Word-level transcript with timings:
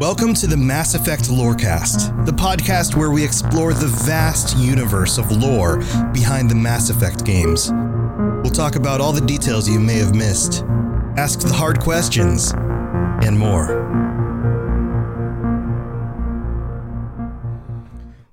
Welcome 0.00 0.32
to 0.36 0.46
the 0.46 0.56
Mass 0.56 0.94
Effect 0.94 1.24
Lorecast, 1.24 2.24
the 2.24 2.32
podcast 2.32 2.96
where 2.96 3.10
we 3.10 3.22
explore 3.22 3.74
the 3.74 3.86
vast 4.06 4.56
universe 4.56 5.18
of 5.18 5.30
lore 5.30 5.76
behind 6.14 6.50
the 6.50 6.54
Mass 6.54 6.88
Effect 6.88 7.22
games. 7.22 7.70
We'll 7.70 8.50
talk 8.50 8.76
about 8.76 9.02
all 9.02 9.12
the 9.12 9.20
details 9.20 9.68
you 9.68 9.78
may 9.78 9.98
have 9.98 10.14
missed, 10.14 10.64
ask 11.18 11.40
the 11.40 11.52
hard 11.52 11.80
questions, 11.80 12.54
and 13.22 13.38
more. 13.38 13.76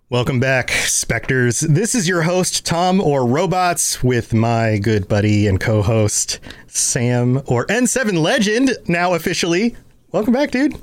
Welcome 0.10 0.40
back, 0.40 0.70
Spectres. 0.72 1.60
This 1.60 1.96
is 1.96 2.08
your 2.08 2.22
host, 2.22 2.66
Tom 2.66 3.02
or 3.02 3.26
Robots, 3.26 4.02
with 4.02 4.34
my 4.34 4.78
good 4.78 5.10
buddy 5.10 5.48
and 5.48 5.60
co 5.60 5.82
host, 5.82 6.40
Sam 6.68 7.42
or 7.46 7.66
N7 7.66 8.22
Legend, 8.22 8.72
now 8.88 9.16
officially. 9.16 9.76
Welcome 10.14 10.32
back, 10.32 10.52
dude. 10.52 10.82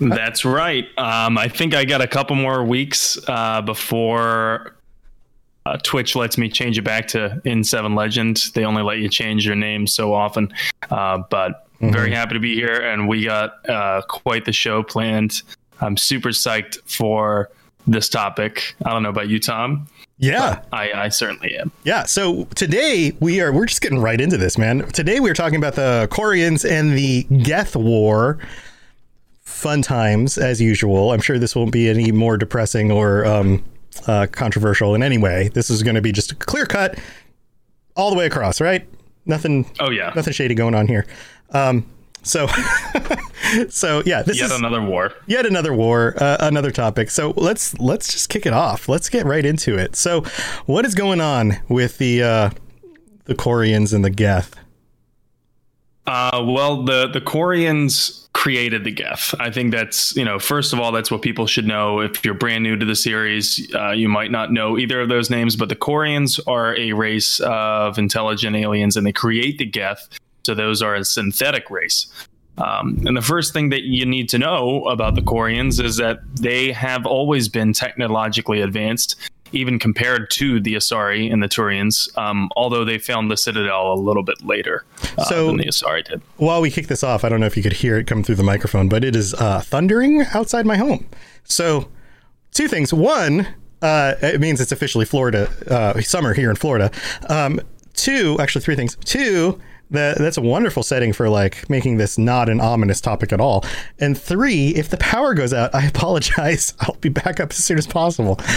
That's 0.00 0.44
right. 0.44 0.86
Um, 0.98 1.38
I 1.38 1.48
think 1.48 1.74
I 1.74 1.84
got 1.84 2.00
a 2.00 2.06
couple 2.06 2.36
more 2.36 2.64
weeks 2.64 3.18
uh, 3.26 3.62
before 3.62 4.76
uh, 5.66 5.76
Twitch 5.82 6.16
lets 6.16 6.38
me 6.38 6.48
change 6.48 6.78
it 6.78 6.82
back 6.82 7.08
to 7.08 7.40
N7 7.44 7.96
Legend. 7.96 8.44
They 8.54 8.64
only 8.64 8.82
let 8.82 8.98
you 8.98 9.08
change 9.08 9.44
your 9.44 9.56
name 9.56 9.86
so 9.86 10.14
often. 10.14 10.52
Uh, 10.90 11.18
but 11.30 11.68
mm-hmm. 11.74 11.90
very 11.90 12.12
happy 12.12 12.34
to 12.34 12.40
be 12.40 12.54
here, 12.54 12.80
and 12.80 13.08
we 13.08 13.24
got 13.24 13.68
uh, 13.68 14.02
quite 14.08 14.44
the 14.44 14.52
show 14.52 14.82
planned. 14.82 15.42
I'm 15.80 15.96
super 15.96 16.30
psyched 16.30 16.78
for 16.90 17.50
this 17.86 18.08
topic. 18.08 18.74
I 18.84 18.90
don't 18.90 19.02
know 19.02 19.08
about 19.08 19.28
you, 19.28 19.38
Tom. 19.38 19.88
Yeah, 20.18 20.62
I, 20.72 20.92
I, 20.92 21.08
certainly 21.10 21.56
am. 21.56 21.70
Yeah. 21.84 22.04
So 22.04 22.44
today 22.56 23.12
we 23.20 23.40
are 23.40 23.52
we're 23.52 23.66
just 23.66 23.80
getting 23.80 24.00
right 24.00 24.20
into 24.20 24.36
this, 24.36 24.58
man. 24.58 24.80
Today 24.88 25.20
we 25.20 25.30
are 25.30 25.34
talking 25.34 25.56
about 25.56 25.74
the 25.74 26.08
Quarians 26.10 26.68
and 26.68 26.98
the 26.98 27.22
Geth 27.44 27.76
War. 27.76 28.38
Fun 29.48 29.82
times 29.82 30.38
as 30.38 30.60
usual. 30.60 31.10
I'm 31.10 31.20
sure 31.20 31.38
this 31.38 31.56
won't 31.56 31.72
be 31.72 31.88
any 31.88 32.12
more 32.12 32.36
depressing 32.36 32.92
or 32.92 33.24
um, 33.24 33.64
uh, 34.06 34.26
controversial 34.30 34.94
in 34.94 35.02
any 35.02 35.18
way. 35.18 35.48
This 35.48 35.68
is 35.70 35.82
going 35.82 35.96
to 35.96 36.02
be 36.02 36.12
just 36.12 36.30
a 36.30 36.34
clear 36.36 36.64
cut 36.64 36.98
all 37.96 38.10
the 38.10 38.16
way 38.16 38.26
across, 38.26 38.60
right? 38.60 38.86
Nothing. 39.26 39.68
Oh 39.80 39.90
yeah. 39.90 40.12
Nothing 40.14 40.32
shady 40.32 40.54
going 40.54 40.74
on 40.74 40.86
here. 40.86 41.06
Um, 41.50 41.86
so, 42.22 42.46
so 43.68 44.02
yeah, 44.04 44.22
this 44.22 44.38
yet 44.38 44.46
is 44.46 44.52
another 44.52 44.82
war. 44.82 45.12
Yet 45.26 45.46
another 45.46 45.72
war, 45.72 46.14
uh, 46.18 46.36
another 46.40 46.70
topic. 46.70 47.10
So 47.10 47.32
let's 47.36 47.76
let's 47.80 48.12
just 48.12 48.28
kick 48.28 48.46
it 48.46 48.52
off. 48.52 48.88
Let's 48.88 49.08
get 49.08 49.24
right 49.26 49.44
into 49.44 49.76
it. 49.76 49.96
So, 49.96 50.22
what 50.66 50.84
is 50.84 50.94
going 50.94 51.20
on 51.20 51.56
with 51.68 51.98
the 51.98 52.22
uh, 52.22 52.50
the 53.24 53.34
Quarians 53.34 53.92
and 53.92 54.04
the 54.04 54.10
Geth? 54.10 54.54
Uh, 56.08 56.42
well, 56.44 56.82
the 56.82 57.08
the 57.08 57.20
Quarians 57.20 58.26
created 58.32 58.84
the 58.84 58.90
Geth. 58.90 59.34
I 59.38 59.50
think 59.50 59.72
that's 59.72 60.16
you 60.16 60.24
know 60.24 60.38
first 60.38 60.72
of 60.72 60.80
all 60.80 60.90
that's 60.90 61.10
what 61.10 61.22
people 61.22 61.46
should 61.46 61.66
know. 61.66 62.00
If 62.00 62.24
you're 62.24 62.34
brand 62.34 62.64
new 62.64 62.76
to 62.76 62.86
the 62.86 62.96
series, 62.96 63.72
uh, 63.74 63.90
you 63.90 64.08
might 64.08 64.30
not 64.30 64.50
know 64.50 64.78
either 64.78 65.02
of 65.02 65.08
those 65.08 65.28
names. 65.28 65.54
But 65.54 65.68
the 65.68 65.76
Quarians 65.76 66.40
are 66.46 66.74
a 66.76 66.92
race 66.94 67.40
of 67.40 67.98
intelligent 67.98 68.56
aliens, 68.56 68.96
and 68.96 69.06
they 69.06 69.12
create 69.12 69.58
the 69.58 69.66
Geth 69.66 70.08
so 70.48 70.54
those 70.54 70.80
are 70.80 70.94
a 70.94 71.04
synthetic 71.04 71.70
race. 71.70 72.10
Um, 72.56 73.02
and 73.04 73.14
the 73.14 73.20
first 73.20 73.52
thing 73.52 73.68
that 73.68 73.82
you 73.82 74.06
need 74.06 74.30
to 74.30 74.38
know 74.38 74.82
about 74.84 75.14
the 75.14 75.20
Quarians 75.20 75.78
is 75.78 75.98
that 75.98 76.20
they 76.40 76.72
have 76.72 77.04
always 77.04 77.50
been 77.50 77.74
technologically 77.74 78.62
advanced, 78.62 79.16
even 79.52 79.78
compared 79.78 80.30
to 80.30 80.60
the 80.60 80.74
Asari 80.74 81.32
and 81.32 81.42
the 81.42 81.48
Turians, 81.48 82.16
um, 82.18 82.50
although 82.56 82.84
they 82.84 82.98
found 82.98 83.30
the 83.30 83.36
Citadel 83.36 83.92
a 83.92 83.94
little 83.94 84.22
bit 84.22 84.44
later 84.44 84.84
uh, 85.16 85.24
so, 85.24 85.46
than 85.46 85.56
the 85.56 85.64
Asari 85.64 86.04
did. 86.04 86.22
While 86.36 86.60
we 86.60 86.70
kick 86.70 86.86
this 86.88 87.02
off, 87.02 87.24
I 87.24 87.28
don't 87.28 87.40
know 87.40 87.46
if 87.46 87.56
you 87.56 87.62
could 87.62 87.74
hear 87.74 87.96
it 87.98 88.06
come 88.06 88.22
through 88.22 88.36
the 88.36 88.42
microphone, 88.42 88.88
but 88.88 89.04
it 89.04 89.16
is 89.16 89.34
uh, 89.34 89.60
thundering 89.60 90.22
outside 90.34 90.66
my 90.66 90.76
home. 90.76 91.06
So, 91.44 91.88
two 92.52 92.68
things. 92.68 92.92
One, 92.92 93.46
uh, 93.82 94.14
it 94.22 94.40
means 94.40 94.60
it's 94.60 94.72
officially 94.72 95.04
Florida 95.04 95.50
uh, 95.68 96.00
summer 96.00 96.34
here 96.34 96.50
in 96.50 96.56
Florida. 96.56 96.90
Um, 97.28 97.60
two, 97.94 98.36
actually, 98.40 98.62
three 98.62 98.76
things. 98.76 98.96
Two, 99.04 99.60
that 99.90 100.18
that's 100.18 100.36
a 100.36 100.42
wonderful 100.42 100.82
setting 100.82 101.12
for 101.12 101.28
like 101.28 101.68
making 101.70 101.96
this 101.96 102.18
not 102.18 102.48
an 102.48 102.60
ominous 102.60 103.00
topic 103.00 103.32
at 103.32 103.40
all. 103.40 103.64
And 103.98 104.18
three, 104.18 104.68
if 104.68 104.88
the 104.88 104.98
power 104.98 105.34
goes 105.34 105.52
out, 105.52 105.74
I 105.74 105.86
apologize. 105.94 106.74
I'll 106.80 106.96
be 106.96 107.08
back 107.08 107.40
up 107.40 107.50
as 107.50 107.64
soon 107.64 107.78
as 107.78 107.86
possible. 107.86 108.38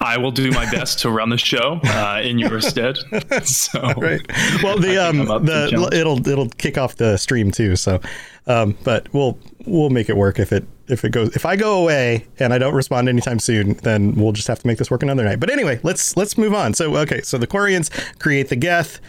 I 0.00 0.18
will 0.18 0.32
do 0.32 0.50
my 0.50 0.70
best 0.70 0.98
to 1.00 1.10
run 1.10 1.30
the 1.30 1.38
show 1.38 1.80
uh, 1.84 2.20
in 2.22 2.38
your 2.38 2.60
stead. 2.60 2.98
So, 3.44 3.80
right. 3.96 4.20
Well, 4.62 4.78
the 4.78 4.96
um 4.98 5.18
the, 5.18 5.70
the 5.70 5.90
it'll 5.92 6.26
it'll 6.26 6.48
kick 6.50 6.76
off 6.76 6.96
the 6.96 7.16
stream 7.16 7.50
too. 7.50 7.76
So, 7.76 8.00
um, 8.46 8.76
but 8.84 9.12
we'll 9.14 9.38
we'll 9.66 9.90
make 9.90 10.08
it 10.08 10.16
work 10.16 10.38
if 10.38 10.52
it 10.52 10.64
if 10.88 11.04
it 11.04 11.10
goes 11.10 11.34
if 11.34 11.46
I 11.46 11.56
go 11.56 11.82
away 11.82 12.26
and 12.38 12.52
I 12.52 12.58
don't 12.58 12.74
respond 12.74 13.08
anytime 13.08 13.38
soon, 13.38 13.74
then 13.74 14.14
we'll 14.14 14.32
just 14.32 14.48
have 14.48 14.58
to 14.60 14.66
make 14.66 14.78
this 14.78 14.90
work 14.90 15.02
another 15.02 15.24
night. 15.24 15.40
But 15.40 15.50
anyway, 15.50 15.80
let's 15.82 16.16
let's 16.16 16.36
move 16.36 16.54
on. 16.54 16.74
So 16.74 16.96
okay, 16.98 17.22
so 17.22 17.38
the 17.38 17.46
Quarians 17.46 17.90
create 18.18 18.48
the 18.48 18.56
Geth 18.56 19.00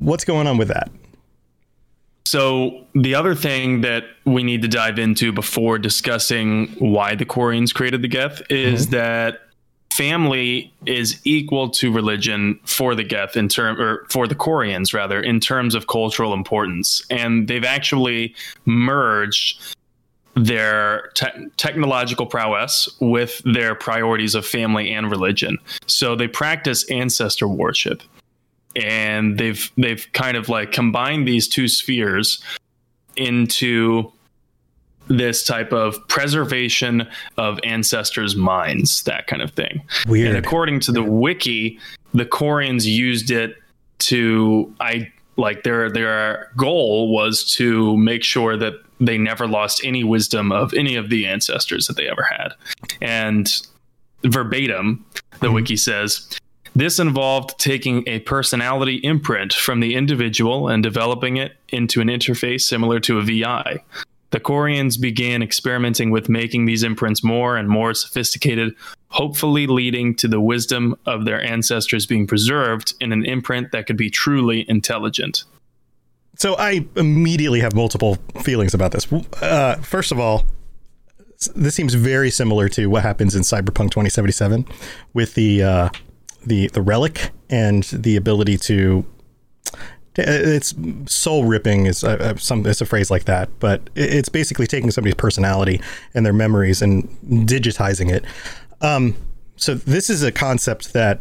what's 0.00 0.24
going 0.24 0.46
on 0.46 0.58
with 0.58 0.68
that? 0.68 0.90
So 2.26 2.86
the 2.94 3.14
other 3.14 3.34
thing 3.34 3.80
that 3.80 4.04
we 4.24 4.42
need 4.42 4.62
to 4.62 4.68
dive 4.68 4.98
into 4.98 5.32
before 5.32 5.78
discussing 5.78 6.68
why 6.78 7.14
the 7.14 7.24
Quarians 7.24 7.74
created 7.74 8.02
the 8.02 8.08
Geth 8.08 8.42
is 8.50 8.86
mm-hmm. 8.86 8.96
that 8.96 9.40
family 9.92 10.72
is 10.86 11.20
equal 11.24 11.70
to 11.70 11.92
religion 11.92 12.60
for 12.64 12.94
the 12.94 13.02
Geth 13.02 13.36
in 13.36 13.48
term 13.48 13.80
or 13.80 14.06
for 14.10 14.28
the 14.28 14.34
Quarians 14.34 14.94
rather 14.94 15.20
in 15.20 15.40
terms 15.40 15.74
of 15.74 15.88
cultural 15.88 16.32
importance, 16.32 17.04
and 17.10 17.48
they've 17.48 17.64
actually 17.64 18.34
merged 18.64 19.60
their 20.36 21.10
te- 21.14 21.48
technological 21.56 22.26
prowess 22.26 22.88
with 23.00 23.42
their 23.44 23.74
priorities 23.74 24.36
of 24.36 24.46
family 24.46 24.92
and 24.92 25.10
religion. 25.10 25.58
So 25.86 26.14
they 26.14 26.28
practice 26.28 26.88
ancestor 26.90 27.48
worship 27.48 28.02
and 28.76 29.38
they've 29.38 29.70
they've 29.76 30.06
kind 30.12 30.36
of 30.36 30.48
like 30.48 30.72
combined 30.72 31.26
these 31.26 31.48
two 31.48 31.68
spheres 31.68 32.42
into 33.16 34.12
this 35.08 35.44
type 35.44 35.72
of 35.72 35.96
preservation 36.06 37.06
of 37.36 37.58
ancestors' 37.64 38.36
minds, 38.36 39.02
that 39.02 39.26
kind 39.26 39.42
of 39.42 39.50
thing. 39.50 39.82
Weird. 40.06 40.28
And 40.28 40.36
according 40.36 40.80
to 40.80 40.92
the 40.92 41.02
wiki, 41.02 41.80
the 42.14 42.24
Quarians 42.24 42.86
used 42.86 43.30
it 43.30 43.56
to 43.98 44.72
I 44.80 45.12
like 45.36 45.64
their 45.64 45.90
their 45.90 46.50
goal 46.56 47.12
was 47.12 47.44
to 47.56 47.96
make 47.96 48.22
sure 48.22 48.56
that 48.56 48.74
they 49.00 49.18
never 49.18 49.48
lost 49.48 49.80
any 49.84 50.04
wisdom 50.04 50.52
of 50.52 50.72
any 50.74 50.94
of 50.94 51.08
the 51.08 51.26
ancestors 51.26 51.86
that 51.86 51.96
they 51.96 52.06
ever 52.06 52.22
had. 52.22 52.52
And 53.00 53.50
verbatim, 54.24 55.04
the 55.40 55.46
mm-hmm. 55.46 55.54
wiki 55.54 55.76
says 55.76 56.38
this 56.74 56.98
involved 56.98 57.58
taking 57.58 58.04
a 58.06 58.20
personality 58.20 58.96
imprint 58.96 59.52
from 59.52 59.80
the 59.80 59.94
individual 59.94 60.68
and 60.68 60.82
developing 60.82 61.36
it 61.36 61.56
into 61.68 62.00
an 62.00 62.08
interface 62.08 62.62
similar 62.62 63.00
to 63.00 63.18
a 63.18 63.22
VI. 63.22 63.82
The 64.30 64.40
Quarians 64.40 65.00
began 65.00 65.42
experimenting 65.42 66.10
with 66.10 66.28
making 66.28 66.66
these 66.66 66.84
imprints 66.84 67.24
more 67.24 67.56
and 67.56 67.68
more 67.68 67.94
sophisticated, 67.94 68.74
hopefully 69.08 69.66
leading 69.66 70.14
to 70.16 70.28
the 70.28 70.40
wisdom 70.40 70.96
of 71.06 71.24
their 71.24 71.42
ancestors 71.42 72.06
being 72.06 72.28
preserved 72.28 72.94
in 73.00 73.12
an 73.12 73.24
imprint 73.24 73.72
that 73.72 73.86
could 73.86 73.96
be 73.96 74.08
truly 74.08 74.64
intelligent. 74.68 75.44
So 76.36 76.54
I 76.56 76.86
immediately 76.96 77.60
have 77.60 77.74
multiple 77.74 78.18
feelings 78.42 78.72
about 78.72 78.92
this. 78.92 79.12
Uh, 79.42 79.74
first 79.76 80.12
of 80.12 80.20
all, 80.20 80.44
this 81.56 81.74
seems 81.74 81.94
very 81.94 82.30
similar 82.30 82.68
to 82.70 82.86
what 82.86 83.02
happens 83.02 83.34
in 83.34 83.42
Cyberpunk 83.42 83.90
2077 83.90 84.64
with 85.12 85.34
the 85.34 85.62
uh, 85.62 85.88
the 86.44 86.68
the 86.68 86.82
relic 86.82 87.30
and 87.48 87.84
the 87.84 88.16
ability 88.16 88.56
to 88.56 89.04
it's 90.16 90.74
soul 91.06 91.44
ripping 91.44 91.86
is 91.86 92.02
a, 92.02 92.10
uh, 92.10 92.32
uh, 92.32 92.36
some 92.36 92.66
it's 92.66 92.80
a 92.80 92.86
phrase 92.86 93.10
like 93.10 93.24
that, 93.24 93.48
but 93.60 93.88
it's 93.94 94.28
basically 94.28 94.66
taking 94.66 94.90
somebody's 94.90 95.14
personality 95.14 95.80
and 96.14 96.26
their 96.26 96.32
memories 96.32 96.82
and 96.82 97.08
digitizing 97.46 98.10
it. 98.10 98.24
Um, 98.80 99.16
so 99.56 99.74
this 99.74 100.10
is 100.10 100.22
a 100.22 100.32
concept 100.32 100.92
that 100.94 101.20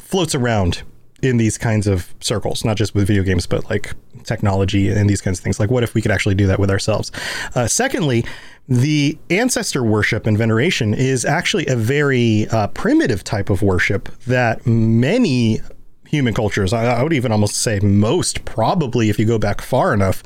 floats 0.00 0.34
around 0.34 0.82
in 1.22 1.36
these 1.36 1.56
kinds 1.56 1.86
of 1.86 2.12
circles, 2.20 2.64
not 2.64 2.76
just 2.76 2.94
with 2.94 3.06
video 3.06 3.22
games, 3.22 3.46
but 3.46 3.70
like 3.70 3.94
technology 4.24 4.90
and 4.90 5.08
these 5.08 5.20
kinds 5.20 5.38
of 5.38 5.44
things. 5.44 5.60
Like, 5.60 5.70
what 5.70 5.84
if 5.84 5.94
we 5.94 6.02
could 6.02 6.10
actually 6.10 6.34
do 6.34 6.46
that 6.48 6.58
with 6.58 6.70
ourselves? 6.70 7.12
Uh, 7.54 7.68
secondly, 7.68 8.24
the 8.68 9.16
ancestor 9.30 9.84
worship 9.84 10.26
and 10.26 10.36
veneration 10.36 10.94
is 10.94 11.24
actually 11.24 11.66
a 11.68 11.76
very 11.76 12.48
uh, 12.48 12.66
primitive 12.68 13.22
type 13.22 13.50
of 13.50 13.62
worship 13.62 14.08
that 14.26 14.66
many 14.66 15.60
human 16.06 16.34
cultures, 16.34 16.72
I, 16.72 16.84
I, 16.84 17.02
would 17.02 17.14
even 17.14 17.32
almost 17.32 17.54
say 17.54 17.80
most, 17.80 18.44
probably, 18.44 19.08
if 19.08 19.18
you 19.18 19.24
go 19.24 19.38
back 19.38 19.62
far 19.62 19.94
enough, 19.94 20.22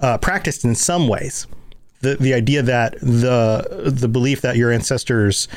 uh, 0.00 0.18
practiced 0.18 0.64
in 0.64 0.74
some 0.74 1.06
ways. 1.06 1.46
The, 2.00 2.16
the 2.16 2.34
idea 2.34 2.62
that 2.62 2.94
the 3.00 3.92
the 3.92 4.06
belief 4.08 4.40
that 4.42 4.56
your 4.56 4.70
ancestors, 4.70 5.48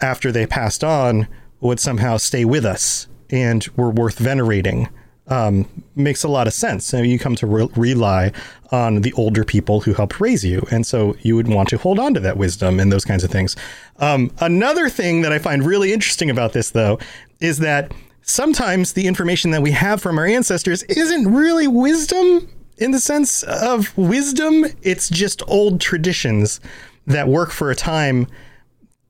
after 0.00 0.30
they 0.30 0.46
passed 0.46 0.84
on, 0.84 1.26
would 1.60 1.80
somehow 1.80 2.18
stay 2.18 2.44
with 2.44 2.64
us 2.64 3.08
and 3.30 3.66
were 3.76 3.90
worth 3.90 4.18
venerating 4.18 4.88
um, 5.28 5.66
makes 5.94 6.24
a 6.24 6.28
lot 6.28 6.46
of 6.46 6.52
sense. 6.52 6.84
So 6.84 7.02
you 7.02 7.18
come 7.18 7.36
to 7.36 7.46
re- 7.46 7.68
rely 7.76 8.32
on 8.72 9.02
the 9.02 9.12
older 9.12 9.44
people 9.44 9.80
who 9.80 9.94
helped 9.94 10.20
raise 10.20 10.44
you, 10.44 10.66
and 10.70 10.86
so 10.86 11.16
you 11.20 11.36
would 11.36 11.48
want 11.48 11.68
to 11.70 11.78
hold 11.78 11.98
on 11.98 12.14
to 12.14 12.20
that 12.20 12.36
wisdom 12.36 12.80
and 12.80 12.90
those 12.90 13.04
kinds 13.04 13.24
of 13.24 13.30
things. 13.30 13.56
Um, 13.98 14.30
another 14.40 14.88
thing 14.88 15.22
that 15.22 15.32
I 15.32 15.38
find 15.38 15.64
really 15.64 15.92
interesting 15.92 16.30
about 16.30 16.52
this, 16.52 16.70
though, 16.70 16.98
is 17.40 17.58
that 17.58 17.92
sometimes 18.22 18.92
the 18.92 19.06
information 19.06 19.50
that 19.52 19.62
we 19.62 19.72
have 19.72 20.00
from 20.00 20.18
our 20.18 20.26
ancestors 20.26 20.82
isn't 20.84 21.32
really 21.32 21.66
wisdom 21.66 22.48
in 22.78 22.90
the 22.92 23.00
sense 23.00 23.42
of 23.42 23.96
wisdom. 23.96 24.66
It's 24.82 25.08
just 25.08 25.42
old 25.48 25.80
traditions 25.80 26.60
that 27.06 27.28
work 27.28 27.50
for 27.50 27.70
a 27.70 27.74
time 27.74 28.26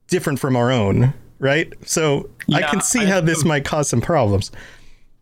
different 0.07 0.41
from 0.41 0.57
our 0.57 0.71
own, 0.71 1.13
right? 1.39 1.73
So 1.87 2.29
yeah, 2.47 2.59
I 2.59 2.63
can 2.63 2.81
see 2.81 3.01
I, 3.01 3.07
how 3.07 3.21
this 3.21 3.45
might 3.45 3.65
cause 3.65 3.89
some 3.89 4.01
problems. 4.01 4.51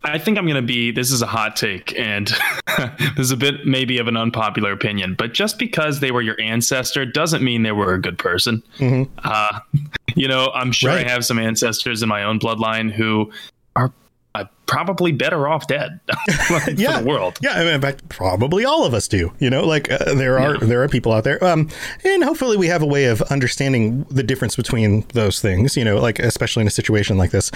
I 0.05 0.19
think 0.19 0.39
I'm 0.39 0.45
going 0.45 0.57
to 0.57 0.63
be. 0.63 0.93
This 0.93 1.11
is 1.11 1.21
a 1.21 1.27
hot 1.27 1.57
take, 1.57 1.99
and 1.99 2.29
this 2.79 3.19
is 3.19 3.31
a 3.33 3.37
bit 3.37 3.67
maybe 3.67 3.99
of 3.99 4.07
an 4.07 4.17
unpopular 4.17 4.71
opinion. 4.71 5.15
But 5.15 5.35
just 5.35 5.59
because 5.59 6.01
they 6.01 6.13
were 6.13 6.23
your 6.23 6.41
ancestor 6.41 7.05
doesn't 7.05 7.43
mean 7.43 7.65
they 7.65 7.73
were 7.73 7.95
a 7.95 8.01
good 8.01 8.19
person. 8.19 8.63
Mm-hmm. 8.79 9.13
Uh, 9.25 9.61
you 10.15 10.29
know, 10.29 10.51
I'm 10.55 10.71
sure 10.71 10.91
right. 10.91 11.07
I 11.07 11.11
have 11.11 11.25
some 11.25 11.39
ancestors 11.39 12.03
in 12.03 12.09
my 12.09 12.23
own 12.23 12.39
bloodline 12.39 12.91
who 12.93 13.33
are 13.75 13.93
uh, 14.37 14.45
probably 14.67 15.13
better 15.13 15.49
off 15.49 15.67
dead 15.67 16.01
for 16.47 16.71
yeah. 16.77 17.01
the 17.01 17.07
world. 17.07 17.39
Yeah, 17.41 17.53
I 17.53 17.65
mean, 17.65 17.75
in 17.75 17.81
fact, 17.81 18.09
probably 18.09 18.65
all 18.65 18.85
of 18.85 18.95
us 18.95 19.09
do. 19.09 19.33
You 19.39 19.51
know, 19.51 19.65
like 19.65 19.91
uh, 19.91 20.15
there 20.15 20.39
are 20.39 20.55
yeah. 20.55 20.65
there 20.65 20.83
are 20.83 20.89
people 20.89 21.13
out 21.13 21.25
there, 21.25 21.43
um, 21.45 21.69
and 22.05 22.25
hopefully 22.25 22.57
we 22.57 22.67
have 22.69 22.83
a 22.83 22.87
way 22.87 23.07
of 23.07 23.23
understanding 23.23 24.05
the 24.05 24.23
difference 24.23 24.57
between 24.57 25.05
those 25.13 25.41
things. 25.41 25.77
You 25.77 25.85
know, 25.85 25.99
like 25.99 26.19
especially 26.19 26.63
in 26.63 26.67
a 26.67 26.73
situation 26.73 27.17
like 27.17 27.31
this. 27.31 27.51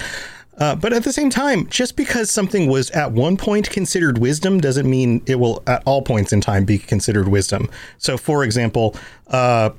Uh, 0.61 0.75
but 0.75 0.93
at 0.93 1.03
the 1.03 1.11
same 1.11 1.31
time, 1.31 1.67
just 1.69 1.95
because 1.95 2.29
something 2.29 2.69
was 2.69 2.91
at 2.91 3.11
one 3.11 3.35
point 3.35 3.67
considered 3.71 4.19
wisdom 4.19 4.61
doesn't 4.61 4.87
mean 4.87 5.19
it 5.25 5.39
will 5.39 5.63
at 5.65 5.81
all 5.87 6.03
points 6.03 6.31
in 6.31 6.39
time 6.39 6.65
be 6.65 6.77
considered 6.77 7.27
wisdom. 7.27 7.67
So, 7.97 8.15
for 8.15 8.43
example, 8.43 8.95
uh, 9.29 9.71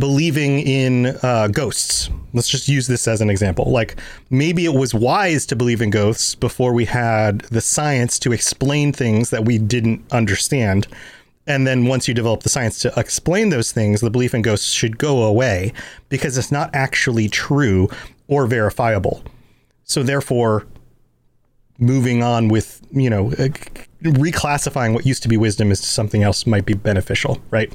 believing 0.00 0.58
in 0.58 1.16
uh, 1.22 1.46
ghosts. 1.46 2.10
Let's 2.34 2.48
just 2.48 2.66
use 2.66 2.88
this 2.88 3.06
as 3.06 3.20
an 3.20 3.30
example. 3.30 3.70
Like 3.70 3.94
maybe 4.28 4.64
it 4.64 4.74
was 4.74 4.92
wise 4.92 5.46
to 5.46 5.56
believe 5.56 5.80
in 5.80 5.90
ghosts 5.90 6.34
before 6.34 6.72
we 6.72 6.86
had 6.86 7.42
the 7.42 7.60
science 7.60 8.18
to 8.20 8.32
explain 8.32 8.92
things 8.92 9.30
that 9.30 9.44
we 9.44 9.56
didn't 9.56 10.04
understand. 10.10 10.88
And 11.46 11.64
then 11.64 11.86
once 11.86 12.08
you 12.08 12.14
develop 12.14 12.42
the 12.42 12.48
science 12.48 12.80
to 12.80 12.92
explain 12.96 13.50
those 13.50 13.70
things, 13.70 14.00
the 14.00 14.10
belief 14.10 14.34
in 14.34 14.42
ghosts 14.42 14.72
should 14.72 14.98
go 14.98 15.22
away 15.22 15.72
because 16.08 16.36
it's 16.36 16.50
not 16.50 16.70
actually 16.74 17.28
true 17.28 17.88
or 18.26 18.48
verifiable. 18.48 19.22
So 19.88 20.02
therefore, 20.02 20.66
moving 21.78 22.22
on 22.22 22.48
with 22.48 22.80
you 22.92 23.10
know 23.10 23.28
uh, 23.32 23.48
reclassifying 24.02 24.94
what 24.94 25.06
used 25.06 25.22
to 25.22 25.28
be 25.28 25.36
wisdom 25.36 25.70
as 25.70 25.80
something 25.80 26.22
else 26.22 26.46
might 26.46 26.66
be 26.66 26.74
beneficial, 26.74 27.40
right? 27.50 27.72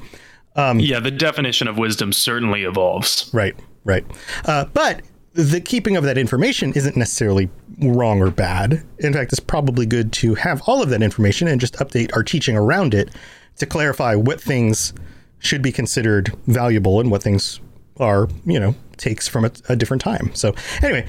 Um, 0.56 0.78
yeah, 0.78 1.00
the 1.00 1.10
definition 1.10 1.68
of 1.68 1.78
wisdom 1.78 2.12
certainly 2.12 2.62
evolves. 2.62 3.30
Right, 3.32 3.56
right. 3.84 4.04
Uh, 4.44 4.66
but 4.66 5.02
the 5.32 5.60
keeping 5.60 5.96
of 5.96 6.04
that 6.04 6.16
information 6.16 6.72
isn't 6.74 6.96
necessarily 6.96 7.50
wrong 7.80 8.22
or 8.22 8.30
bad. 8.30 8.84
In 9.00 9.12
fact, 9.12 9.32
it's 9.32 9.40
probably 9.40 9.84
good 9.84 10.12
to 10.14 10.34
have 10.36 10.62
all 10.66 10.80
of 10.80 10.90
that 10.90 11.02
information 11.02 11.48
and 11.48 11.60
just 11.60 11.74
update 11.74 12.14
our 12.14 12.22
teaching 12.22 12.56
around 12.56 12.94
it 12.94 13.10
to 13.56 13.66
clarify 13.66 14.14
what 14.14 14.40
things 14.40 14.94
should 15.40 15.60
be 15.60 15.72
considered 15.72 16.32
valuable 16.46 17.00
and 17.00 17.10
what 17.10 17.22
things 17.22 17.60
are, 17.98 18.28
you 18.46 18.60
know, 18.60 18.76
takes 18.96 19.26
from 19.26 19.44
a, 19.44 19.50
a 19.68 19.74
different 19.74 20.02
time. 20.02 20.32
So 20.34 20.54
anyway, 20.82 21.04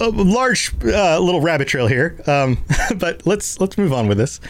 a 0.00 0.08
large 0.08 0.72
uh, 0.84 1.18
little 1.18 1.40
rabbit 1.40 1.68
trail 1.68 1.86
here, 1.86 2.20
um, 2.26 2.58
but 2.96 3.26
let's 3.26 3.60
let's 3.60 3.78
move 3.78 3.92
on 3.92 4.08
with 4.08 4.18
this. 4.18 4.40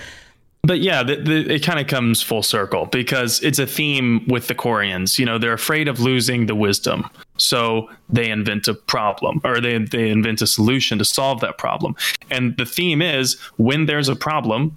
But 0.62 0.81
yeah, 0.81 1.02
the, 1.02 1.17
the, 1.17 1.55
it 1.55 1.62
kind 1.62 1.79
of 1.79 1.87
comes 1.87 2.20
full 2.20 2.43
circle 2.43 2.87
because 2.87 3.40
it's 3.43 3.58
a 3.58 3.67
theme 3.67 4.26
with 4.26 4.49
the 4.49 4.55
Quarians. 4.55 5.19
You 5.19 5.25
know, 5.25 5.38
they're 5.38 5.52
afraid 5.52 5.88
of 5.88 6.00
losing 6.00 6.46
the 6.46 6.55
wisdom, 6.55 7.08
so 7.37 7.88
they 8.08 8.29
invent 8.29 8.67
a 8.69 8.75
problem 8.75 9.40
or 9.44 9.61
they 9.61 9.79
they 9.79 10.11
invent 10.11 10.43
a 10.43 10.46
solution 10.46 10.99
to 10.99 11.05
solve 11.05 11.40
that 11.40 11.58
problem. 11.58 11.94
And 12.31 12.56
the 12.56 12.67
theme 12.67 13.00
is 13.00 13.40
when 13.56 13.87
there's 13.87 14.08
a 14.08 14.17
problem, 14.17 14.76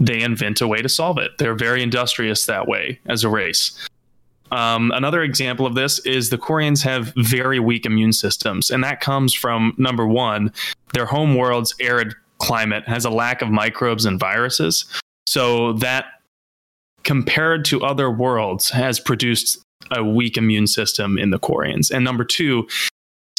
they 0.00 0.20
invent 0.20 0.60
a 0.60 0.66
way 0.66 0.82
to 0.82 0.88
solve 0.88 1.18
it. 1.18 1.32
They're 1.38 1.54
very 1.54 1.82
industrious 1.82 2.46
that 2.46 2.66
way 2.66 2.98
as 3.06 3.22
a 3.22 3.28
race. 3.28 3.72
Um, 4.50 4.90
another 4.92 5.22
example 5.22 5.66
of 5.66 5.74
this 5.74 5.98
is 6.00 6.30
the 6.30 6.38
Quarians 6.38 6.82
have 6.82 7.12
very 7.16 7.60
weak 7.60 7.86
immune 7.86 8.12
systems, 8.12 8.70
and 8.70 8.82
that 8.84 9.00
comes 9.00 9.34
from 9.34 9.74
number 9.78 10.06
one, 10.06 10.52
their 10.92 11.06
home 11.06 11.36
world's 11.36 11.74
arid 11.80 12.14
climate 12.38 12.84
has 12.86 13.04
a 13.04 13.10
lack 13.10 13.42
of 13.42 13.50
microbes 13.50 14.04
and 14.04 14.18
viruses. 14.18 14.86
So 15.26 15.74
that 15.74 16.06
compared 17.04 17.64
to 17.66 17.82
other 17.84 18.10
worlds 18.10 18.70
has 18.70 18.98
produced 18.98 19.58
a 19.90 20.04
weak 20.04 20.36
immune 20.36 20.66
system 20.66 21.18
in 21.18 21.30
the 21.30 21.38
Quarians. 21.38 21.90
And 21.90 22.04
number 22.04 22.24
two, 22.24 22.68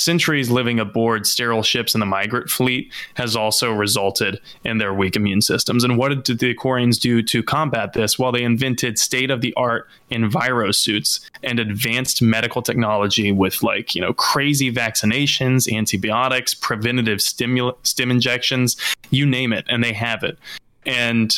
centuries 0.02 0.50
living 0.50 0.80
aboard 0.80 1.26
sterile 1.26 1.64
ships 1.64 1.94
in 1.94 2.00
the 2.00 2.06
migrant 2.06 2.50
fleet 2.50 2.92
has 3.16 3.36
also 3.36 3.72
resulted 3.72 4.40
in 4.64 4.78
their 4.78 4.94
weak 4.94 5.16
immune 5.16 5.42
systems. 5.42 5.84
And 5.84 5.98
what 5.98 6.24
did 6.24 6.40
the 6.40 6.54
Aquarians 6.54 7.00
do 7.00 7.22
to 7.24 7.44
combat 7.44 7.94
this? 7.94 8.18
Well, 8.18 8.32
they 8.32 8.44
invented 8.44 8.98
state 8.98 9.32
of 9.32 9.42
the 9.42 9.54
art 9.56 9.88
enviro 10.12 10.74
suits 10.74 11.30
and 11.44 11.60
advanced 11.60 12.22
medical 12.22 12.62
technology 12.62 13.32
with 13.32 13.64
like, 13.64 13.96
you 13.96 14.02
know, 14.02 14.14
crazy 14.14 14.72
vaccinations, 14.72 15.72
antibiotics, 15.72 16.54
preventative 16.54 17.20
stimul- 17.20 17.78
stim 17.84 18.12
injections, 18.12 18.76
you 19.10 19.26
name 19.26 19.54
it, 19.54 19.66
and 19.70 19.84
they 19.84 19.94
have 19.94 20.24
it. 20.24 20.38
And 20.86 21.34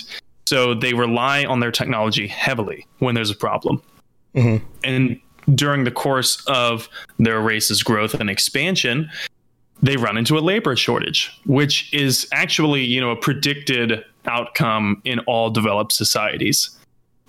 so 0.46 0.74
they 0.74 0.94
rely 0.94 1.46
on 1.46 1.60
their 1.60 1.72
technology 1.72 2.28
heavily 2.28 2.88
when 3.00 3.16
there's 3.16 3.32
a 3.32 3.36
problem. 3.36 3.82
Mm-hmm. 4.36 4.66
And 4.84 5.20
during 5.56 5.84
the 5.84 5.92
course 5.92 6.44
of 6.48 6.90
their 7.20 7.42
race's 7.42 7.84
growth 7.84 8.14
and 8.14 8.30
expansion, 8.30 9.10
they 9.82 9.98
run 9.98 10.18
into 10.18 10.38
a 10.38 10.40
labor 10.40 10.76
shortage, 10.76 11.38
which 11.46 11.94
is 11.94 12.28
actually, 12.32 12.84
you 12.84 13.02
know, 13.02 13.12
a 13.12 13.16
predicted 13.16 14.04
outcome 14.26 15.02
in 15.04 15.20
all 15.22 15.50
developed 15.50 15.92
societies 15.92 16.78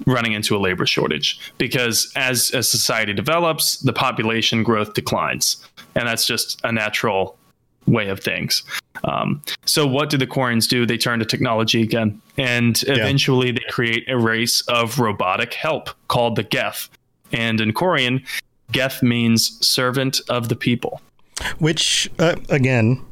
running 0.07 0.33
into 0.33 0.57
a 0.57 0.59
labor 0.59 0.87
shortage 0.87 1.39
because 1.59 2.13
as 2.17 2.53
a 2.53 2.63
society 2.63 3.13
develops, 3.13 3.79
the 3.79 3.93
population 3.93 4.63
growth 4.63 4.95
declines. 4.95 5.65
And 5.95 6.09
that's 6.09 6.27
just 6.27 6.61
a 6.65 6.73
natural 6.73 7.37
way 7.87 8.09
of 8.09 8.21
things. 8.21 8.63
Um, 9.05 9.43
so, 9.67 9.87
what 9.87 10.11
do 10.11 10.17
the 10.17 10.27
Quarians 10.27 10.69
do? 10.69 10.87
They 10.87 10.97
turn 10.97 11.19
to 11.19 11.25
technology 11.25 11.83
again. 11.83 12.21
And 12.39 12.83
eventually, 12.87 13.49
yeah. 13.49 13.55
they 13.55 13.73
create 13.73 14.09
a 14.09 14.19
race 14.19 14.63
of 14.63 14.99
robotic 14.99 15.55
help 15.55 15.91
called 16.09 16.37
the 16.37 16.43
Geth 16.43 16.89
and 17.35 17.61
in 17.61 17.73
Quarian, 17.73 18.25
Geth 18.73 19.03
means 19.03 19.59
servant 19.67 20.21
of 20.29 20.49
the 20.49 20.57
people. 20.57 21.01
Which, 21.59 22.11
uh, 22.19 22.37
again, 22.49 23.05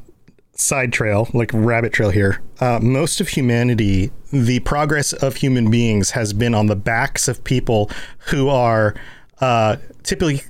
side 0.55 0.93
trail, 0.93 1.29
like 1.33 1.51
rabbit 1.53 1.93
trail 1.93 2.09
here. 2.09 2.41
Uh, 2.59 2.79
most 2.81 3.19
of 3.19 3.27
humanity, 3.27 4.11
the 4.31 4.59
progress 4.61 5.13
of 5.13 5.35
human 5.35 5.69
beings 5.69 6.11
has 6.11 6.33
been 6.33 6.53
on 6.53 6.67
the 6.67 6.75
backs 6.75 7.27
of 7.27 7.43
people 7.43 7.89
who 8.29 8.49
are 8.49 8.95
uh, 9.41 9.75
typically 10.03 10.41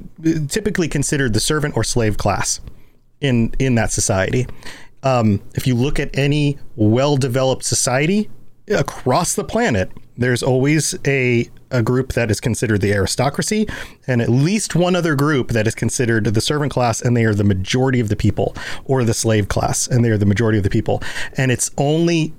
typically 0.50 0.88
considered 0.88 1.34
the 1.34 1.39
servant 1.39 1.75
or 1.75 1.84
slave 1.84 2.18
class 2.18 2.60
in 3.22 3.53
in 3.60 3.75
that 3.75 3.92
society. 3.92 4.46
Um, 5.03 5.42
if 5.56 5.68
you 5.68 5.75
look 5.75 6.00
at 6.00 6.10
any 6.13 6.60
well 6.75 7.18
developed 7.18 7.63
society 7.63 8.30
across 8.68 9.36
the 9.36 9.44
planet, 9.44 9.92
there's 10.18 10.44
always 10.44 10.96
a 11.06 11.50
a 11.74 11.84
group 11.84 12.13
that 12.13 12.32
is 12.32 12.39
considered 12.39 12.80
the 12.80 12.94
aristocracy, 12.94 13.68
and 14.08 14.22
at 14.22 14.30
least 14.30 14.75
one 14.75 14.96
other 14.96 15.15
group 15.15 15.50
that 15.50 15.68
is 15.68 15.75
considered 15.75 16.25
the 16.25 16.42
servant 16.42 16.72
class, 16.72 17.01
and 17.01 17.18
they 17.18 17.25
are 17.25 17.34
the 17.34 17.44
majority 17.44 18.00
of 18.00 18.08
the 18.08 18.15
people, 18.15 18.56
or 18.86 19.03
the 19.03 19.13
slave 19.13 19.50
class, 19.50 19.88
and 19.88 20.06
they 20.06 20.10
are 20.10 20.18
the 20.18 20.25
majority 20.25 20.58
of 20.58 20.63
the 20.63 20.70
people. 20.70 21.01
And 21.36 21.51
it's 21.51 21.72
only 21.77 22.34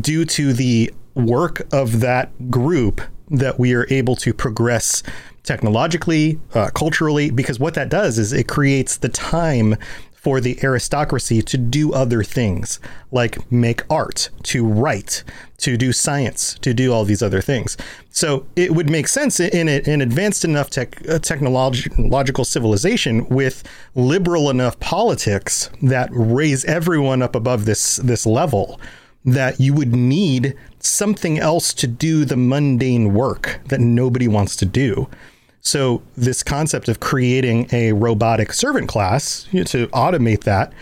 due 0.00 0.24
to 0.26 0.52
the 0.52 0.92
work 1.14 1.66
of 1.72 2.00
that 2.00 2.50
group 2.50 3.00
that 3.30 3.58
we 3.58 3.74
are 3.74 3.86
able 3.90 4.14
to 4.14 4.32
progress 4.32 5.02
technologically, 5.42 6.38
uh, 6.54 6.68
culturally, 6.74 7.30
because 7.30 7.58
what 7.58 7.74
that 7.74 7.88
does 7.88 8.18
is 8.18 8.32
it 8.32 8.48
creates 8.48 8.98
the 8.98 9.08
time 9.08 9.76
for 10.26 10.40
the 10.40 10.58
aristocracy 10.64 11.40
to 11.40 11.56
do 11.56 11.92
other 11.92 12.24
things, 12.24 12.80
like 13.12 13.48
make 13.48 13.84
art, 13.88 14.28
to 14.42 14.66
write, 14.66 15.22
to 15.58 15.76
do 15.76 15.92
science, 15.92 16.54
to 16.54 16.74
do 16.74 16.92
all 16.92 17.04
these 17.04 17.22
other 17.22 17.40
things. 17.40 17.76
So 18.10 18.44
it 18.56 18.72
would 18.72 18.90
make 18.90 19.06
sense 19.06 19.38
in 19.38 19.68
an 19.68 20.00
advanced 20.00 20.44
enough 20.44 20.68
tech, 20.68 21.00
uh, 21.08 21.20
technological 21.20 22.44
civilization 22.44 23.28
with 23.28 23.62
liberal 23.94 24.50
enough 24.50 24.80
politics 24.80 25.70
that 25.80 26.08
raise 26.10 26.64
everyone 26.64 27.22
up 27.22 27.36
above 27.36 27.64
this 27.64 27.94
this 27.98 28.26
level 28.26 28.80
that 29.24 29.60
you 29.60 29.74
would 29.74 29.94
need 29.94 30.56
something 30.80 31.38
else 31.38 31.72
to 31.74 31.86
do 31.86 32.24
the 32.24 32.36
mundane 32.36 33.14
work 33.14 33.60
that 33.66 33.78
nobody 33.78 34.26
wants 34.26 34.56
to 34.56 34.66
do. 34.66 35.08
So 35.66 36.00
this 36.16 36.44
concept 36.44 36.88
of 36.88 37.00
creating 37.00 37.68
a 37.72 37.92
robotic 37.92 38.52
servant 38.52 38.88
class 38.88 39.48
you 39.50 39.60
know, 39.60 39.64
to 39.64 39.88
automate 39.88 40.44
that 40.44 40.72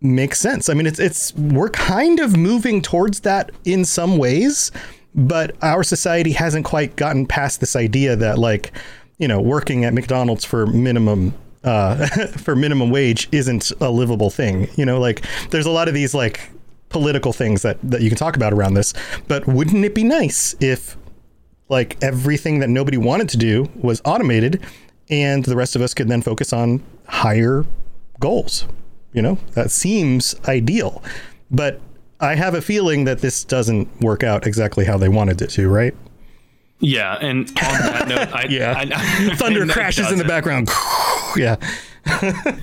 makes 0.00 0.38
sense. 0.38 0.68
I 0.68 0.74
mean, 0.74 0.86
it's 0.86 1.00
it's 1.00 1.34
we're 1.34 1.68
kind 1.70 2.20
of 2.20 2.36
moving 2.36 2.80
towards 2.80 3.20
that 3.20 3.50
in 3.64 3.84
some 3.84 4.18
ways, 4.18 4.70
but 5.16 5.56
our 5.62 5.82
society 5.82 6.30
hasn't 6.30 6.64
quite 6.64 6.94
gotten 6.94 7.26
past 7.26 7.58
this 7.58 7.74
idea 7.74 8.14
that 8.14 8.38
like, 8.38 8.70
you 9.18 9.26
know, 9.26 9.40
working 9.40 9.84
at 9.84 9.94
McDonald's 9.94 10.44
for 10.44 10.64
minimum 10.64 11.34
uh, 11.64 12.06
for 12.28 12.54
minimum 12.54 12.90
wage 12.90 13.28
isn't 13.32 13.72
a 13.80 13.90
livable 13.90 14.30
thing. 14.30 14.68
You 14.76 14.86
know, 14.86 15.00
like 15.00 15.24
there's 15.50 15.66
a 15.66 15.72
lot 15.72 15.88
of 15.88 15.94
these 15.94 16.14
like 16.14 16.50
political 16.88 17.32
things 17.32 17.62
that 17.62 17.78
that 17.82 18.00
you 18.00 18.08
can 18.08 18.16
talk 18.16 18.36
about 18.36 18.52
around 18.52 18.74
this. 18.74 18.94
But 19.26 19.48
wouldn't 19.48 19.84
it 19.84 19.94
be 19.94 20.04
nice 20.04 20.54
if 20.60 20.96
like 21.70 21.96
everything 22.02 22.58
that 22.58 22.68
nobody 22.68 22.98
wanted 22.98 23.28
to 23.30 23.36
do 23.36 23.70
was 23.76 24.02
automated 24.04 24.62
and 25.08 25.44
the 25.44 25.56
rest 25.56 25.74
of 25.74 25.82
us 25.82 25.94
could 25.94 26.08
then 26.08 26.20
focus 26.20 26.52
on 26.52 26.82
higher 27.06 27.64
goals? 28.18 28.66
You 29.12 29.22
know, 29.22 29.38
that 29.54 29.70
seems 29.70 30.34
ideal. 30.46 31.02
But 31.50 31.80
I 32.20 32.34
have 32.34 32.54
a 32.54 32.60
feeling 32.60 33.04
that 33.04 33.20
this 33.20 33.44
doesn't 33.44 33.88
work 34.00 34.22
out 34.22 34.46
exactly 34.46 34.84
how 34.84 34.98
they 34.98 35.08
wanted 35.08 35.40
it 35.40 35.50
to, 35.50 35.68
right? 35.68 35.94
Yeah, 36.80 37.18
and 37.20 37.48
on 37.48 37.54
that 37.54 38.08
note, 38.08 38.28
I, 38.32 38.44
yeah, 38.50 38.74
I, 38.76 39.30
I, 39.30 39.34
thunder 39.36 39.66
crashes 39.66 40.10
in 40.10 40.18
the 40.18 40.24
background. 40.24 40.68
yeah, 41.36 41.56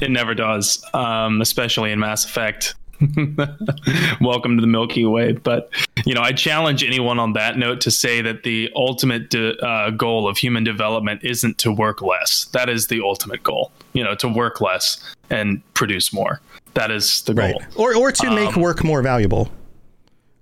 it 0.01 0.09
never 0.09 0.33
does, 0.33 0.83
um, 0.93 1.41
especially 1.41 1.91
in 1.91 1.99
Mass 1.99 2.25
Effect. 2.25 2.75
Welcome 4.21 4.57
to 4.57 4.61
the 4.61 4.67
Milky 4.67 5.05
Way. 5.05 5.33
But 5.33 5.69
you 6.05 6.13
know, 6.13 6.21
I 6.21 6.31
challenge 6.31 6.83
anyone 6.83 7.19
on 7.19 7.33
that 7.33 7.57
note 7.57 7.81
to 7.81 7.91
say 7.91 8.21
that 8.21 8.43
the 8.43 8.71
ultimate 8.75 9.29
de- 9.29 9.57
uh, 9.65 9.91
goal 9.91 10.27
of 10.27 10.37
human 10.37 10.63
development 10.63 11.23
isn't 11.23 11.57
to 11.59 11.71
work 11.71 12.01
less. 12.01 12.45
That 12.53 12.69
is 12.69 12.87
the 12.87 13.01
ultimate 13.01 13.43
goal. 13.43 13.71
You 13.93 14.03
know, 14.03 14.15
to 14.15 14.27
work 14.27 14.61
less 14.61 14.99
and 15.29 15.61
produce 15.73 16.11
more. 16.11 16.41
That 16.73 16.91
is 16.91 17.21
the 17.23 17.33
goal. 17.33 17.45
Right. 17.45 17.77
Or 17.77 17.95
or 17.95 18.11
to 18.11 18.31
make 18.31 18.55
um, 18.55 18.63
work 18.63 18.83
more 18.83 19.01
valuable 19.01 19.51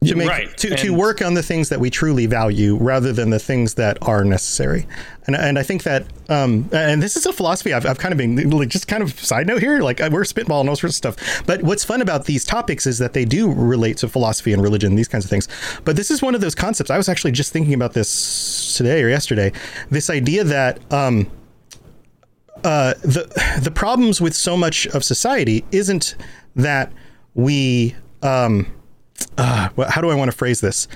to 0.04 0.16
make 0.16 0.30
right. 0.30 0.56
to, 0.58 0.76
to 0.76 0.92
work 0.92 1.22
on 1.22 1.34
the 1.34 1.44
things 1.44 1.70
that 1.70 1.80
we 1.80 1.90
truly 1.90 2.26
value 2.26 2.78
rather 2.78 3.12
than 3.12 3.30
the 3.30 3.40
things 3.40 3.76
that 3.76 3.98
are 4.02 4.24
necessary. 4.24 4.88
And 5.26 5.36
and 5.36 5.58
I 5.58 5.64
think 5.64 5.84
that 5.84 6.06
um 6.30 6.70
and 6.72 7.02
this 7.02 7.16
is 7.16 7.26
a 7.26 7.34
philosophy 7.34 7.74
I've, 7.74 7.86
I've 7.86 7.98
kind 7.98 8.12
of 8.12 8.18
been 8.18 8.50
like 8.50 8.70
just 8.70 8.88
kind 8.88 9.02
of 9.02 9.20
side 9.20 9.48
note 9.48 9.62
here 9.62 9.80
like 9.82 10.00
we're 10.00 10.24
spitballing 10.24 10.70
all 10.70 10.76
sorts 10.76 10.96
of 11.02 11.16
stuff. 11.16 11.46
But 11.46 11.64
what's 11.64 11.84
fun 11.84 12.02
about 12.02 12.26
these 12.26 12.44
topics 12.44 12.86
is 12.86 13.00
that 13.00 13.14
they 13.14 13.26
do 13.26 13.52
relate 13.52 13.98
to 13.98 14.08
philosophy 14.08 14.54
and 14.54 14.62
religion 14.62 14.96
these 14.96 15.08
kinds 15.08 15.26
of 15.26 15.30
things. 15.30 15.48
But 15.84 15.96
this 15.96 16.12
is 16.12 16.22
one 16.22 16.36
of 16.36 16.42
those 16.42 16.56
concepts 16.56 16.90
I 16.90 16.98
was 16.98 17.10
actually 17.10 17.32
just 17.32 17.52
thinking 17.52 17.74
about 17.74 17.94
this 17.94 18.78
today 18.78 19.02
or 19.02 19.10
yesterday 19.10 19.52
this 19.90 20.10
idea 20.10 20.44
that 20.44 20.80
um 20.94 21.32
uh 22.64 22.94
the 23.02 23.60
the 23.64 23.72
problems 23.72 24.22
with 24.22 24.36
so 24.36 24.56
much 24.56 24.88
of 24.88 25.04
society 25.04 25.66
isn't 25.72 26.16
that 26.56 26.92
we 27.34 27.96
um 28.22 28.68
uh, 29.38 29.70
how 29.90 30.02
do 30.02 30.10
I 30.10 30.16
want 30.16 30.32
to 30.32 30.38
phrase 30.38 30.62
this? 30.62 30.88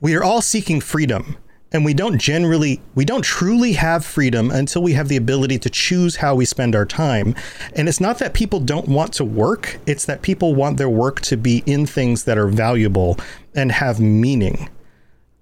We 0.00 0.14
are 0.14 0.22
all 0.22 0.42
seeking 0.42 0.80
freedom, 0.80 1.36
and 1.72 1.84
we 1.84 1.94
don't 1.94 2.18
generally, 2.18 2.80
we 2.94 3.04
don't 3.04 3.24
truly 3.24 3.72
have 3.72 4.04
freedom 4.04 4.50
until 4.50 4.82
we 4.82 4.92
have 4.92 5.08
the 5.08 5.16
ability 5.16 5.58
to 5.60 5.70
choose 5.70 6.16
how 6.16 6.34
we 6.34 6.44
spend 6.44 6.74
our 6.74 6.84
time. 6.84 7.34
And 7.74 7.88
it's 7.88 8.00
not 8.00 8.18
that 8.18 8.34
people 8.34 8.60
don't 8.60 8.88
want 8.88 9.12
to 9.14 9.24
work, 9.24 9.78
it's 9.86 10.04
that 10.06 10.22
people 10.22 10.54
want 10.54 10.78
their 10.78 10.90
work 10.90 11.20
to 11.22 11.36
be 11.36 11.62
in 11.66 11.86
things 11.86 12.24
that 12.24 12.38
are 12.38 12.48
valuable 12.48 13.18
and 13.54 13.72
have 13.72 14.00
meaning. 14.00 14.68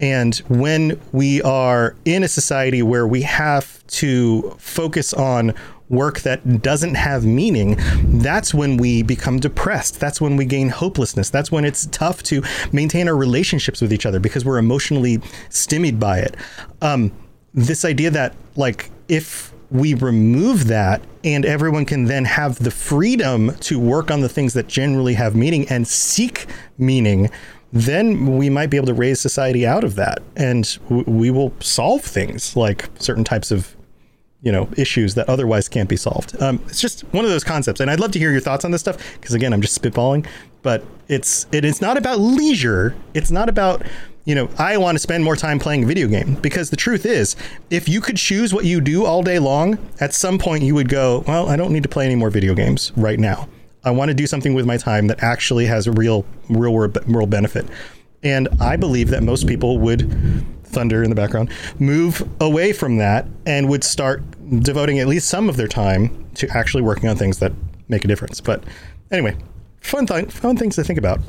And 0.00 0.36
when 0.48 1.00
we 1.12 1.40
are 1.42 1.96
in 2.04 2.24
a 2.24 2.28
society 2.28 2.82
where 2.82 3.06
we 3.06 3.22
have 3.22 3.86
to 3.86 4.54
focus 4.58 5.14
on 5.14 5.54
work 5.88 6.20
that 6.20 6.62
doesn't 6.62 6.94
have 6.94 7.24
meaning, 7.24 7.76
that's 8.20 8.54
when 8.54 8.76
we 8.76 9.02
become 9.02 9.38
depressed. 9.38 10.00
That's 10.00 10.20
when 10.20 10.36
we 10.36 10.44
gain 10.44 10.68
hopelessness. 10.68 11.30
That's 11.30 11.52
when 11.52 11.64
it's 11.64 11.86
tough 11.86 12.22
to 12.24 12.42
maintain 12.72 13.08
our 13.08 13.16
relationships 13.16 13.80
with 13.80 13.92
each 13.92 14.06
other 14.06 14.18
because 14.18 14.44
we're 14.44 14.58
emotionally 14.58 15.20
stymied 15.50 16.00
by 16.00 16.18
it. 16.20 16.36
Um, 16.80 17.12
this 17.52 17.84
idea 17.84 18.10
that, 18.10 18.34
like, 18.56 18.90
if 19.08 19.52
we 19.70 19.94
remove 19.94 20.68
that 20.68 21.02
and 21.24 21.44
everyone 21.44 21.84
can 21.84 22.04
then 22.04 22.24
have 22.24 22.58
the 22.62 22.70
freedom 22.70 23.54
to 23.56 23.78
work 23.78 24.10
on 24.10 24.20
the 24.20 24.28
things 24.28 24.52
that 24.54 24.68
generally 24.68 25.14
have 25.14 25.34
meaning 25.34 25.66
and 25.68 25.88
seek 25.88 26.46
meaning 26.78 27.30
then 27.72 28.38
we 28.38 28.48
might 28.48 28.70
be 28.70 28.76
able 28.76 28.86
to 28.86 28.94
raise 28.94 29.20
society 29.20 29.66
out 29.66 29.82
of 29.82 29.96
that 29.96 30.22
and 30.36 30.78
we 30.88 31.28
will 31.30 31.52
solve 31.58 32.02
things 32.02 32.54
like 32.54 32.88
certain 33.00 33.24
types 33.24 33.50
of 33.50 33.74
you 34.44 34.52
know 34.52 34.68
issues 34.76 35.14
that 35.14 35.28
otherwise 35.28 35.68
can't 35.68 35.88
be 35.88 35.96
solved. 35.96 36.40
Um, 36.40 36.60
it's 36.68 36.80
just 36.80 37.00
one 37.12 37.24
of 37.24 37.30
those 37.30 37.42
concepts, 37.42 37.80
and 37.80 37.90
I'd 37.90 37.98
love 37.98 38.12
to 38.12 38.18
hear 38.18 38.30
your 38.30 38.40
thoughts 38.40 38.64
on 38.64 38.70
this 38.70 38.82
stuff 38.82 38.98
because 39.14 39.34
again, 39.34 39.52
I'm 39.52 39.60
just 39.60 39.80
spitballing. 39.80 40.26
But 40.62 40.84
it's 41.08 41.46
it 41.50 41.64
is 41.64 41.80
not 41.80 41.96
about 41.96 42.20
leisure. 42.20 42.94
It's 43.14 43.30
not 43.30 43.48
about 43.48 43.82
you 44.24 44.34
know 44.34 44.48
I 44.58 44.76
want 44.76 44.96
to 44.96 45.00
spend 45.00 45.24
more 45.24 45.34
time 45.34 45.58
playing 45.58 45.84
a 45.84 45.86
video 45.86 46.06
game 46.08 46.34
because 46.34 46.70
the 46.70 46.76
truth 46.76 47.06
is, 47.06 47.36
if 47.70 47.88
you 47.88 48.00
could 48.00 48.16
choose 48.16 48.52
what 48.52 48.66
you 48.66 48.80
do 48.80 49.06
all 49.06 49.22
day 49.22 49.38
long, 49.38 49.78
at 50.00 50.14
some 50.14 50.38
point 50.38 50.62
you 50.62 50.74
would 50.74 50.88
go, 50.88 51.24
well, 51.26 51.48
I 51.48 51.56
don't 51.56 51.72
need 51.72 51.82
to 51.82 51.88
play 51.88 52.04
any 52.04 52.14
more 52.14 52.30
video 52.30 52.54
games 52.54 52.92
right 52.96 53.18
now. 53.18 53.48
I 53.82 53.90
want 53.90 54.10
to 54.10 54.14
do 54.14 54.26
something 54.26 54.54
with 54.54 54.66
my 54.66 54.76
time 54.76 55.06
that 55.08 55.22
actually 55.22 55.66
has 55.66 55.86
a 55.86 55.92
real 55.92 56.26
real 56.50 56.72
world 56.72 57.30
benefit. 57.30 57.66
And 58.22 58.48
I 58.58 58.76
believe 58.76 59.10
that 59.10 59.22
most 59.22 59.46
people 59.46 59.78
would 59.80 60.10
thunder 60.74 61.02
in 61.02 61.08
the 61.08 61.16
background, 61.16 61.50
move 61.78 62.28
away 62.40 62.72
from 62.72 62.98
that 62.98 63.26
and 63.46 63.68
would 63.68 63.84
start 63.84 64.22
devoting 64.60 64.98
at 64.98 65.06
least 65.06 65.28
some 65.28 65.48
of 65.48 65.56
their 65.56 65.68
time 65.68 66.30
to 66.34 66.48
actually 66.48 66.82
working 66.82 67.08
on 67.08 67.16
things 67.16 67.38
that 67.38 67.52
make 67.88 68.04
a 68.04 68.08
difference. 68.08 68.40
But 68.40 68.64
anyway, 69.10 69.36
fun 69.80 70.06
th- 70.06 70.30
fun 70.30 70.56
things 70.56 70.76
to 70.76 70.84
think 70.84 70.98
about. 70.98 71.20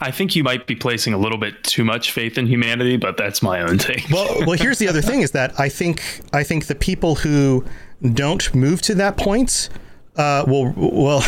I 0.00 0.10
think 0.10 0.34
you 0.34 0.42
might 0.42 0.66
be 0.66 0.74
placing 0.74 1.14
a 1.14 1.18
little 1.18 1.38
bit 1.38 1.62
too 1.62 1.84
much 1.84 2.10
faith 2.10 2.36
in 2.36 2.46
humanity, 2.46 2.96
but 2.96 3.16
that's 3.16 3.42
my 3.42 3.60
own 3.60 3.78
take. 3.78 4.08
well, 4.10 4.40
well, 4.40 4.58
here's 4.58 4.78
the 4.78 4.88
other 4.88 5.02
thing: 5.02 5.20
is 5.22 5.30
that 5.32 5.58
I 5.58 5.68
think 5.68 6.02
I 6.32 6.42
think 6.42 6.66
the 6.66 6.74
people 6.74 7.14
who 7.14 7.64
don't 8.12 8.54
move 8.54 8.82
to 8.82 8.94
that 8.96 9.16
point 9.16 9.68
uh, 10.16 10.44
will 10.46 10.72
well 10.76 11.24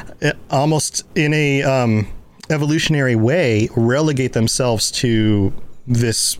almost 0.50 1.04
in 1.14 1.34
a 1.34 1.62
um, 1.62 2.08
evolutionary 2.50 3.16
way 3.16 3.68
relegate 3.76 4.32
themselves 4.32 4.90
to 4.90 5.52
this 5.86 6.38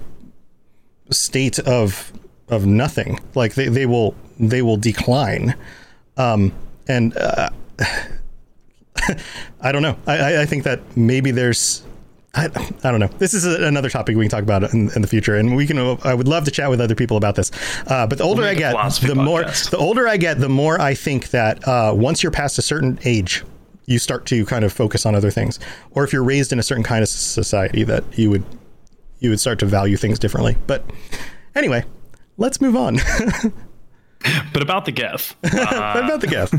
state 1.10 1.58
of 1.60 2.12
of 2.48 2.66
nothing. 2.66 3.20
Like 3.34 3.54
they, 3.54 3.68
they 3.68 3.86
will 3.86 4.14
they 4.38 4.62
will 4.62 4.76
decline. 4.76 5.54
Um, 6.16 6.52
and 6.88 7.16
uh, 7.16 7.50
I 9.60 9.72
don't 9.72 9.82
know. 9.82 9.96
I, 10.06 10.42
I 10.42 10.46
think 10.46 10.64
that 10.64 10.96
maybe 10.96 11.30
there's 11.30 11.82
I, 12.36 12.46
I 12.82 12.90
don't 12.90 13.00
know. 13.00 13.10
This 13.18 13.32
is 13.32 13.46
a, 13.46 13.64
another 13.64 13.88
topic 13.88 14.16
we 14.16 14.24
can 14.24 14.30
talk 14.30 14.42
about 14.42 14.74
in, 14.74 14.90
in, 14.94 15.02
the 15.02 15.08
future, 15.08 15.36
and 15.36 15.54
we 15.54 15.66
can. 15.66 15.78
I 16.02 16.14
would 16.14 16.26
love 16.26 16.44
to 16.44 16.50
chat 16.50 16.68
with 16.68 16.80
other 16.80 16.94
people 16.94 17.16
about 17.16 17.36
this. 17.36 17.50
Uh, 17.86 18.06
but 18.06 18.18
the 18.18 18.24
older 18.24 18.42
I 18.42 18.54
get, 18.54 18.72
the 18.72 19.14
podcast. 19.14 19.24
more 19.24 19.44
the 19.44 19.76
older 19.76 20.08
I 20.08 20.16
get, 20.16 20.40
the 20.40 20.48
more 20.48 20.80
I 20.80 20.94
think 20.94 21.30
that 21.30 21.66
uh, 21.66 21.92
once 21.94 22.22
you're 22.22 22.32
past 22.32 22.58
a 22.58 22.62
certain 22.62 22.98
age, 23.04 23.44
you 23.86 23.98
start 23.98 24.26
to 24.26 24.44
kind 24.46 24.64
of 24.64 24.72
focus 24.72 25.06
on 25.06 25.14
other 25.14 25.30
things. 25.30 25.60
Or 25.92 26.02
if 26.02 26.12
you're 26.12 26.24
raised 26.24 26.52
in 26.52 26.58
a 26.58 26.62
certain 26.62 26.84
kind 26.84 27.02
of 27.02 27.08
society, 27.08 27.84
that 27.84 28.04
you 28.18 28.30
would 28.30 28.44
you 29.20 29.30
would 29.30 29.40
start 29.40 29.60
to 29.60 29.66
value 29.66 29.96
things 29.96 30.18
differently. 30.18 30.56
But 30.66 30.84
anyway, 31.54 31.84
let's 32.36 32.60
move 32.60 32.76
on. 32.76 32.96
but 34.52 34.62
about 34.62 34.84
the 34.84 34.92
Geth. 34.92 35.34
Uh, 35.44 36.00
about 36.04 36.20
the 36.20 36.26
Geth. 36.26 36.54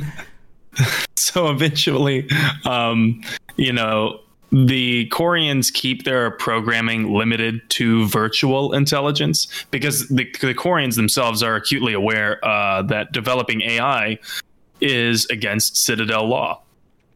so 1.16 1.50
eventually, 1.50 2.30
um, 2.66 3.22
you 3.56 3.74
know, 3.74 4.20
the 4.52 5.10
Quarians 5.10 5.74
keep 5.74 6.04
their 6.04 6.32
programming 6.32 7.14
limited 7.14 7.62
to 7.72 8.08
virtual 8.08 8.74
intelligence 8.74 9.48
because 9.72 10.08
the, 10.10 10.26
the 10.42 10.54
Quarians 10.54 10.96
themselves 10.96 11.44
are 11.44 11.56
acutely 11.56 11.94
aware 11.94 12.44
uh, 12.46 12.82
that 12.84 13.12
developing 13.12 13.62
AI 13.62 14.18
is 14.82 15.26
against 15.28 15.78
Citadel 15.78 16.28
law 16.28 16.62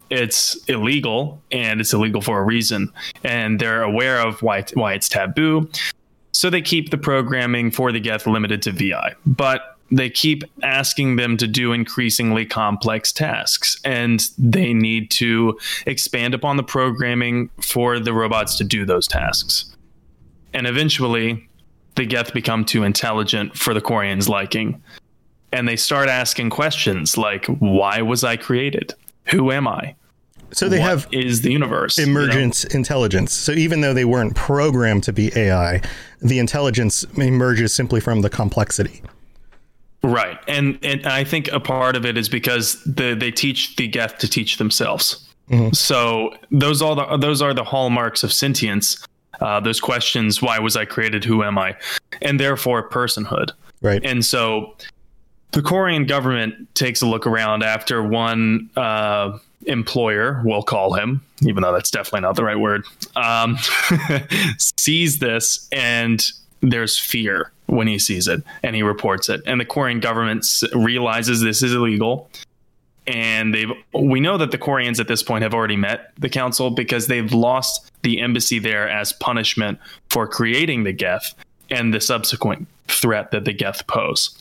it's 0.10 0.56
illegal 0.66 1.42
and 1.51 1.80
it's 1.80 1.94
illegal 1.94 2.22
for 2.22 2.39
a 2.39 2.44
reason 2.44 2.92
and 3.24 3.60
they're 3.60 3.84
aware 3.84 4.20
of 4.20 4.42
why 4.42 4.63
why 4.74 4.94
it's 4.94 5.08
taboo 5.08 5.70
so 6.39 6.50
they 6.50 6.62
keep 6.62 6.89
the 6.89 6.98
programming 6.98 7.69
for 7.69 7.91
the 7.91 8.00
geth 8.00 8.25
limited 8.25 8.62
to 8.62 8.72
vi 8.72 9.13
but 9.25 9.77
they 9.91 10.10
keep 10.10 10.46
asking 10.63 11.17
them 11.17 11.36
to 11.36 11.48
do 11.48 11.74
increasingly 11.74 12.46
complex 12.46 13.12
tasks 13.12 13.77
and 13.84 14.29
they 14.38 14.74
need 14.74 15.12
to 15.12 15.60
expand 15.86 16.34
upon 16.34 16.55
the 16.55 16.63
programming 16.63 17.50
for 17.62 18.00
the 18.00 18.13
robots 18.13 18.55
to 18.55 18.63
do 18.63 18.86
those 18.86 19.05
tasks 19.05 19.75
and 20.53 20.65
eventually 20.65 21.46
the 21.96 22.05
geth 22.05 22.34
become 22.34 22.63
too 22.63 22.84
intelligent 22.84 23.58
for 23.58 23.74
the 23.74 23.81
quarians 23.81 24.29
liking 24.29 24.81
and 25.51 25.67
they 25.67 25.75
start 25.75 26.08
asking 26.08 26.50
questions 26.50 27.17
like 27.17 27.46
why 27.48 28.01
was 28.01 28.24
i 28.24 28.38
created 28.38 28.93
who 29.29 29.51
am 29.51 29.67
I? 29.67 29.96
So 30.51 30.70
they 30.70 30.79
have 30.79 31.08
is 31.12 31.41
the 31.41 31.51
universe 31.51 31.98
emergent 31.98 32.63
you 32.63 32.70
know? 32.70 32.77
intelligence. 32.77 33.34
So 33.34 33.51
even 33.51 33.82
though 33.82 33.94
they 33.94 34.06
weren't 34.06 34.36
programmed 34.36 35.03
to 35.03 35.13
be 35.13 35.32
AI, 35.36 35.82
the 36.22 36.39
intelligence 36.39 37.03
emerges 37.15 37.74
simply 37.74 38.00
from 38.00 38.22
the 38.22 38.29
complexity. 38.29 39.01
Right, 40.01 40.39
and 40.48 40.79
and 40.82 41.06
I 41.06 41.24
think 41.24 41.50
a 41.50 41.60
part 41.60 41.96
of 41.96 42.06
it 42.06 42.18
is 42.18 42.29
because 42.29 42.82
the, 42.86 43.15
they 43.15 43.32
teach 43.32 43.75
the 43.75 43.88
Geth 43.88 44.18
to 44.20 44.29
teach 44.29 44.58
themselves. 44.58 45.25
So 45.72 46.36
those 46.51 46.82
are 46.82 46.96
the 46.96 47.18
those 47.18 47.41
are 47.41 47.53
the 47.53 47.63
hallmarks 47.63 48.24
of 48.24 48.32
sentience. 48.32 49.03
Uh, 49.41 49.60
those 49.60 49.79
questions: 49.79 50.41
Why 50.41 50.60
was 50.60 50.75
I 50.75 50.86
created? 50.86 51.25
Who 51.25 51.44
am 51.44 51.58
I? 51.58 51.75
And 52.22 52.39
therefore, 52.39 52.88
personhood. 52.88 53.51
Right. 53.82 54.03
And 54.06 54.24
so 54.24 54.75
the 55.51 55.62
Quarian 55.62 56.08
government 56.08 56.74
takes 56.75 57.01
a 57.01 57.08
look 57.08 57.25
around 57.25 57.63
after 57.63 58.03
one 58.03 58.70
uh, 58.75 59.38
employer, 59.66 60.42
we'll 60.46 60.63
call 60.63 60.94
him, 60.94 61.22
even 61.42 61.63
though 61.63 61.74
that's 61.74 61.92
definitely 61.92 62.22
not 62.22 62.36
the 62.36 62.44
right 62.44 62.60
word, 62.60 62.86
um, 63.16 63.58
sees 64.58 65.20
this 65.20 65.68
and 65.72 66.25
there's 66.62 66.98
fear 66.98 67.51
when 67.68 67.88
he 67.88 68.00
sees 68.00 68.28
it 68.28 68.42
and 68.63 68.75
he 68.75 68.84
reports 68.84 69.30
it. 69.30 69.42
And 69.46 69.60
the 69.60 69.66
Quarian 69.66 70.01
government 70.01 70.46
realizes 70.74 71.42
this 71.42 71.62
is 71.62 71.74
illegal. 71.74 72.30
And 73.08 73.56
they've 73.56 73.72
we 73.94 74.20
know 74.20 74.38
that 74.38 74.51
the 74.51 74.58
Quarians 74.58 75.00
at 75.00 75.08
this 75.08 75.24
point 75.24 75.42
have 75.42 75.54
already 75.54 75.78
met 75.78 76.12
the 76.20 76.30
council 76.30 76.70
because 76.70 77.08
they've 77.08 77.32
lost 77.32 77.92
the 78.04 78.22
embassy 78.22 78.60
there 78.60 78.88
as 78.88 79.13
punishment 79.13 79.80
for 80.10 80.28
creating 80.28 80.84
the 80.84 80.94
Geth 80.94 81.34
and 81.72 81.94
the 81.94 82.01
subsequent 82.01 82.68
threat 82.88 83.32
that 83.32 83.46
the 83.46 83.54
Geth 83.54 83.88
pose. 83.88 84.38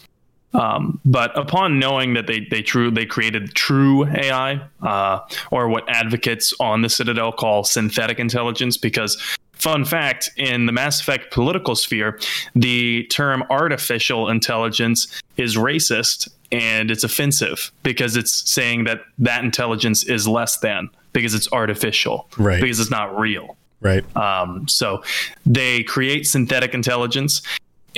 Um, 0.54 1.00
but 1.04 1.36
upon 1.38 1.78
knowing 1.78 2.14
that 2.14 2.26
they 2.26 2.40
they 2.40 2.62
true 2.62 2.90
they 2.90 3.04
created 3.04 3.54
true 3.54 4.06
AI, 4.06 4.60
uh, 4.82 5.20
or 5.50 5.68
what 5.68 5.88
advocates 5.88 6.54
on 6.58 6.82
the 6.82 6.88
Citadel 6.88 7.32
call 7.32 7.64
synthetic 7.64 8.18
intelligence, 8.18 8.76
because 8.76 9.20
fun 9.52 9.84
fact 9.84 10.30
in 10.36 10.66
the 10.66 10.72
Mass 10.72 11.00
Effect 11.00 11.32
political 11.32 11.76
sphere, 11.76 12.18
the 12.54 13.04
term 13.10 13.44
artificial 13.50 14.28
intelligence 14.28 15.20
is 15.36 15.56
racist 15.56 16.28
and 16.50 16.90
it's 16.90 17.04
offensive 17.04 17.70
because 17.82 18.16
it's 18.16 18.50
saying 18.50 18.84
that 18.84 19.02
that 19.18 19.44
intelligence 19.44 20.04
is 20.04 20.26
less 20.26 20.58
than 20.58 20.88
because 21.12 21.34
it's 21.34 21.50
artificial, 21.52 22.28
Right. 22.38 22.60
Because 22.60 22.80
it's 22.80 22.90
not 22.90 23.18
real. 23.18 23.56
Right. 23.80 24.04
Um, 24.16 24.66
so 24.66 25.02
they 25.46 25.82
create 25.84 26.26
synthetic 26.26 26.74
intelligence. 26.74 27.42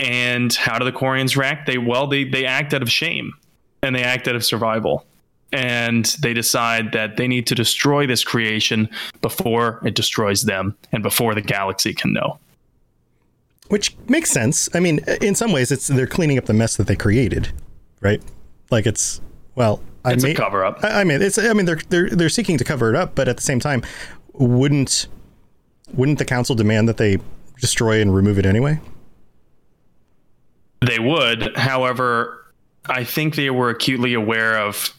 And 0.01 0.53
how 0.55 0.79
do 0.79 0.85
the 0.87 0.93
Quarians 0.93 1.37
react? 1.37 1.67
They 1.67 1.77
well, 1.77 2.07
they 2.07 2.25
they 2.25 2.47
act 2.47 2.73
out 2.73 2.81
of 2.83 2.91
shame 2.91 3.35
and 3.83 3.95
they 3.95 4.03
act 4.03 4.27
out 4.27 4.35
of 4.35 4.45
survival. 4.45 5.07
And 5.53 6.07
they 6.23 6.33
decide 6.33 6.93
that 6.93 7.17
they 7.17 7.27
need 7.27 7.47
to 7.49 7.55
destroy 7.55 8.07
this 8.07 8.25
creation 8.25 8.89
before 9.21 9.81
it 9.85 9.95
destroys 9.95 10.43
them 10.43 10.77
and 10.93 11.03
before 11.03 11.35
the 11.35 11.43
galaxy 11.43 11.93
can 11.93 12.13
know. 12.13 12.39
Which 13.69 13.97
makes 14.09 14.31
sense. 14.31 14.69
I 14.75 14.81
mean, 14.81 15.01
in 15.21 15.35
some 15.35 15.53
ways, 15.53 15.71
it's 15.71 15.89
they're 15.89 16.07
cleaning 16.07 16.39
up 16.39 16.47
the 16.47 16.55
mess 16.55 16.77
that 16.77 16.87
they 16.87 16.97
created, 16.97 17.53
right? 18.01 18.23
Like 18.71 18.87
it's 18.87 19.21
well, 19.55 19.83
It's 20.07 20.25
I 20.25 20.29
a 20.29 20.31
may, 20.31 20.35
cover 20.35 20.65
up. 20.65 20.83
I 20.83 21.01
I 21.01 21.05
mean, 21.05 21.21
it's. 21.21 21.37
I 21.37 21.53
mean, 21.53 21.67
they're 21.67 21.81
they're 21.89 22.09
they're 22.11 22.29
seeking 22.29 22.57
to 22.57 22.65
cover 22.65 22.89
it 22.89 22.97
up, 22.97 23.15
but 23.15 23.29
at 23.29 23.37
the 23.37 23.43
same 23.43 23.61
time, 23.61 23.83
wouldn't 24.33 25.09
wouldn't 25.93 26.19
the 26.19 26.25
council 26.25 26.55
demand 26.55 26.89
that 26.89 26.97
they 26.97 27.19
destroy 27.61 28.01
and 28.01 28.15
remove 28.15 28.39
it 28.39 28.47
anyway? 28.47 28.81
They 30.81 30.99
would. 30.99 31.57
However, 31.57 32.47
I 32.87 33.05
think 33.05 33.35
they 33.37 33.51
were 33.51 33.71
acutely 33.71 34.15
aware 34.15 34.59
of 34.59 34.95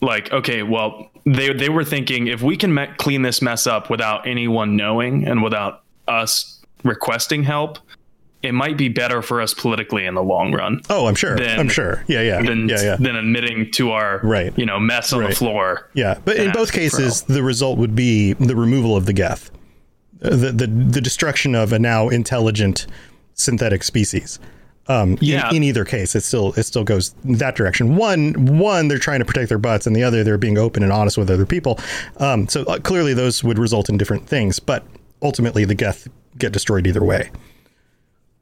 like 0.00 0.30
okay, 0.32 0.62
well, 0.62 1.10
they 1.24 1.52
they 1.52 1.68
were 1.68 1.84
thinking 1.84 2.26
if 2.26 2.42
we 2.42 2.56
can 2.56 2.74
me- 2.74 2.88
clean 2.98 3.22
this 3.22 3.40
mess 3.42 3.66
up 3.66 3.90
without 3.90 4.26
anyone 4.26 4.76
knowing 4.76 5.26
and 5.26 5.42
without 5.42 5.82
us 6.06 6.60
requesting 6.84 7.42
help, 7.42 7.78
it 8.42 8.52
might 8.52 8.76
be 8.78 8.88
better 8.88 9.20
for 9.22 9.40
us 9.40 9.52
politically 9.54 10.04
in 10.06 10.14
the 10.14 10.22
long 10.22 10.52
run 10.52 10.80
Oh, 10.88 11.06
I'm 11.06 11.14
sure. 11.16 11.36
Then- 11.36 11.58
I'm 11.58 11.68
sure. 11.68 12.04
Yeah, 12.06 12.20
yeah, 12.22 12.42
than 12.42 12.68
yeah, 12.68 12.82
yeah, 12.82 12.96
than 12.96 13.16
admitting 13.16 13.70
to 13.72 13.90
our 13.92 14.20
Right. 14.22 14.52
you 14.56 14.64
know 14.66 14.78
mess 14.78 15.12
on 15.12 15.20
Right. 15.20 15.30
the 15.30 15.36
floor. 15.36 15.88
yeah. 15.94 16.18
But 16.24 16.36
in 16.36 16.52
both 16.52 16.70
cases, 16.72 17.22
the 17.22 17.42
result 17.42 17.78
would 17.78 17.96
be 17.96 18.34
the 18.34 18.54
removal 18.54 18.94
of 18.96 19.06
the 19.06 19.12
Geth, 19.14 19.50
Uh, 20.22 20.30
the 20.30 20.52
the 20.52 20.66
the 20.66 21.00
destruction 21.00 21.54
of 21.54 21.72
a 21.72 21.78
now 21.78 22.08
intelligent 22.10 22.86
synthetic 23.34 23.82
species. 23.82 24.38
Um, 24.88 25.12
in- 25.12 25.18
Yeah. 25.20 25.50
in, 25.52 25.62
either 25.62 25.84
case, 25.84 26.14
it 26.16 26.22
still 26.22 26.52
it 26.54 26.62
still 26.64 26.84
goes 26.84 27.14
that 27.24 27.54
direction. 27.56 27.96
One 27.96 28.32
one 28.58 28.88
they're 28.88 28.98
trying 28.98 29.18
to 29.18 29.24
protect 29.26 29.50
their 29.50 29.58
butts, 29.58 29.86
and 29.86 29.94
the 29.94 30.02
other 30.02 30.24
they're 30.24 30.38
being 30.38 30.56
open 30.58 30.82
and 30.82 30.90
honest 30.92 31.18
with 31.18 31.30
other 31.30 31.44
people. 31.46 31.78
Um, 32.16 32.48
so 32.48 32.62
uh, 32.64 32.78
clearly, 32.78 33.12
those 33.14 33.44
would 33.44 33.58
result 33.58 33.88
in 33.88 33.98
different 33.98 34.26
things. 34.26 34.58
But 34.58 34.84
ultimately, 35.22 35.64
the 35.64 35.74
Geth 35.74 36.08
get 36.38 36.52
destroyed 36.52 36.86
either 36.86 37.04
way. 37.04 37.30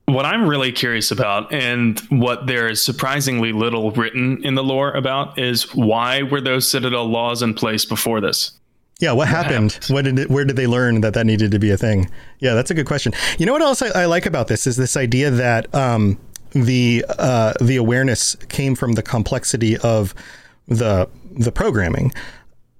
What 0.06 0.24
I'm 0.24 0.46
really 0.46 0.70
curious 0.70 1.10
about, 1.10 1.52
and 1.52 1.98
what 2.10 2.46
there 2.46 2.68
is 2.68 2.80
surprisingly 2.80 3.52
little 3.52 3.90
written 3.90 4.40
in 4.44 4.54
the 4.54 4.62
lore 4.62 4.92
about, 4.92 5.36
is 5.36 5.74
why 5.74 6.22
were 6.22 6.40
those 6.40 6.70
Citadel 6.70 7.06
laws 7.06 7.42
in 7.42 7.54
place 7.54 7.84
before 7.84 8.20
this? 8.20 8.52
Yeah, 9.00 9.12
what 9.12 9.26
happened? 9.26 9.72
happened? 9.72 9.92
What 9.94 10.04
did 10.04 10.18
it, 10.20 10.30
where 10.30 10.44
did 10.44 10.54
they 10.54 10.68
learn 10.68 11.00
that 11.00 11.12
that 11.14 11.26
needed 11.26 11.50
to 11.50 11.58
be 11.58 11.70
a 11.70 11.76
thing? 11.76 12.08
Yeah, 12.38 12.54
that's 12.54 12.70
a 12.70 12.74
good 12.74 12.86
question. 12.86 13.12
You 13.36 13.46
know 13.46 13.52
what 13.52 13.62
else 13.62 13.82
I, 13.82 14.02
I 14.02 14.04
like 14.06 14.26
about 14.26 14.46
this 14.46 14.66
is 14.66 14.76
this 14.76 14.96
idea 14.96 15.30
that 15.32 15.74
um, 15.74 16.18
the 16.64 17.04
uh, 17.18 17.54
the 17.60 17.76
awareness 17.76 18.36
came 18.48 18.74
from 18.74 18.92
the 18.92 19.02
complexity 19.02 19.76
of 19.78 20.14
the 20.66 21.08
the 21.30 21.52
programming, 21.52 22.12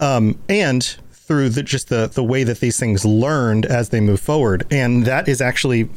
um, 0.00 0.38
and 0.48 0.82
through 1.12 1.50
the, 1.50 1.62
just 1.62 1.88
the 1.88 2.08
the 2.12 2.24
way 2.24 2.44
that 2.44 2.60
these 2.60 2.78
things 2.78 3.04
learned 3.04 3.66
as 3.66 3.90
they 3.90 4.00
move 4.00 4.20
forward, 4.20 4.66
and 4.70 5.04
that 5.04 5.28
is 5.28 5.40
actually 5.40 5.88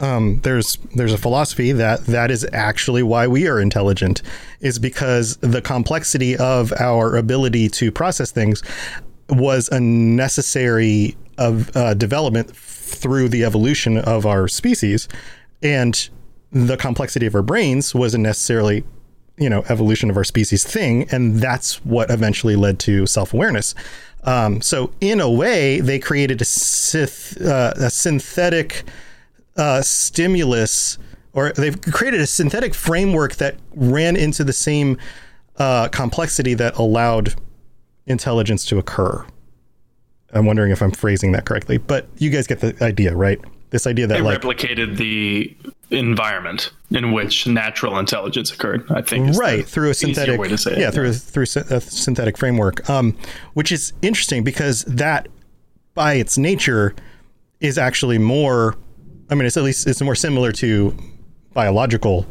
um, 0.00 0.40
there's 0.42 0.76
there's 0.94 1.12
a 1.12 1.18
philosophy 1.18 1.72
that 1.72 2.06
that 2.06 2.30
is 2.30 2.46
actually 2.52 3.02
why 3.02 3.26
we 3.26 3.46
are 3.46 3.60
intelligent 3.60 4.20
is 4.60 4.78
because 4.78 5.36
the 5.38 5.62
complexity 5.62 6.36
of 6.36 6.72
our 6.78 7.16
ability 7.16 7.68
to 7.68 7.92
process 7.92 8.30
things 8.30 8.62
was 9.28 9.68
a 9.70 9.80
necessary 9.80 11.16
of 11.38 11.74
uh, 11.76 11.94
development 11.94 12.54
through 12.54 13.28
the 13.28 13.44
evolution 13.44 13.96
of 13.96 14.26
our 14.26 14.48
species. 14.48 15.08
And 15.62 16.08
the 16.52 16.76
complexity 16.76 17.26
of 17.26 17.34
our 17.34 17.42
brains 17.42 17.94
wasn't 17.94 18.22
necessarily 18.22 18.84
you 19.38 19.48
know 19.48 19.64
evolution 19.68 20.10
of 20.10 20.16
our 20.16 20.24
species 20.24 20.64
thing 20.64 21.08
and 21.10 21.38
that's 21.38 21.84
what 21.84 22.10
eventually 22.10 22.54
led 22.54 22.78
to 22.78 23.06
self-awareness 23.06 23.74
um, 24.24 24.60
so 24.60 24.92
in 25.00 25.20
a 25.20 25.30
way 25.30 25.80
they 25.80 25.98
created 25.98 26.40
a, 26.40 26.44
syth, 26.44 27.44
uh, 27.44 27.72
a 27.76 27.90
synthetic 27.90 28.84
uh, 29.56 29.82
stimulus, 29.82 30.98
or 31.32 31.52
they've 31.52 31.80
created 31.80 32.20
a 32.20 32.26
synthetic 32.26 32.74
framework 32.74 33.36
that 33.36 33.56
ran 33.74 34.16
into 34.16 34.44
the 34.44 34.52
same 34.52 34.96
uh, 35.56 35.88
complexity 35.88 36.54
that 36.54 36.76
allowed 36.76 37.34
intelligence 38.06 38.64
to 38.66 38.78
occur. 38.78 39.24
I'm 40.32 40.46
wondering 40.46 40.70
if 40.72 40.80
I'm 40.80 40.92
phrasing 40.92 41.32
that 41.32 41.44
correctly, 41.44 41.78
but 41.78 42.06
you 42.16 42.30
guys 42.30 42.46
get 42.46 42.60
the 42.60 42.76
idea, 42.82 43.14
right? 43.14 43.40
This 43.72 43.86
idea 43.86 44.06
that 44.06 44.20
It 44.20 44.22
like 44.22 44.40
replicated 44.42 44.98
the 44.98 45.56
environment 45.90 46.72
in 46.90 47.12
which 47.12 47.46
natural 47.46 47.98
intelligence 47.98 48.52
occurred. 48.52 48.84
I 48.90 49.02
think 49.02 49.34
right 49.36 49.66
through 49.66 49.90
a 49.90 49.94
synthetic 49.94 50.38
way 50.38 50.48
to 50.48 50.58
say 50.58 50.72
it. 50.72 50.78
yeah 50.78 50.90
through 50.90 51.08
a, 51.08 51.12
through 51.12 51.44
a 51.44 51.80
synthetic 51.80 52.38
framework 52.38 52.88
um, 52.88 53.16
which 53.54 53.72
is 53.72 53.92
interesting 54.02 54.44
because 54.44 54.84
that 54.84 55.28
by 55.94 56.14
its 56.14 56.38
nature 56.38 56.94
is 57.60 57.76
actually 57.78 58.18
more 58.18 58.76
i 59.30 59.34
mean 59.34 59.46
it's 59.46 59.56
at 59.56 59.62
least 59.62 59.86
it's 59.86 60.00
more 60.00 60.14
similar 60.14 60.52
to 60.52 60.96
biological 61.52 62.26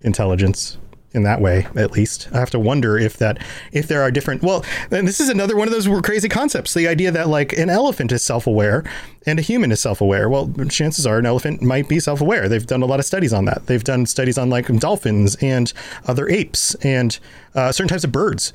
intelligence 0.00 0.78
in 1.16 1.22
that 1.24 1.40
way 1.40 1.66
at 1.74 1.90
least. 1.92 2.28
I 2.32 2.38
have 2.38 2.50
to 2.50 2.58
wonder 2.58 2.98
if 2.98 3.16
that 3.16 3.38
if 3.72 3.88
there 3.88 4.02
are 4.02 4.10
different 4.10 4.42
well 4.42 4.64
and 4.90 5.08
this 5.08 5.20
is 5.20 5.28
another 5.28 5.56
one 5.56 5.66
of 5.66 5.72
those 5.72 5.88
crazy 6.02 6.28
concepts 6.28 6.74
the 6.74 6.86
idea 6.86 7.10
that 7.10 7.28
like 7.28 7.52
an 7.54 7.70
elephant 7.70 8.12
is 8.12 8.22
self-aware 8.22 8.84
and 9.26 9.38
a 9.38 9.42
human 9.42 9.72
is 9.72 9.80
self-aware. 9.80 10.28
Well 10.28 10.52
chances 10.68 11.06
are 11.06 11.18
an 11.18 11.26
elephant 11.26 11.62
might 11.62 11.88
be 11.88 11.98
self-aware. 11.98 12.48
They've 12.48 12.66
done 12.66 12.82
a 12.82 12.86
lot 12.86 13.00
of 13.00 13.06
studies 13.06 13.32
on 13.32 13.46
that. 13.46 13.66
They've 13.66 13.82
done 13.82 14.06
studies 14.06 14.38
on 14.38 14.50
like 14.50 14.68
dolphins 14.78 15.36
and 15.40 15.72
other 16.06 16.28
apes 16.28 16.74
and 16.76 17.18
uh, 17.54 17.72
certain 17.72 17.88
types 17.88 18.04
of 18.04 18.12
birds 18.12 18.52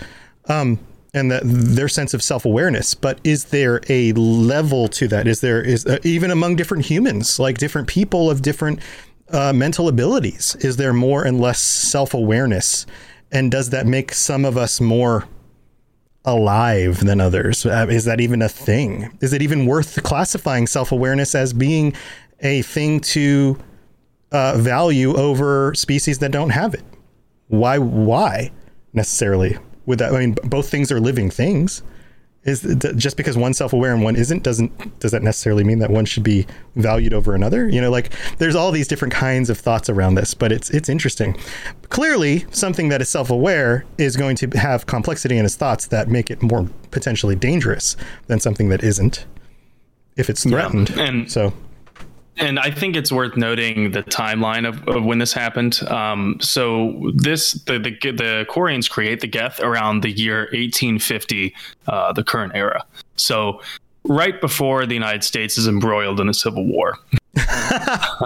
um, 0.48 0.80
and 1.14 1.30
that 1.30 1.42
their 1.44 1.90
sense 1.90 2.14
of 2.14 2.24
self-awareness. 2.24 2.96
But 2.96 3.20
is 3.24 3.46
there 3.46 3.82
a 3.90 4.14
level 4.14 4.88
to 4.90 5.08
that? 5.10 5.28
Is 5.28 5.42
there 5.42 5.62
is 5.62 5.86
uh, 5.86 5.98
even 6.04 6.32
among 6.32 6.56
different 6.56 6.86
humans 6.86 7.40
like 7.40 7.58
different 7.58 7.88
people 7.88 8.30
of 8.30 8.42
different 8.42 8.80
uh, 9.34 9.54
mental 9.54 9.88
abilities? 9.88 10.56
Is 10.60 10.78
there 10.78 10.94
more 10.94 11.24
and 11.24 11.40
less 11.40 11.60
self-awareness? 11.60 12.86
And 13.32 13.52
does 13.52 13.70
that 13.70 13.86
make 13.86 14.14
some 14.14 14.46
of 14.46 14.58
us 14.58 14.82
more 14.82 15.28
alive 16.26 17.04
than 17.04 17.20
others? 17.22 17.66
Uh, 17.66 17.88
is 17.90 18.06
that 18.06 18.22
even 18.22 18.42
a 18.42 18.50
thing? 18.50 19.18
Is 19.22 19.34
it 19.34 19.42
even 19.42 19.66
worth 19.66 20.02
classifying 20.04 20.68
self-awareness 20.68 21.36
as 21.36 21.54
being 21.54 21.94
a 22.42 22.62
thing 22.64 23.00
to 23.00 23.58
uh, 24.32 24.58
value 24.58 25.16
over 25.16 25.74
species 25.76 26.20
that 26.20 26.32
don't 26.32 26.50
have 26.50 26.74
it? 26.74 26.84
Why 27.48 27.78
why 27.78 28.52
necessarily? 28.94 29.58
With 29.86 30.00
that 30.00 30.14
i 30.14 30.20
mean 30.20 30.36
both 30.44 30.70
things 30.70 30.92
are 30.92 31.00
living 31.00 31.32
things 31.32 31.82
Is 32.44 32.62
just 32.96 33.18
because 33.18 33.38
one's 33.38 33.58
self-aware 33.60 33.94
and 33.94 34.04
one 34.04 34.16
isn't 34.16 34.42
doesn't 34.42 35.00
does 35.00 35.12
that 35.12 35.22
necessarily 35.22 35.64
mean 35.64 35.78
that 35.78 35.92
one 35.92 36.06
should 36.06 36.24
be 36.24 36.48
valued 36.76 37.14
over 37.14 37.36
another? 37.36 37.70
You 37.70 37.80
know, 37.80 37.92
like 37.92 38.12
there's 38.40 38.56
all 38.56 38.72
these 38.72 38.88
different 38.88 39.14
kinds 39.14 39.52
of 39.52 39.60
thoughts 39.60 39.90
around 39.90 40.16
this, 40.16 40.34
but 40.34 40.52
it's 40.52 40.72
it's 40.72 40.90
interesting. 40.90 41.38
Clearly, 41.90 42.48
something 42.50 42.90
that 42.90 43.00
is 43.00 43.10
self-aware 43.10 43.86
is 44.00 44.18
going 44.18 44.36
to 44.38 44.48
have 44.58 44.88
complexity 44.88 45.38
in 45.38 45.46
its 45.46 45.56
thoughts 45.56 45.86
that 45.88 46.08
make 46.08 46.32
it 46.32 46.42
more 46.42 46.68
potentially 46.90 47.36
dangerous 47.36 47.96
than 48.26 48.40
something 48.40 48.70
that 48.70 48.84
isn't 48.84 49.28
if 50.18 50.28
it's 50.28 50.44
threatened. 50.44 50.90
Yeah, 50.90 51.04
and 51.04 51.32
so 51.32 51.54
and 52.38 52.60
I 52.60 52.72
think 52.72 52.96
it's 52.96 53.12
worth 53.12 53.36
noting 53.36 53.92
the 53.92 54.04
timeline 54.04 54.68
of, 54.68 54.88
of 54.88 55.04
when 55.04 55.20
this 55.20 55.34
happened. 55.34 55.82
Um, 55.90 56.38
so 56.40 57.12
this 57.16 57.54
the, 57.54 57.78
the 57.78 57.92
the 58.12 58.46
Quarians 58.50 58.90
create 58.90 59.20
the 59.20 59.28
Geth 59.28 59.60
around 59.60 60.02
the 60.02 60.12
year 60.12 60.42
1850, 60.54 61.54
uh, 61.88 62.14
the 62.14 62.24
current 62.24 62.54
era. 62.56 62.84
So 63.16 63.62
right 64.06 64.40
before 64.42 64.86
the 64.86 64.94
United 64.94 65.24
States 65.24 65.58
is 65.58 65.68
embroiled 65.68 66.20
in 66.20 66.30
a 66.30 66.34
civil 66.34 66.66
war. 66.66 66.98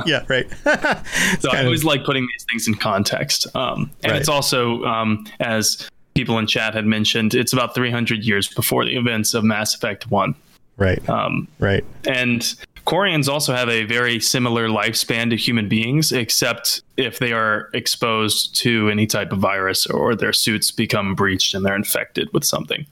yeah, 0.06 0.24
right. 0.28 0.50
so 1.40 1.52
I 1.52 1.64
always 1.64 1.82
of... 1.82 1.86
like 1.86 2.06
putting 2.06 2.24
these 2.24 2.46
things 2.50 2.68
in 2.68 2.76
context, 2.76 3.48
um, 3.56 3.92
and 4.04 4.12
right. 4.12 4.20
it's 4.20 4.30
also 4.30 4.84
um, 4.84 5.26
as 5.40 5.90
people 6.16 6.40
in 6.40 6.48
chat 6.48 6.74
had 6.74 6.86
mentioned, 6.86 7.36
it's 7.36 7.54
about 7.54 7.76
300 7.76 8.24
years 8.24 8.48
before 8.48 8.86
the 8.86 8.96
events 8.96 9.34
of 9.34 9.44
Mass 9.44 9.76
Effect 9.76 10.10
One. 10.10 10.34
Right. 10.78 11.08
Um, 11.10 11.48
right. 11.60 11.86
And 12.08 12.56
Quarians 12.86 13.28
also 13.28 13.54
have 13.54 13.68
a 13.68 13.84
very 13.84 14.20
similar 14.20 14.68
lifespan 14.68 15.32
to 15.32 15.36
human 15.36 15.68
beings, 15.68 16.12
except 16.12 16.82
if 16.98 17.18
they 17.20 17.34
are 17.34 17.70
exposed 17.74 18.56
to 18.58 18.90
any 18.90 19.08
type 19.08 19.32
of 19.32 19.40
virus 19.40 19.88
or 19.88 20.16
their 20.16 20.34
suits 20.34 20.72
become 20.72 21.16
breached 21.16 21.56
and 21.56 21.66
they're 21.66 21.76
infected 21.76 22.32
with 22.32 22.44
something. 22.44 22.86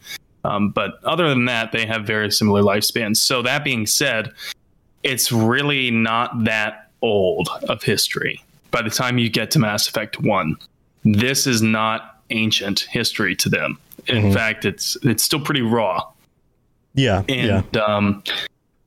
Um, 0.43 0.69
but 0.69 0.99
other 1.03 1.29
than 1.29 1.45
that, 1.45 1.71
they 1.71 1.85
have 1.85 2.05
very 2.05 2.31
similar 2.31 2.61
lifespans. 2.61 3.17
So, 3.17 3.41
that 3.43 3.63
being 3.63 3.85
said, 3.85 4.31
it's 5.03 5.31
really 5.31 5.91
not 5.91 6.43
that 6.45 6.89
old 7.01 7.49
of 7.69 7.83
history. 7.83 8.43
By 8.71 8.81
the 8.81 8.89
time 8.89 9.17
you 9.17 9.29
get 9.29 9.51
to 9.51 9.59
Mass 9.59 9.87
Effect 9.87 10.19
1, 10.19 10.55
this 11.05 11.45
is 11.45 11.61
not 11.61 12.21
ancient 12.31 12.81
history 12.81 13.35
to 13.37 13.49
them. 13.49 13.77
In 14.07 14.17
mm-hmm. 14.17 14.33
fact, 14.33 14.65
it's 14.65 14.97
it's 15.03 15.23
still 15.23 15.39
pretty 15.39 15.61
raw. 15.61 16.09
Yeah. 16.95 17.23
And 17.29 17.65
yeah. 17.73 17.81
Um, 17.81 18.23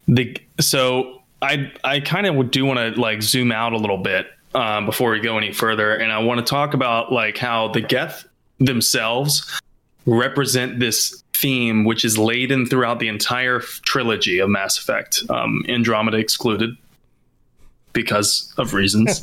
the 0.09 0.37
so 0.61 1.23
I 1.43 1.73
I 1.85 2.01
kind 2.01 2.27
of 2.27 2.51
do 2.51 2.65
want 2.65 2.95
to 2.95 3.01
like 3.01 3.23
zoom 3.23 3.53
out 3.53 3.73
a 3.73 3.77
little 3.77 3.99
bit 3.99 4.27
um, 4.55 4.87
before 4.87 5.11
we 5.11 5.21
go 5.21 5.37
any 5.39 5.53
further, 5.53 5.95
and 5.95 6.13
I 6.13 6.19
want 6.19 6.39
to 6.39 6.45
talk 6.49 6.75
about 6.75 7.13
like 7.13 7.37
how 7.37 7.69
the 7.69 7.81
Geth 7.81 8.27
themselves 8.59 9.61
represent 10.07 10.81
this 10.81 11.23
theme, 11.35 11.85
which 11.85 12.05
is 12.05 12.17
laden 12.17 12.67
throughout 12.67 13.01
the 13.01 13.09
entire 13.09 13.61
trilogy 13.61 14.39
of 14.39 14.49
Mass 14.49 14.79
Effect, 14.79 15.23
um, 15.29 15.65
Andromeda 15.69 16.17
excluded 16.17 16.77
because 17.93 18.53
of 18.57 18.73
reasons. 18.73 19.23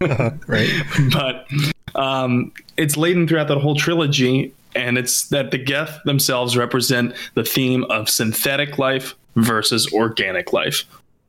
uh, 0.00 0.30
right, 0.46 0.70
but 1.12 1.46
um, 1.94 2.52
it's 2.76 2.96
laden 2.96 3.26
throughout 3.26 3.48
the 3.48 3.58
whole 3.58 3.74
trilogy, 3.74 4.54
and 4.76 4.96
it's 4.96 5.28
that 5.28 5.50
the 5.50 5.58
Geth 5.58 5.98
themselves 6.04 6.56
represent 6.56 7.14
the 7.34 7.44
theme 7.44 7.84
of 7.84 8.08
synthetic 8.08 8.78
life 8.78 9.14
versus 9.38 9.92
organic 9.92 10.52
life. 10.52 10.84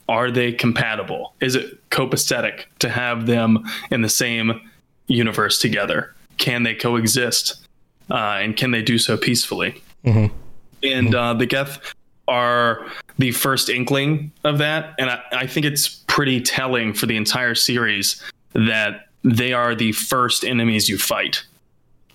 Are 0.07 0.31
they 0.31 0.51
compatible? 0.51 1.33
Is 1.39 1.55
it 1.55 1.89
copacetic 1.89 2.65
to 2.79 2.89
have 2.89 3.27
them 3.27 3.63
in 3.91 4.01
the 4.01 4.09
same 4.09 4.69
universe 5.07 5.59
together? 5.59 6.13
Can 6.37 6.63
they 6.63 6.73
coexist? 6.73 7.67
Uh, 8.09 8.39
and 8.41 8.57
can 8.57 8.71
they 8.71 8.81
do 8.81 8.97
so 8.97 9.17
peacefully? 9.17 9.81
Mm-hmm. 10.03 10.35
And 10.83 11.13
uh, 11.13 11.33
the 11.33 11.45
Geth 11.45 11.93
are 12.27 12.87
the 13.17 13.31
first 13.31 13.69
inkling 13.69 14.31
of 14.43 14.57
that. 14.59 14.95
And 14.97 15.09
I, 15.09 15.21
I 15.31 15.47
think 15.47 15.65
it's 15.65 15.87
pretty 16.07 16.41
telling 16.41 16.93
for 16.93 17.05
the 17.05 17.17
entire 17.17 17.53
series 17.53 18.23
that 18.53 19.09
they 19.23 19.53
are 19.53 19.75
the 19.75 19.91
first 19.91 20.43
enemies 20.43 20.89
you 20.89 20.97
fight 20.97 21.43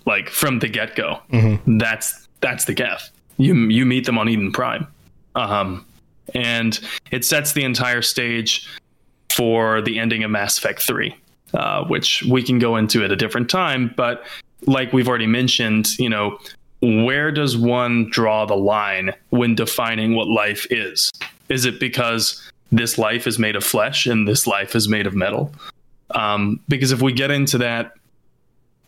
like 0.05 0.29
from 0.29 0.59
the 0.59 0.67
get 0.67 0.95
go. 0.95 1.19
Mm-hmm. 1.31 1.77
That's 1.77 2.27
that's 2.41 2.65
the 2.65 2.73
Geth. 2.73 3.09
You 3.37 3.55
you 3.55 3.85
meet 3.85 4.05
them 4.05 4.17
on 4.17 4.29
Eden 4.29 4.51
Prime, 4.51 4.87
um, 5.35 5.85
and 6.33 6.79
it 7.11 7.25
sets 7.25 7.53
the 7.53 7.63
entire 7.63 8.01
stage 8.01 8.67
for 9.29 9.81
the 9.81 9.99
ending 9.99 10.23
of 10.23 10.31
Mass 10.31 10.57
Effect 10.57 10.81
Three, 10.81 11.15
uh, 11.53 11.83
which 11.85 12.23
we 12.23 12.41
can 12.41 12.59
go 12.59 12.77
into 12.77 13.03
at 13.03 13.11
a 13.11 13.15
different 13.15 13.49
time. 13.49 13.93
But 13.95 14.25
like 14.65 14.93
we've 14.93 15.07
already 15.07 15.27
mentioned, 15.27 15.97
you 15.99 16.09
know, 16.09 16.39
where 16.81 17.31
does 17.31 17.57
one 17.57 18.09
draw 18.09 18.45
the 18.45 18.55
line 18.55 19.13
when 19.29 19.55
defining 19.55 20.15
what 20.15 20.27
life 20.27 20.65
is? 20.69 21.11
Is 21.49 21.65
it 21.65 21.79
because 21.79 22.41
this 22.71 22.97
life 22.97 23.27
is 23.27 23.37
made 23.37 23.55
of 23.55 23.63
flesh 23.63 24.05
and 24.05 24.27
this 24.27 24.47
life 24.47 24.75
is 24.75 24.87
made 24.87 25.07
of 25.07 25.13
metal? 25.13 25.53
Um, 26.11 26.59
because 26.67 26.91
if 26.91 27.01
we 27.01 27.13
get 27.13 27.31
into 27.31 27.57
that 27.59 27.93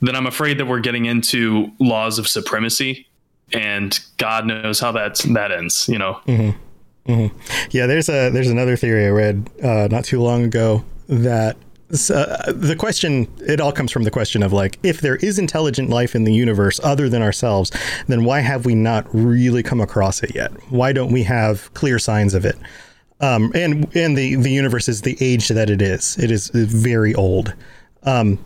then 0.02 0.16
I'm 0.16 0.28
afraid 0.28 0.60
that 0.60 0.66
we're 0.66 0.80
getting 0.80 1.06
into 1.06 1.72
laws 1.80 2.20
of 2.20 2.28
supremacy, 2.28 3.07
and 3.54 4.00
God 4.18 4.46
knows 4.46 4.80
how 4.80 4.92
that 4.94 5.16
that 5.34 5.52
ends. 5.52 5.88
You 5.88 6.00
know. 6.00 6.20
Mm-hmm. 6.28 7.12
Mm-hmm. 7.12 7.68
Yeah, 7.72 7.88
there's 7.88 8.10
a 8.10 8.30
there's 8.30 8.50
another 8.50 8.76
theory 8.76 9.06
I 9.06 9.10
read 9.10 9.50
uh, 9.64 9.88
not 9.90 10.04
too 10.04 10.22
long 10.22 10.44
ago 10.44 10.84
that 11.08 11.56
uh, 11.90 12.52
the 12.52 12.76
question 12.78 13.32
it 13.40 13.62
all 13.62 13.72
comes 13.72 13.94
from 13.94 14.04
the 14.04 14.12
question 14.12 14.44
of 14.44 14.52
like 14.52 14.78
if 14.84 15.00
there 15.00 15.16
is 15.18 15.40
intelligent 15.40 15.90
life 15.90 16.16
in 16.16 16.26
the 16.26 16.34
universe 16.34 16.82
other 16.84 17.08
than 17.08 17.22
ourselves 17.22 17.72
then 18.08 18.26
why 18.26 18.42
have 18.42 18.66
we 18.66 18.76
not 18.76 19.08
really 19.14 19.64
come 19.64 19.80
across 19.80 20.22
it 20.22 20.36
yet 20.36 20.52
why 20.70 20.92
don't 20.92 21.14
we 21.14 21.24
have 21.24 21.74
clear 21.76 21.98
signs 21.98 22.34
of 22.34 22.44
it 22.44 22.58
um, 23.22 23.54
and 23.56 23.88
and 23.96 24.18
the 24.18 24.36
the 24.36 24.52
universe 24.52 24.90
is 24.90 25.04
the 25.04 25.18
age 25.22 25.48
that 25.48 25.70
it 25.70 25.82
is 25.82 26.18
it 26.18 26.30
is 26.30 26.50
very 26.50 27.16
old 27.16 27.54
um, 28.04 28.38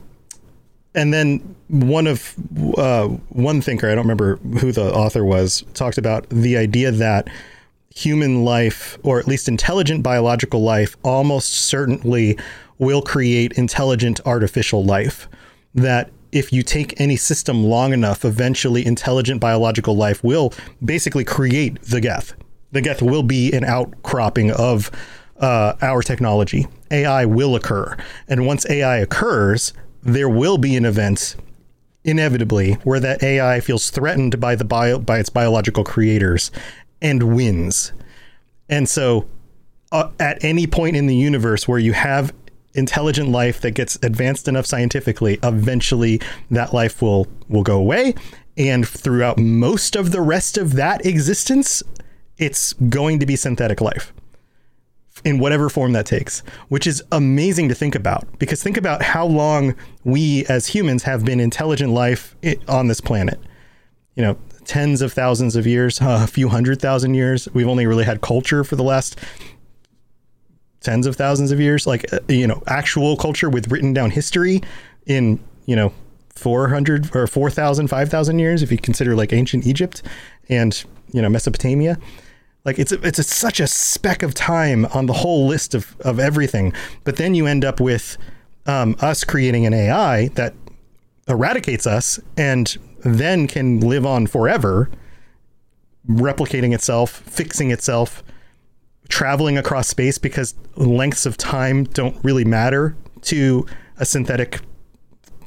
and 0.93 1.13
then 1.13 1.55
one 1.67 2.07
of 2.07 2.35
uh, 2.77 3.07
one 3.07 3.61
thinker, 3.61 3.89
I 3.89 3.95
don't 3.95 4.03
remember 4.03 4.37
who 4.59 4.71
the 4.71 4.93
author 4.93 5.23
was, 5.23 5.63
talked 5.73 5.97
about 5.97 6.27
the 6.29 6.57
idea 6.57 6.91
that 6.91 7.29
human 7.93 8.43
life, 8.43 8.97
or 9.03 9.19
at 9.19 9.27
least 9.27 9.47
intelligent 9.47 10.03
biological 10.03 10.61
life, 10.61 10.97
almost 11.03 11.53
certainly 11.53 12.37
will 12.77 13.01
create 13.01 13.53
intelligent 13.53 14.19
artificial 14.25 14.83
life. 14.83 15.29
That 15.73 16.11
if 16.31 16.51
you 16.51 16.63
take 16.63 16.99
any 16.99 17.15
system 17.15 17.63
long 17.63 17.93
enough, 17.93 18.25
eventually 18.25 18.85
intelligent 18.85 19.39
biological 19.39 19.95
life 19.95 20.23
will 20.23 20.53
basically 20.83 21.23
create 21.23 21.81
the 21.83 22.01
Geth. 22.01 22.33
The 22.71 22.81
Geth 22.81 23.01
will 23.01 23.23
be 23.23 23.51
an 23.53 23.63
outcropping 23.65 24.51
of 24.51 24.91
uh, 25.39 25.73
our 25.81 26.01
technology. 26.01 26.67
AI 26.89 27.25
will 27.25 27.55
occur. 27.55 27.97
And 28.27 28.45
once 28.45 28.69
AI 28.69 28.97
occurs, 28.97 29.73
there 30.03 30.29
will 30.29 30.57
be 30.57 30.75
an 30.75 30.85
event 30.85 31.35
inevitably 32.03 32.73
where 32.83 32.99
that 32.99 33.21
AI 33.21 33.59
feels 33.59 33.89
threatened 33.89 34.39
by 34.39 34.55
the 34.55 34.65
bio 34.65 34.97
by 34.99 35.19
its 35.19 35.29
biological 35.29 35.83
creators 35.83 36.51
and 37.01 37.35
wins. 37.35 37.93
And 38.69 38.89
so 38.89 39.27
uh, 39.91 40.09
at 40.19 40.43
any 40.43 40.65
point 40.65 40.95
in 40.95 41.07
the 41.07 41.15
universe 41.15 41.67
where 41.67 41.79
you 41.79 41.93
have 41.93 42.33
intelligent 42.73 43.29
life 43.29 43.61
that 43.61 43.71
gets 43.71 43.97
advanced 44.01 44.47
enough 44.47 44.65
scientifically, 44.65 45.37
eventually 45.43 46.21
that 46.49 46.73
life 46.73 47.01
will 47.01 47.27
will 47.49 47.63
go 47.63 47.77
away 47.77 48.15
and 48.57 48.87
throughout 48.87 49.37
most 49.37 49.95
of 49.95 50.11
the 50.11 50.21
rest 50.21 50.57
of 50.57 50.73
that 50.73 51.05
existence 51.05 51.81
it's 52.37 52.73
going 52.73 53.19
to 53.19 53.25
be 53.25 53.35
synthetic 53.35 53.81
life 53.81 54.13
in 55.23 55.39
whatever 55.39 55.69
form 55.69 55.93
that 55.93 56.05
takes, 56.05 56.39
which 56.69 56.87
is 56.87 57.03
amazing 57.11 57.69
to 57.69 57.75
think 57.75 57.95
about 57.95 58.27
because 58.39 58.61
think 58.61 58.77
about 58.77 59.01
how 59.01 59.25
long 59.25 59.75
we 60.03 60.45
as 60.45 60.67
humans 60.67 61.03
have 61.03 61.23
been 61.25 61.39
intelligent 61.39 61.91
life 61.91 62.35
on 62.67 62.87
this 62.87 63.01
planet. 63.01 63.39
You 64.15 64.23
know, 64.23 64.37
tens 64.65 65.01
of 65.01 65.13
thousands 65.13 65.55
of 65.55 65.65
years, 65.67 65.99
a 66.01 66.27
few 66.27 66.49
hundred 66.49 66.81
thousand 66.81 67.13
years. 67.13 67.47
We've 67.53 67.67
only 67.67 67.85
really 67.85 68.05
had 68.05 68.21
culture 68.21 68.63
for 68.63 68.75
the 68.75 68.83
last 68.83 69.19
tens 70.81 71.05
of 71.05 71.15
thousands 71.15 71.51
of 71.51 71.59
years, 71.59 71.85
like, 71.85 72.11
uh, 72.11 72.19
you 72.27 72.47
know, 72.47 72.61
actual 72.67 73.15
culture 73.15 73.49
with 73.49 73.71
written 73.71 73.93
down 73.93 74.11
history 74.11 74.61
in, 75.05 75.39
you 75.65 75.75
know, 75.75 75.93
400 76.35 77.15
or 77.15 77.27
4,000, 77.27 77.87
5,000 77.87 78.39
years, 78.39 78.63
if 78.63 78.71
you 78.71 78.77
consider 78.77 79.15
like 79.15 79.31
ancient 79.31 79.67
Egypt 79.67 80.01
and, 80.49 80.83
you 81.11 81.21
know, 81.21 81.29
Mesopotamia. 81.29 81.99
Like 82.63 82.77
it's 82.77 82.91
a, 82.91 83.01
it's 83.01 83.19
a, 83.19 83.23
such 83.23 83.59
a 83.59 83.67
speck 83.67 84.23
of 84.23 84.33
time 84.33 84.85
on 84.87 85.07
the 85.07 85.13
whole 85.13 85.47
list 85.47 85.73
of, 85.73 85.95
of 86.01 86.19
everything. 86.19 86.73
But 87.03 87.17
then 87.17 87.33
you 87.33 87.47
end 87.47 87.65
up 87.65 87.79
with 87.79 88.17
um, 88.65 88.95
us 88.99 89.23
creating 89.23 89.65
an 89.65 89.73
AI 89.73 90.27
that 90.29 90.53
eradicates 91.27 91.87
us 91.87 92.19
and 92.37 92.77
then 93.03 93.47
can 93.47 93.79
live 93.79 94.05
on 94.05 94.27
forever, 94.27 94.89
replicating 96.07 96.73
itself, 96.73 97.09
fixing 97.09 97.71
itself, 97.71 98.23
traveling 99.09 99.57
across 99.57 99.87
space 99.87 100.17
because 100.17 100.53
lengths 100.75 101.25
of 101.25 101.37
time 101.37 101.83
don't 101.85 102.17
really 102.23 102.45
matter 102.45 102.95
to 103.21 103.65
a 103.97 104.05
synthetic 104.05 104.61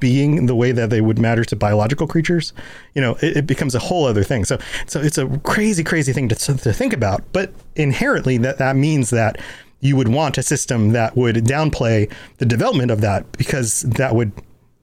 being 0.04 0.44
the 0.44 0.54
way 0.54 0.70
that 0.70 0.90
they 0.90 1.00
would 1.00 1.18
matter 1.18 1.46
to 1.46 1.56
biological 1.56 2.06
creatures, 2.06 2.52
you 2.94 3.00
know, 3.00 3.14
it, 3.22 3.38
it 3.38 3.46
becomes 3.46 3.74
a 3.74 3.78
whole 3.78 4.04
other 4.04 4.22
thing. 4.22 4.44
So, 4.44 4.58
so 4.84 5.00
it's 5.00 5.16
a 5.16 5.26
crazy, 5.38 5.82
crazy 5.82 6.12
thing 6.12 6.28
to, 6.28 6.34
to 6.34 6.72
think 6.74 6.92
about. 6.92 7.22
But 7.32 7.54
inherently, 7.74 8.36
that 8.36 8.58
that 8.58 8.76
means 8.76 9.08
that 9.08 9.40
you 9.80 9.96
would 9.96 10.08
want 10.08 10.36
a 10.36 10.42
system 10.42 10.90
that 10.90 11.16
would 11.16 11.36
downplay 11.36 12.12
the 12.36 12.44
development 12.44 12.90
of 12.90 13.00
that 13.00 13.32
because 13.32 13.80
that 13.80 14.14
would 14.14 14.32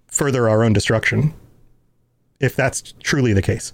further 0.07 0.49
our 0.49 0.63
own 0.63 0.73
destruction. 0.73 1.35
If 2.39 2.55
that's 2.55 2.95
truly 3.03 3.33
the 3.33 3.43
case, 3.43 3.71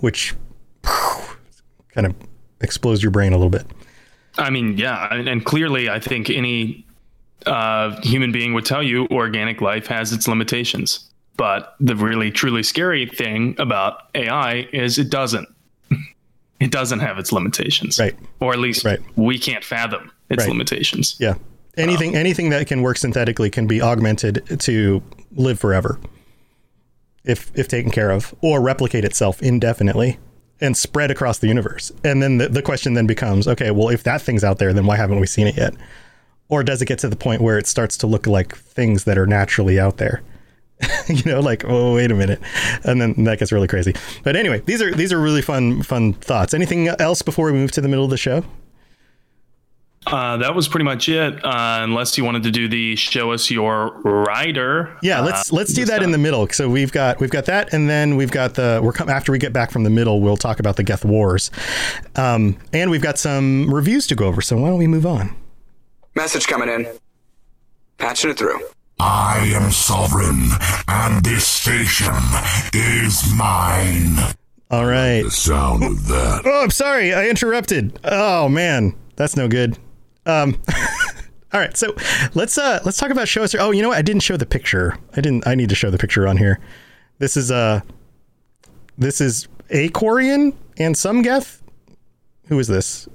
which 0.00 0.34
kind 0.82 2.06
of 2.06 2.14
explodes 2.60 3.02
your 3.02 3.10
brain 3.10 3.32
a 3.32 3.38
little 3.38 3.48
bit. 3.48 3.64
I 4.36 4.50
mean, 4.50 4.76
yeah, 4.76 5.14
and 5.14 5.42
clearly, 5.46 5.88
I 5.88 5.98
think 5.98 6.28
any 6.28 6.85
uh, 7.44 8.00
human 8.02 8.32
being 8.32 8.54
would 8.54 8.64
tell 8.64 8.82
you 8.82 9.06
organic 9.10 9.60
life 9.60 9.86
has 9.86 10.12
its 10.12 10.26
limitations. 10.26 11.10
But 11.36 11.74
the 11.80 11.94
really 11.94 12.30
truly 12.30 12.62
scary 12.62 13.06
thing 13.06 13.54
about 13.58 14.08
AI 14.14 14.68
is 14.72 14.98
it 14.98 15.10
doesn't. 15.10 15.48
it 16.60 16.70
doesn't 16.70 17.00
have 17.00 17.18
its 17.18 17.30
limitations, 17.32 17.98
right? 17.98 18.16
Or 18.40 18.52
at 18.52 18.58
least 18.58 18.84
right. 18.84 19.00
we 19.16 19.38
can't 19.38 19.62
fathom 19.62 20.10
its 20.30 20.44
right. 20.44 20.48
limitations. 20.48 21.14
Yeah, 21.20 21.34
anything 21.76 22.10
um, 22.10 22.16
anything 22.16 22.48
that 22.50 22.66
can 22.66 22.80
work 22.80 22.96
synthetically 22.96 23.50
can 23.50 23.66
be 23.66 23.82
augmented 23.82 24.60
to 24.60 25.02
live 25.32 25.60
forever, 25.60 25.98
if 27.24 27.52
if 27.54 27.68
taken 27.68 27.90
care 27.90 28.10
of, 28.10 28.34
or 28.40 28.62
replicate 28.62 29.04
itself 29.04 29.42
indefinitely 29.42 30.18
and 30.60 30.76
spread 30.76 31.10
across 31.10 31.38
the 31.38 31.48
universe. 31.48 31.92
And 32.02 32.22
then 32.22 32.38
the, 32.38 32.48
the 32.48 32.62
question 32.62 32.94
then 32.94 33.06
becomes, 33.06 33.46
okay, 33.46 33.70
well, 33.70 33.90
if 33.90 34.02
that 34.04 34.22
thing's 34.22 34.42
out 34.42 34.58
there, 34.58 34.72
then 34.72 34.86
why 34.86 34.96
haven't 34.96 35.20
we 35.20 35.26
seen 35.26 35.46
it 35.46 35.56
yet? 35.56 35.74
Or 36.48 36.62
does 36.62 36.82
it 36.82 36.86
get 36.86 36.98
to 37.00 37.08
the 37.08 37.16
point 37.16 37.42
where 37.42 37.58
it 37.58 37.66
starts 37.66 37.96
to 37.98 38.06
look 38.06 38.26
like 38.26 38.56
things 38.56 39.04
that 39.04 39.18
are 39.18 39.26
naturally 39.26 39.78
out 39.78 39.96
there? 39.98 40.22
you 41.08 41.22
know, 41.24 41.40
like 41.40 41.64
oh 41.66 41.94
wait 41.94 42.10
a 42.10 42.14
minute, 42.14 42.40
and 42.84 43.00
then 43.00 43.24
that 43.24 43.38
gets 43.38 43.50
really 43.50 43.68
crazy. 43.68 43.94
But 44.22 44.36
anyway, 44.36 44.60
these 44.66 44.82
are 44.82 44.94
these 44.94 45.12
are 45.12 45.18
really 45.18 45.40
fun 45.40 45.82
fun 45.82 46.12
thoughts. 46.12 46.52
Anything 46.52 46.88
else 46.88 47.22
before 47.22 47.46
we 47.46 47.52
move 47.52 47.70
to 47.72 47.80
the 47.80 47.88
middle 47.88 48.04
of 48.04 48.10
the 48.10 48.18
show? 48.18 48.44
Uh, 50.06 50.36
that 50.36 50.54
was 50.54 50.68
pretty 50.68 50.84
much 50.84 51.08
it. 51.08 51.44
Uh, 51.44 51.80
unless 51.82 52.16
you 52.16 52.24
wanted 52.24 52.44
to 52.44 52.50
do 52.50 52.68
the 52.68 52.94
show 52.94 53.32
us 53.32 53.50
your 53.50 53.90
rider. 54.02 54.96
Yeah, 55.02 55.20
let's 55.20 55.52
uh, 55.52 55.56
let's 55.56 55.72
do 55.72 55.84
that 55.86 56.02
in 56.02 56.12
the 56.12 56.18
middle. 56.18 56.46
So 56.48 56.68
we've 56.68 56.92
got 56.92 57.20
we've 57.20 57.30
got 57.30 57.46
that, 57.46 57.72
and 57.72 57.88
then 57.88 58.16
we've 58.16 58.30
got 58.30 58.54
the 58.54 58.80
we're 58.82 58.92
come 58.92 59.08
after 59.08 59.32
we 59.32 59.38
get 59.38 59.52
back 59.52 59.70
from 59.70 59.82
the 59.82 59.90
middle. 59.90 60.20
We'll 60.20 60.36
talk 60.36 60.60
about 60.60 60.76
the 60.76 60.84
Geth 60.84 61.04
Wars, 61.04 61.50
um, 62.14 62.56
and 62.72 62.90
we've 62.90 63.02
got 63.02 63.18
some 63.18 63.72
reviews 63.72 64.06
to 64.08 64.14
go 64.14 64.26
over. 64.26 64.40
So 64.42 64.58
why 64.58 64.68
don't 64.68 64.78
we 64.78 64.86
move 64.86 65.06
on? 65.06 65.34
Message 66.16 66.46
coming 66.46 66.70
in. 66.70 66.86
Patching 67.98 68.30
it 68.30 68.38
through. 68.38 68.58
I 68.98 69.52
am 69.54 69.70
sovereign, 69.70 70.48
and 70.88 71.22
this 71.22 71.46
station 71.46 72.14
is 72.72 73.30
mine. 73.34 74.34
All 74.70 74.86
right. 74.86 75.24
The 75.24 75.30
sound 75.30 75.84
of 75.84 76.08
that. 76.08 76.40
Oh, 76.46 76.62
I'm 76.62 76.70
sorry. 76.70 77.12
I 77.12 77.28
interrupted. 77.28 78.00
Oh 78.02 78.48
man, 78.48 78.94
that's 79.16 79.36
no 79.36 79.46
good. 79.46 79.78
Um. 80.24 80.58
all 81.52 81.60
right, 81.60 81.76
so 81.76 81.94
let's 82.32 82.56
uh 82.56 82.80
let's 82.82 82.96
talk 82.96 83.10
about 83.10 83.28
shows. 83.28 83.54
Oh, 83.54 83.70
you 83.70 83.82
know 83.82 83.88
what? 83.88 83.98
I 83.98 84.02
didn't 84.02 84.22
show 84.22 84.38
the 84.38 84.46
picture. 84.46 84.96
I 85.12 85.20
didn't. 85.20 85.46
I 85.46 85.54
need 85.54 85.68
to 85.68 85.74
show 85.74 85.90
the 85.90 85.98
picture 85.98 86.26
on 86.26 86.38
here. 86.38 86.60
This 87.18 87.36
is 87.36 87.50
uh 87.50 87.82
this 88.96 89.20
is 89.20 89.48
a 89.68 89.90
Quarian 89.90 90.54
and 90.78 90.96
some 90.96 91.20
Geth. 91.20 91.62
Who 92.48 92.58
is 92.58 92.68
this? 92.68 93.06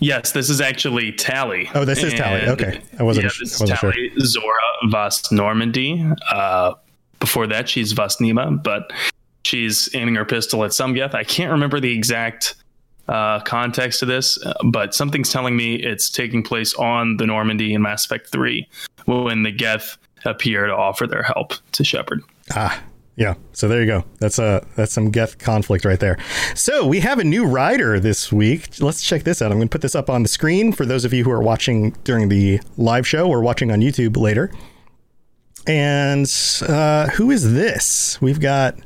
Yes, 0.00 0.32
this 0.32 0.50
is 0.50 0.60
actually 0.60 1.12
Tali. 1.12 1.70
Oh, 1.74 1.84
this 1.84 2.02
is 2.02 2.12
and, 2.12 2.22
Tali. 2.22 2.42
Okay, 2.48 2.80
I 2.98 3.02
wasn't. 3.02 3.24
Yeah, 3.24 3.30
this 3.40 3.60
I 3.60 3.64
wasn't 3.64 3.80
Tali 3.80 4.10
sure. 4.10 4.20
Zorah 4.20 4.88
Vas 4.88 5.30
Normandy. 5.32 6.04
Uh, 6.30 6.74
before 7.20 7.46
that, 7.46 7.68
she's 7.68 7.92
Vas 7.92 8.16
Neema, 8.16 8.62
but 8.62 8.92
she's 9.44 9.88
aiming 9.94 10.14
her 10.16 10.24
pistol 10.24 10.64
at 10.64 10.72
some 10.72 10.92
Geth. 10.94 11.14
I 11.14 11.24
can't 11.24 11.50
remember 11.50 11.80
the 11.80 11.96
exact 11.96 12.56
uh, 13.08 13.40
context 13.40 14.02
of 14.02 14.08
this, 14.08 14.38
but 14.64 14.94
something's 14.94 15.32
telling 15.32 15.56
me 15.56 15.76
it's 15.76 16.10
taking 16.10 16.42
place 16.42 16.74
on 16.74 17.16
the 17.16 17.26
Normandy 17.26 17.72
in 17.72 17.82
Mass 17.82 18.04
Effect 18.04 18.30
Three 18.30 18.68
when 19.06 19.44
the 19.44 19.52
Geth 19.52 19.96
appear 20.24 20.66
to 20.66 20.74
offer 20.74 21.06
their 21.06 21.22
help 21.22 21.54
to 21.72 21.84
Shepard. 21.84 22.22
Ah, 22.54 22.82
yeah. 23.16 23.34
So 23.52 23.66
there 23.66 23.80
you 23.80 23.86
go. 23.86 24.04
That's 24.18 24.38
a 24.38 24.66
that's 24.76 24.92
some 24.92 25.10
Geth 25.10 25.38
conflict 25.38 25.84
right 25.84 25.98
there. 25.98 26.18
So 26.54 26.86
we 26.86 27.00
have 27.00 27.18
a 27.18 27.24
new 27.24 27.46
rider 27.46 27.98
this 27.98 28.30
week. 28.30 28.80
Let's 28.80 29.02
check 29.02 29.24
this 29.24 29.40
out. 29.40 29.50
I'm 29.50 29.58
going 29.58 29.68
to 29.68 29.72
put 29.72 29.80
this 29.80 29.94
up 29.94 30.10
on 30.10 30.22
the 30.22 30.28
screen 30.28 30.72
for 30.72 30.84
those 30.84 31.04
of 31.04 31.12
you 31.14 31.24
who 31.24 31.30
are 31.30 31.42
watching 31.42 31.92
during 32.04 32.28
the 32.28 32.60
live 32.76 33.06
show 33.06 33.26
or 33.28 33.40
watching 33.40 33.72
on 33.72 33.80
YouTube 33.80 34.16
later. 34.16 34.52
And 35.66 36.30
uh, 36.68 37.08
who 37.08 37.30
is 37.30 37.54
this? 37.54 38.20
We've 38.20 38.40
got. 38.40 38.76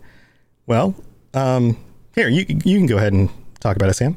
Well, 0.66 0.94
um, 1.34 1.76
here 2.14 2.28
you 2.28 2.46
you 2.64 2.78
can 2.78 2.86
go 2.86 2.96
ahead 2.96 3.12
and 3.12 3.28
talk 3.58 3.74
about 3.74 3.90
it, 3.90 3.94
Sam. 3.94 4.16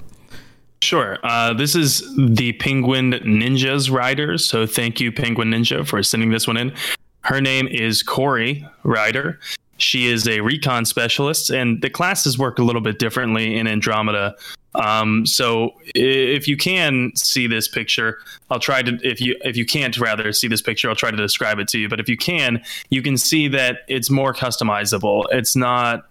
Sure. 0.84 1.18
Uh, 1.24 1.54
this 1.54 1.76
is 1.76 2.04
the 2.18 2.52
Penguin 2.54 3.14
Ninjas 3.14 3.90
rider. 3.90 4.38
So 4.38 4.68
thank 4.68 5.00
you, 5.00 5.12
Penguin 5.12 5.50
Ninja, 5.50 5.88
for 5.88 6.04
sending 6.04 6.30
this 6.30 6.46
one 6.46 6.58
in. 6.58 6.74
Her 7.22 7.40
name 7.40 7.68
is 7.70 8.04
Corey 8.04 8.68
Ryder. 8.84 9.40
She 9.84 10.08
is 10.08 10.28
a 10.28 10.40
recon 10.40 10.86
specialist, 10.86 11.50
and 11.50 11.82
the 11.82 11.90
classes 11.90 12.38
work 12.38 12.58
a 12.58 12.64
little 12.64 12.82
bit 12.82 13.00
differently 13.00 13.58
in 13.58 13.68
Andromeda. 13.68 14.36
Um, 14.76 15.26
so 15.26 15.74
if 15.94 16.48
you 16.48 16.58
can 16.58 17.12
see 17.16 17.48
this 17.48 17.68
picture, 17.68 18.18
I'll 18.50 18.60
try 18.60 18.82
to. 18.82 18.98
If 19.04 19.20
you 19.20 19.36
if 19.44 19.58
you 19.58 19.66
can't 19.66 19.96
rather 20.00 20.32
see 20.32 20.48
this 20.48 20.62
picture, 20.62 20.90
I'll 20.90 20.96
try 20.96 21.12
to 21.12 21.18
describe 21.18 21.60
it 21.60 21.68
to 21.70 21.80
you. 21.80 21.90
But 21.90 22.00
if 22.00 22.08
you 22.08 22.18
can, 22.18 22.64
you 22.90 23.02
can 23.02 23.18
see 23.18 23.50
that 23.50 23.80
it's 23.88 24.10
more 24.10 24.34
customizable. 24.34 25.26
It's 25.32 25.56
not 25.56 26.10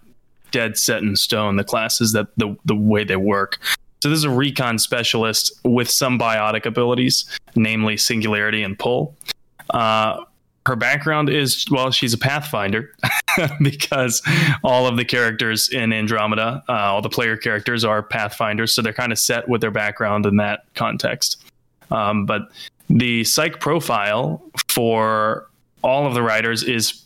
dead 0.51 0.77
set 0.77 1.01
in 1.01 1.15
stone. 1.15 1.55
The 1.55 1.63
classes 1.63 2.13
that 2.13 2.27
the 2.37 2.55
the 2.63 2.75
way 2.75 3.03
they 3.03 3.17
work. 3.17 3.59
So 4.01 4.09
this 4.09 4.17
is 4.17 4.25
a 4.25 4.29
recon 4.29 4.77
specialist 4.79 5.51
with 5.63 5.89
some 5.89 6.19
biotic 6.19 6.65
abilities, 6.65 7.25
namely 7.55 7.97
singularity 7.97 8.61
and 8.61 8.77
pull. 8.77 9.15
Uh, 9.71 10.23
her 10.65 10.75
background 10.75 11.29
is 11.29 11.65
well 11.69 11.91
she's 11.91 12.13
a 12.13 12.17
pathfinder 12.17 12.93
because 13.61 14.21
all 14.63 14.87
of 14.87 14.97
the 14.97 15.05
characters 15.05 15.69
in 15.69 15.91
andromeda 15.91 16.63
uh, 16.69 16.73
all 16.73 17.01
the 17.01 17.09
player 17.09 17.35
characters 17.35 17.83
are 17.83 18.01
pathfinders 18.01 18.73
so 18.73 18.81
they're 18.81 18.93
kind 18.93 19.11
of 19.11 19.19
set 19.19 19.47
with 19.49 19.61
their 19.61 19.71
background 19.71 20.25
in 20.25 20.37
that 20.37 20.65
context. 20.75 21.43
Um, 21.91 22.25
but 22.25 22.49
the 22.89 23.23
psych 23.23 23.59
profile 23.59 24.41
for 24.67 25.47
all 25.83 26.07
of 26.07 26.13
the 26.13 26.21
writers 26.21 26.63
is 26.63 27.03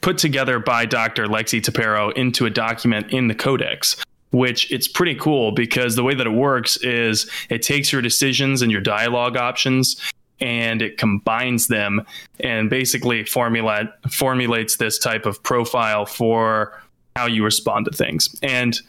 put 0.00 0.18
together 0.18 0.58
by 0.58 0.86
dr 0.86 1.26
lexi 1.26 1.60
T'Perro 1.60 2.12
into 2.14 2.46
a 2.46 2.50
document 2.50 3.12
in 3.12 3.28
the 3.28 3.34
codex 3.34 4.02
which 4.32 4.70
it's 4.70 4.86
pretty 4.86 5.14
cool 5.16 5.50
because 5.50 5.96
the 5.96 6.04
way 6.04 6.14
that 6.14 6.26
it 6.26 6.30
works 6.30 6.76
is 6.78 7.28
it 7.48 7.62
takes 7.62 7.92
your 7.92 8.00
decisions 8.00 8.62
and 8.62 8.70
your 8.70 8.80
dialogue 8.80 9.36
options 9.36 10.00
and 10.40 10.82
it 10.82 10.98
combines 10.98 11.66
them 11.66 12.02
and 12.40 12.70
basically 12.70 13.24
formulate 13.24 13.88
formulates 14.10 14.76
this 14.76 14.98
type 14.98 15.26
of 15.26 15.42
profile 15.42 16.06
for 16.06 16.80
how 17.16 17.26
you 17.26 17.44
respond 17.44 17.86
to 17.86 17.96
things. 17.96 18.34
And 18.42 18.80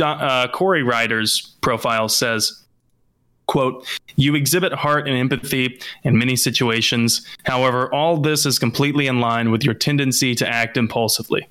uh, 0.00 0.48
Corey 0.48 0.82
Ryder's 0.82 1.54
profile 1.60 2.08
says, 2.08 2.62
quote, 3.46 3.86
you 4.16 4.34
exhibit 4.34 4.72
heart 4.72 5.06
and 5.08 5.16
empathy 5.16 5.78
in 6.02 6.18
many 6.18 6.36
situations. 6.36 7.26
However, 7.44 7.92
all 7.94 8.16
this 8.16 8.46
is 8.46 8.58
completely 8.58 9.06
in 9.06 9.20
line 9.20 9.50
with 9.50 9.64
your 9.64 9.74
tendency 9.74 10.34
to 10.34 10.48
act 10.48 10.76
impulsively. 10.76 11.46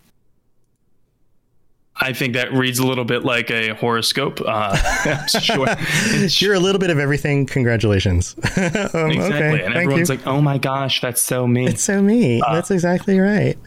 I 1.97 2.11
think 2.11 2.33
that 2.33 2.51
reads 2.51 2.79
a 2.79 2.85
little 2.85 3.05
bit 3.05 3.23
like 3.23 3.49
a 3.49 3.73
horoscope. 3.73 4.41
Uh, 4.45 4.75
sure. 5.27 5.67
You're 6.27 6.55
a 6.55 6.59
little 6.59 6.79
bit 6.79 6.89
of 6.89 6.99
everything. 6.99 7.45
Congratulations. 7.45 8.35
um, 8.43 8.43
exactly. 8.43 9.23
Okay, 9.23 9.63
and 9.63 9.73
everyone's 9.73 10.09
you. 10.09 10.15
like, 10.15 10.27
oh 10.27 10.41
my 10.41 10.57
gosh, 10.57 10.99
that's 10.99 11.21
so 11.21 11.47
me. 11.47 11.67
It's 11.67 11.83
so 11.83 12.01
me. 12.01 12.41
Uh, 12.41 12.53
that's 12.53 12.69
exactly 12.69 13.19
right. 13.19 13.57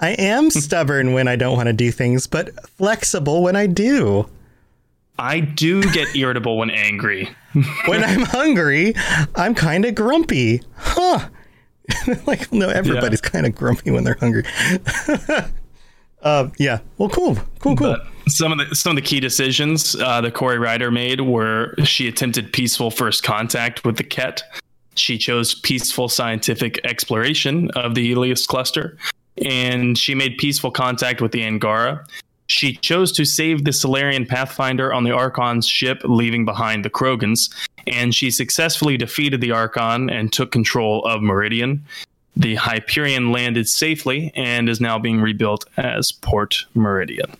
I 0.00 0.10
am 0.10 0.50
stubborn 0.50 1.12
when 1.12 1.28
I 1.28 1.36
don't 1.36 1.56
want 1.56 1.68
to 1.68 1.72
do 1.72 1.90
things, 1.90 2.26
but 2.26 2.68
flexible 2.76 3.42
when 3.42 3.56
I 3.56 3.66
do. 3.66 4.28
I 5.18 5.40
do 5.40 5.82
get 5.82 6.14
irritable 6.14 6.58
when 6.58 6.70
angry. 6.70 7.28
when 7.86 8.04
I'm 8.04 8.20
hungry, 8.20 8.94
I'm 9.34 9.54
kind 9.54 9.84
of 9.84 9.96
grumpy. 9.96 10.62
Huh. 10.76 11.28
like, 12.26 12.52
no, 12.52 12.68
everybody's 12.68 13.22
yeah. 13.24 13.30
kind 13.30 13.46
of 13.46 13.54
grumpy 13.54 13.90
when 13.90 14.04
they're 14.04 14.18
hungry. 14.20 14.44
Uh, 16.28 16.50
yeah. 16.58 16.80
Well, 16.98 17.08
cool, 17.08 17.36
cool, 17.58 17.74
cool. 17.74 17.96
But 17.96 18.06
some 18.30 18.52
of 18.52 18.58
the 18.58 18.74
some 18.76 18.90
of 18.90 18.96
the 18.96 19.02
key 19.02 19.18
decisions 19.18 19.96
uh, 19.96 20.20
that 20.20 20.34
Corey 20.34 20.58
Ryder 20.58 20.90
made 20.90 21.22
were 21.22 21.74
she 21.84 22.06
attempted 22.06 22.52
peaceful 22.52 22.90
first 22.90 23.22
contact 23.22 23.82
with 23.86 23.96
the 23.96 24.04
Kett. 24.04 24.42
She 24.94 25.16
chose 25.16 25.54
peaceful 25.54 26.08
scientific 26.10 26.84
exploration 26.84 27.70
of 27.70 27.94
the 27.94 28.06
Heleus 28.10 28.46
cluster, 28.46 28.98
and 29.42 29.96
she 29.96 30.14
made 30.14 30.36
peaceful 30.36 30.70
contact 30.70 31.22
with 31.22 31.32
the 31.32 31.44
Angara. 31.44 32.04
She 32.48 32.74
chose 32.76 33.10
to 33.12 33.24
save 33.24 33.64
the 33.64 33.72
Salarian 33.72 34.26
Pathfinder 34.26 34.92
on 34.92 35.04
the 35.04 35.12
Archon's 35.12 35.66
ship, 35.66 36.02
leaving 36.04 36.44
behind 36.44 36.84
the 36.84 36.90
Krogans, 36.90 37.50
and 37.86 38.14
she 38.14 38.30
successfully 38.30 38.98
defeated 38.98 39.40
the 39.40 39.52
Archon 39.52 40.10
and 40.10 40.30
took 40.30 40.52
control 40.52 41.04
of 41.06 41.22
Meridian. 41.22 41.84
The 42.38 42.54
Hyperion 42.54 43.32
landed 43.32 43.68
safely 43.68 44.30
and 44.34 44.68
is 44.68 44.80
now 44.80 44.98
being 44.98 45.20
rebuilt 45.20 45.64
as 45.76 46.12
Port 46.12 46.64
Meridian. 46.74 47.32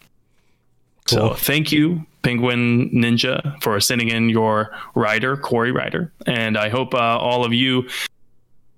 So 1.06 1.32
thank 1.34 1.72
you, 1.72 2.04
Penguin 2.22 2.90
Ninja, 2.90 3.62
for 3.62 3.78
sending 3.80 4.08
in 4.08 4.28
your 4.28 4.70
rider, 4.94 5.37
Corey 5.38 5.72
Ryder. 5.72 6.12
And 6.26 6.58
I 6.58 6.68
hope 6.68 6.92
uh, 6.94 6.98
all 6.98 7.44
of 7.46 7.54
you 7.54 7.88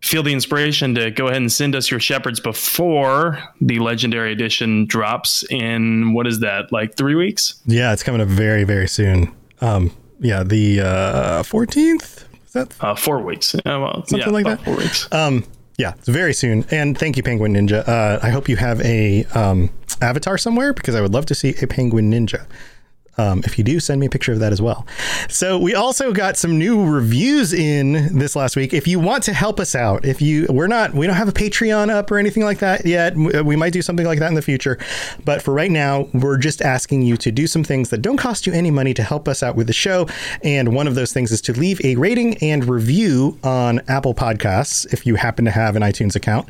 feel 0.03 0.23
the 0.23 0.33
inspiration 0.33 0.95
to 0.95 1.11
go 1.11 1.27
ahead 1.27 1.39
and 1.39 1.51
send 1.51 1.75
us 1.75 1.91
your 1.91 1.99
Shepards 2.01 2.39
before 2.41 3.43
the 3.61 3.81
legendary 3.81 4.31
edition 4.31 4.87
drops 4.87 5.43
in 5.51 6.13
what 6.13 6.27
is 6.27 6.41
that, 6.41 6.71
like 6.71 6.97
three 6.97 7.15
weeks? 7.17 7.61
Yeah, 7.67 7.93
it's 7.93 8.03
coming 8.03 8.21
up 8.21 8.29
very, 8.29 8.63
very 8.65 8.87
soon. 8.89 9.35
Um, 9.61 9.91
yeah, 10.21 10.43
the 10.45 10.81
uh, 10.83 11.43
14th? 11.43 12.25
Is 12.47 12.53
that 12.53 12.75
Uh, 12.81 12.95
four 12.95 13.21
weeks. 13.23 13.55
Uh, 13.55 13.61
well, 13.65 14.05
Something 14.07 14.29
yeah, 14.29 14.33
like 14.35 14.45
that? 14.45 14.65
Four 14.65 14.77
weeks. 14.77 15.09
Um, 15.13 15.45
yeah, 15.81 15.95
very 16.05 16.35
soon. 16.35 16.67
And 16.71 16.97
thank 16.97 17.17
you, 17.17 17.23
Penguin 17.23 17.55
Ninja. 17.55 17.89
Uh, 17.89 18.19
I 18.23 18.29
hope 18.29 18.51
you 18.51 18.57
have 18.57 18.83
a 18.83 19.25
um, 19.35 19.71
avatar 20.03 20.37
somewhere 20.37 20.75
because 20.75 20.95
I 20.95 21.01
would 21.01 21.15
love 21.15 21.25
to 21.27 21.35
see 21.35 21.55
a 21.63 21.67
Penguin 21.67 22.11
Ninja. 22.13 22.45
Um, 23.21 23.43
if 23.45 23.59
you 23.59 23.65
do, 23.65 23.81
send 23.81 24.01
me 24.01 24.07
a 24.07 24.11
picture 24.11 24.33
of 24.33 24.39
that 24.39 24.53
as 24.53 24.63
well. 24.63 24.87
So 25.29 25.59
we 25.59 25.75
also 25.75 26.13
got 26.13 26.39
some 26.39 26.59
new 26.59 26.85
reviews 26.85 27.53
in 27.53 28.17
this 28.19 28.35
last 28.35 28.57
week. 28.57 28.73
If 28.73 28.89
you 28.89 28.99
want 28.99 29.25
to 29.25 29.35
help 29.35 29.61
us 29.61 29.75
out, 29.75 30.07
if 30.07 30.23
you 30.23 30.47
we're 30.49 30.67
not 30.67 30.95
we 30.95 31.07
don't 31.07 31.17
have 31.17 31.29
a 31.29 31.33
Patreon 31.33 31.91
up 31.91 32.11
or 32.11 32.19
anything 32.19 32.43
like 32.43 32.59
that 32.61 32.87
yet. 32.87 33.15
We 33.17 33.57
might 33.57 33.73
do 33.73 33.83
something 33.83 34.07
like 34.07 34.19
that 34.21 34.29
in 34.29 34.35
the 34.35 34.43
future, 34.43 34.79
but 35.25 35.43
for 35.43 35.53
right 35.53 35.71
now, 35.71 36.09
we're 36.15 36.39
just 36.39 36.63
asking 36.63 37.03
you 37.03 37.17
to 37.19 37.31
do 37.31 37.47
some 37.47 37.63
things 37.63 37.91
that 37.91 37.99
don't 37.99 38.17
cost 38.17 38.47
you 38.47 38.53
any 38.53 38.71
money 38.71 38.95
to 38.95 39.03
help 39.03 39.29
us 39.29 39.43
out 39.43 39.55
with 39.55 39.67
the 39.67 39.73
show. 39.73 40.09
And 40.43 40.75
one 40.75 40.89
of 40.89 40.95
those 40.95 41.13
things 41.13 41.31
is 41.31 41.41
to 41.43 41.53
leave 41.53 41.81
a 41.85 41.97
rating 41.97 42.39
and 42.39 42.65
review 42.65 43.39
on 43.45 43.81
Apple 43.89 44.15
Podcasts 44.15 44.91
if 44.93 45.07
you 45.07 45.17
happen 45.17 45.45
to 45.45 45.51
have 45.51 45.77
an 45.77 45.83
iTunes 45.83 46.17
account. 46.17 46.49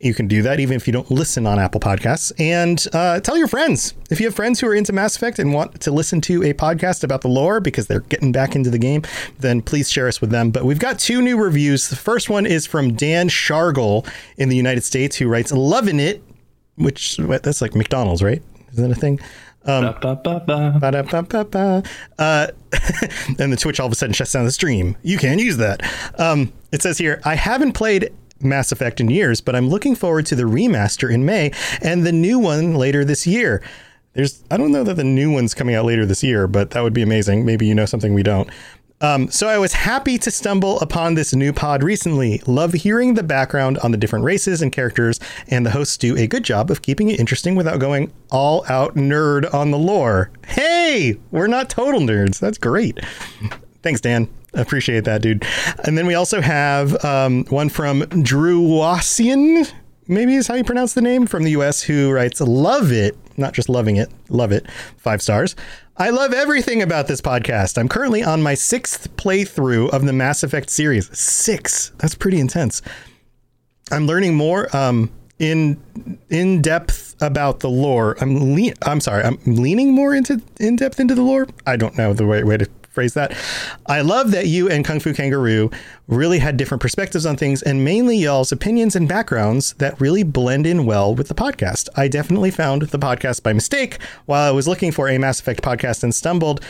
You 0.00 0.14
can 0.14 0.28
do 0.28 0.40
that 0.42 0.60
even 0.60 0.76
if 0.76 0.86
you 0.86 0.94
don't 0.94 1.10
listen 1.10 1.46
on 1.46 1.58
Apple 1.58 1.78
Podcasts. 1.78 2.32
And 2.40 2.82
uh, 2.94 3.20
tell 3.20 3.36
your 3.36 3.48
friends. 3.48 3.92
If 4.08 4.18
you 4.18 4.26
have 4.26 4.34
friends 4.34 4.58
who 4.58 4.66
are 4.66 4.74
into 4.74 4.94
Mass 4.94 5.14
Effect 5.14 5.38
and 5.38 5.52
want 5.52 5.78
to 5.82 5.90
listen 5.90 6.22
to 6.22 6.42
a 6.42 6.54
podcast 6.54 7.04
about 7.04 7.20
the 7.20 7.28
lore 7.28 7.60
because 7.60 7.86
they're 7.86 8.00
getting 8.00 8.32
back 8.32 8.56
into 8.56 8.70
the 8.70 8.78
game, 8.78 9.02
then 9.40 9.60
please 9.60 9.90
share 9.90 10.08
us 10.08 10.18
with 10.18 10.30
them. 10.30 10.52
But 10.52 10.64
we've 10.64 10.78
got 10.78 10.98
two 10.98 11.20
new 11.20 11.36
reviews. 11.36 11.90
The 11.90 11.96
first 11.96 12.30
one 12.30 12.46
is 12.46 12.66
from 12.66 12.94
Dan 12.94 13.28
Shargle 13.28 14.06
in 14.38 14.48
the 14.48 14.56
United 14.56 14.84
States, 14.84 15.16
who 15.16 15.28
writes, 15.28 15.52
Loving 15.52 16.00
it, 16.00 16.22
which 16.76 17.18
that's 17.18 17.60
like 17.60 17.74
McDonald's, 17.74 18.22
right? 18.22 18.42
Is 18.70 18.78
that 18.78 18.90
a 18.90 18.94
thing? 18.94 19.20
Ba-da-ba-ba-ba. 20.80 21.82
Uh, 22.18 22.46
and 23.38 23.52
the 23.52 23.56
Twitch 23.58 23.78
all 23.78 23.86
of 23.86 23.92
a 23.92 23.94
sudden 23.94 24.14
shuts 24.14 24.32
down 24.32 24.46
the 24.46 24.50
stream. 24.50 24.96
You 25.02 25.18
can't 25.18 25.40
use 25.40 25.58
that. 25.58 25.82
Um, 26.18 26.50
it 26.72 26.80
says 26.80 26.96
here, 26.96 27.20
I 27.26 27.34
haven't 27.34 27.72
played 27.72 28.10
Mass 28.40 28.72
Effect 28.72 29.00
in 29.00 29.10
years, 29.10 29.40
but 29.40 29.54
I'm 29.54 29.68
looking 29.68 29.94
forward 29.94 30.26
to 30.26 30.34
the 30.34 30.44
remaster 30.44 31.12
in 31.12 31.24
May 31.24 31.52
and 31.82 32.04
the 32.04 32.12
new 32.12 32.38
one 32.38 32.74
later 32.74 33.04
this 33.04 33.26
year. 33.26 33.62
There's, 34.14 34.42
I 34.50 34.56
don't 34.56 34.72
know 34.72 34.84
that 34.84 34.94
the 34.94 35.04
new 35.04 35.30
one's 35.30 35.54
coming 35.54 35.74
out 35.74 35.84
later 35.84 36.04
this 36.04 36.22
year, 36.22 36.48
but 36.48 36.70
that 36.70 36.82
would 36.82 36.92
be 36.92 37.02
amazing. 37.02 37.44
Maybe 37.44 37.66
you 37.66 37.74
know 37.74 37.86
something 37.86 38.12
we 38.12 38.22
don't. 38.22 38.50
Um, 39.02 39.30
so 39.30 39.48
I 39.48 39.56
was 39.56 39.72
happy 39.72 40.18
to 40.18 40.30
stumble 40.30 40.78
upon 40.80 41.14
this 41.14 41.34
new 41.34 41.54
pod 41.54 41.82
recently. 41.82 42.42
Love 42.46 42.74
hearing 42.74 43.14
the 43.14 43.22
background 43.22 43.78
on 43.78 43.92
the 43.92 43.96
different 43.96 44.26
races 44.26 44.60
and 44.60 44.70
characters, 44.70 45.18
and 45.48 45.64
the 45.64 45.70
hosts 45.70 45.96
do 45.96 46.16
a 46.18 46.26
good 46.26 46.42
job 46.42 46.70
of 46.70 46.82
keeping 46.82 47.08
it 47.08 47.18
interesting 47.18 47.54
without 47.54 47.80
going 47.80 48.12
all 48.30 48.64
out 48.68 48.96
nerd 48.96 49.52
on 49.54 49.70
the 49.70 49.78
lore. 49.78 50.30
Hey, 50.46 51.18
we're 51.30 51.46
not 51.46 51.70
total 51.70 52.00
nerds. 52.00 52.38
That's 52.38 52.58
great. 52.58 53.00
Thanks, 53.82 54.02
Dan. 54.02 54.28
Appreciate 54.54 55.04
that, 55.04 55.22
dude. 55.22 55.44
And 55.84 55.96
then 55.96 56.06
we 56.06 56.14
also 56.14 56.40
have 56.40 57.04
um, 57.04 57.44
one 57.46 57.68
from 57.68 58.00
Drew 58.22 58.60
Wassian, 58.60 59.66
maybe 60.08 60.34
is 60.34 60.46
how 60.48 60.54
you 60.54 60.64
pronounce 60.64 60.94
the 60.94 61.02
name, 61.02 61.26
from 61.26 61.44
the 61.44 61.52
US, 61.52 61.82
who 61.82 62.10
writes, 62.10 62.40
Love 62.40 62.92
it. 62.92 63.16
Not 63.36 63.54
just 63.54 63.68
loving 63.68 63.96
it, 63.96 64.10
love 64.28 64.52
it. 64.52 64.66
Five 64.98 65.22
stars. 65.22 65.56
I 65.96 66.10
love 66.10 66.32
everything 66.32 66.82
about 66.82 67.06
this 67.06 67.20
podcast. 67.20 67.78
I'm 67.78 67.88
currently 67.88 68.22
on 68.22 68.42
my 68.42 68.54
sixth 68.54 69.14
playthrough 69.16 69.90
of 69.90 70.04
the 70.04 70.12
Mass 70.12 70.42
Effect 70.42 70.68
series. 70.70 71.16
Six. 71.16 71.92
That's 71.98 72.14
pretty 72.14 72.40
intense. 72.40 72.82
I'm 73.90 74.06
learning 74.06 74.34
more 74.34 74.74
um, 74.76 75.10
in 75.38 75.80
in 76.28 76.62
depth 76.62 77.16
about 77.20 77.60
the 77.60 77.70
lore. 77.70 78.16
I'm 78.20 78.54
le- 78.54 78.72
I'm 78.82 79.00
sorry. 79.00 79.24
I'm 79.24 79.38
leaning 79.46 79.92
more 79.92 80.14
into 80.14 80.40
in 80.58 80.76
depth 80.76 81.00
into 81.00 81.14
the 81.14 81.22
lore. 81.22 81.46
I 81.66 81.76
don't 81.76 81.96
know 81.96 82.12
the 82.12 82.26
right 82.26 82.46
way 82.46 82.56
to 82.58 82.68
phrase 82.90 83.14
that. 83.14 83.36
I 83.86 84.02
love 84.02 84.32
that 84.32 84.46
you 84.46 84.68
and 84.68 84.84
Kung 84.84 85.00
Fu 85.00 85.14
Kangaroo 85.14 85.70
really 86.06 86.38
had 86.38 86.56
different 86.56 86.82
perspectives 86.82 87.24
on 87.24 87.36
things, 87.36 87.62
and 87.62 87.84
mainly 87.84 88.16
y'all's 88.16 88.52
opinions 88.52 88.94
and 88.96 89.08
backgrounds 89.08 89.72
that 89.74 90.00
really 90.00 90.22
blend 90.22 90.66
in 90.66 90.84
well 90.84 91.14
with 91.14 91.28
the 91.28 91.34
podcast. 91.34 91.88
I 91.96 92.08
definitely 92.08 92.50
found 92.50 92.82
the 92.82 92.98
podcast 92.98 93.42
by 93.42 93.52
mistake 93.52 93.98
while 94.26 94.46
I 94.46 94.50
was 94.50 94.68
looking 94.68 94.92
for 94.92 95.08
a 95.08 95.18
Mass 95.18 95.40
Effect 95.40 95.62
podcast 95.62 96.02
and 96.02 96.14
stumbled 96.14 96.60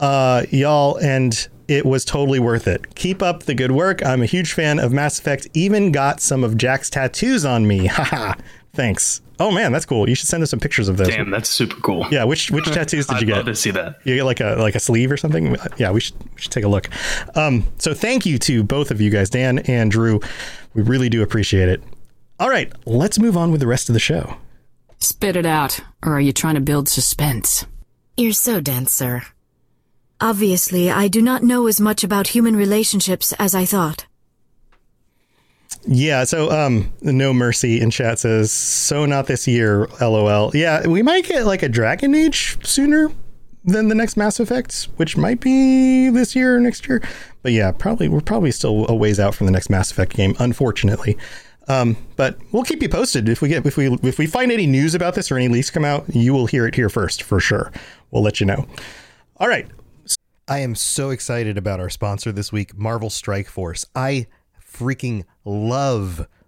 uh, 0.00 0.44
y'all, 0.50 0.96
and 0.96 1.48
it 1.68 1.86
was 1.86 2.04
totally 2.04 2.40
worth 2.40 2.66
it. 2.66 2.94
Keep 2.94 3.22
up 3.22 3.44
the 3.44 3.54
good 3.54 3.72
work. 3.72 4.04
I'm 4.04 4.22
a 4.22 4.26
huge 4.26 4.52
fan 4.52 4.78
of 4.78 4.92
Mass 4.92 5.18
Effect. 5.18 5.48
Even 5.54 5.92
got 5.92 6.20
some 6.20 6.44
of 6.44 6.56
Jack's 6.56 6.90
tattoos 6.90 7.44
on 7.44 7.66
me. 7.66 7.86
Haha. 7.86 8.34
Thanks. 8.72 9.22
Oh 9.40 9.50
man, 9.50 9.72
that's 9.72 9.84
cool. 9.84 10.08
You 10.08 10.14
should 10.14 10.28
send 10.28 10.42
us 10.42 10.50
some 10.50 10.60
pictures 10.60 10.88
of 10.88 10.96
those. 10.96 11.08
Damn, 11.08 11.30
that's 11.30 11.48
super 11.48 11.76
cool. 11.80 12.06
Yeah, 12.10 12.24
which 12.24 12.50
which 12.50 12.64
tattoos 12.72 13.06
did 13.06 13.20
you 13.20 13.26
get? 13.26 13.28
I'd 13.28 13.28
you 13.28 13.34
love 13.34 13.44
get? 13.46 13.52
to 13.52 13.56
see 13.56 13.70
that. 13.72 13.98
You 14.04 14.16
get 14.16 14.24
like 14.24 14.40
a 14.40 14.54
like 14.58 14.74
a 14.74 14.80
sleeve 14.80 15.10
or 15.10 15.16
something? 15.16 15.56
Yeah, 15.76 15.90
we 15.90 16.00
should 16.00 16.16
we 16.22 16.40
should 16.40 16.52
take 16.52 16.64
a 16.64 16.68
look. 16.68 16.88
Um, 17.36 17.66
so 17.78 17.94
thank 17.94 18.24
you 18.26 18.38
to 18.40 18.62
both 18.62 18.90
of 18.90 19.00
you 19.00 19.10
guys, 19.10 19.30
Dan 19.30 19.58
and 19.60 19.90
Drew. 19.90 20.20
We 20.74 20.82
really 20.82 21.08
do 21.08 21.22
appreciate 21.22 21.68
it. 21.68 21.82
All 22.38 22.48
right, 22.48 22.72
let's 22.84 23.18
move 23.18 23.36
on 23.36 23.50
with 23.50 23.60
the 23.60 23.66
rest 23.66 23.88
of 23.88 23.92
the 23.92 24.00
show. 24.00 24.36
Spit 24.98 25.36
it 25.36 25.46
out, 25.46 25.80
or 26.04 26.12
are 26.14 26.20
you 26.20 26.32
trying 26.32 26.54
to 26.54 26.60
build 26.60 26.88
suspense? 26.88 27.66
You're 28.16 28.32
so 28.32 28.60
dense, 28.60 28.92
sir. 28.92 29.22
Obviously, 30.20 30.90
I 30.90 31.08
do 31.08 31.20
not 31.20 31.42
know 31.42 31.66
as 31.66 31.80
much 31.80 32.04
about 32.04 32.28
human 32.28 32.56
relationships 32.56 33.32
as 33.38 33.54
I 33.54 33.64
thought. 33.64 34.06
Yeah, 35.86 36.24
so 36.24 36.50
um 36.50 36.92
No 37.02 37.32
Mercy 37.32 37.80
in 37.80 37.90
chat 37.90 38.18
says, 38.18 38.52
so 38.52 39.06
not 39.06 39.26
this 39.26 39.46
year, 39.46 39.86
lol. 40.00 40.50
Yeah, 40.54 40.86
we 40.86 41.02
might 41.02 41.26
get 41.26 41.46
like 41.46 41.62
a 41.62 41.68
Dragon 41.68 42.14
Age 42.14 42.58
sooner 42.66 43.10
than 43.64 43.88
the 43.88 43.94
next 43.94 44.16
Mass 44.16 44.40
Effect, 44.40 44.88
which 44.96 45.16
might 45.16 45.40
be 45.40 46.10
this 46.10 46.36
year 46.36 46.56
or 46.56 46.60
next 46.60 46.86
year. 46.88 47.02
But 47.42 47.52
yeah, 47.52 47.72
probably 47.72 48.08
we're 48.08 48.20
probably 48.20 48.50
still 48.50 48.86
a 48.88 48.94
ways 48.94 49.18
out 49.18 49.34
from 49.34 49.46
the 49.46 49.52
next 49.52 49.70
Mass 49.70 49.90
Effect 49.90 50.14
game, 50.14 50.34
unfortunately. 50.38 51.16
Um, 51.66 51.96
but 52.16 52.38
we'll 52.52 52.64
keep 52.64 52.82
you 52.82 52.88
posted 52.88 53.28
if 53.28 53.40
we 53.40 53.48
get 53.48 53.64
if 53.66 53.76
we 53.76 53.92
if 54.02 54.18
we 54.18 54.26
find 54.26 54.52
any 54.52 54.66
news 54.66 54.94
about 54.94 55.14
this 55.14 55.30
or 55.30 55.36
any 55.36 55.48
leaks 55.48 55.70
come 55.70 55.84
out, 55.84 56.04
you 56.14 56.32
will 56.34 56.46
hear 56.46 56.66
it 56.66 56.74
here 56.74 56.88
first 56.90 57.22
for 57.22 57.40
sure. 57.40 57.72
We'll 58.10 58.22
let 58.22 58.40
you 58.40 58.46
know. 58.46 58.66
All 59.38 59.48
right. 59.48 59.66
I 60.46 60.58
am 60.58 60.74
so 60.74 61.08
excited 61.08 61.56
about 61.56 61.80
our 61.80 61.88
sponsor 61.88 62.30
this 62.30 62.52
week, 62.52 62.76
Marvel 62.76 63.08
Strike 63.08 63.48
Force. 63.48 63.86
I 63.94 64.26
freaking 64.76 65.24
love 65.44 66.26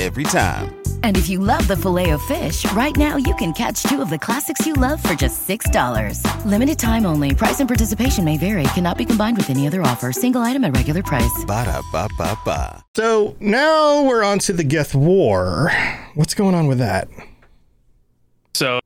Every 0.00 0.24
time. 0.24 0.74
And 1.04 1.16
if 1.16 1.28
you 1.28 1.38
love 1.38 1.68
the 1.68 1.76
filet 1.76 2.10
of 2.10 2.22
fish, 2.22 2.70
right 2.72 2.96
now 2.96 3.16
you 3.16 3.34
can 3.36 3.52
catch 3.52 3.82
two 3.84 4.02
of 4.02 4.10
the 4.10 4.18
classics 4.18 4.66
you 4.66 4.72
love 4.72 5.00
for 5.02 5.14
just 5.14 5.46
$6. 5.46 6.44
Limited 6.44 6.78
time 6.78 7.06
only. 7.06 7.34
Price 7.34 7.60
and 7.60 7.68
participation 7.68 8.24
may 8.24 8.36
vary. 8.36 8.64
Cannot 8.74 8.98
be 8.98 9.04
combined 9.04 9.36
with 9.36 9.50
any 9.50 9.66
other 9.66 9.82
offer. 9.82 10.12
Single 10.12 10.40
item 10.40 10.64
at 10.64 10.74
regular 10.74 11.02
price. 11.02 11.44
Ba 11.46 11.64
da 11.64 11.82
ba 11.92 12.08
ba 12.18 12.36
ba. 12.44 12.82
So 12.96 13.36
now 13.38 14.02
we're 14.02 14.24
on 14.24 14.38
to 14.40 14.52
the 14.52 14.64
Geth 14.64 14.94
War. 14.94 15.70
What's 16.14 16.34
going 16.34 16.54
on 16.54 16.66
with 16.66 16.78
that? 16.78 17.08
So 18.54 18.80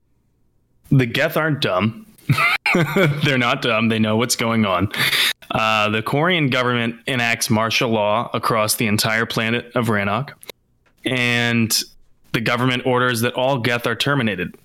the 0.89 1.05
Geth 1.05 1.37
aren't 1.37 1.61
dumb. 1.61 2.05
They're 3.23 3.37
not 3.37 3.61
dumb. 3.61 3.89
They 3.89 3.99
know 3.99 4.17
what's 4.17 4.35
going 4.35 4.65
on. 4.65 4.91
Uh, 5.51 5.89
the 5.89 6.03
Quarian 6.03 6.51
government 6.51 6.97
enacts 7.07 7.49
martial 7.49 7.89
law 7.89 8.29
across 8.33 8.75
the 8.75 8.85
entire 8.87 9.25
planet 9.25 9.71
of 9.73 9.87
Rannoch, 9.87 10.33
and 11.05 11.77
the 12.33 12.41
government 12.41 12.85
orders 12.85 13.21
that 13.21 13.33
all 13.33 13.57
Geth 13.59 13.87
are 13.87 13.95
terminated. 13.95 14.55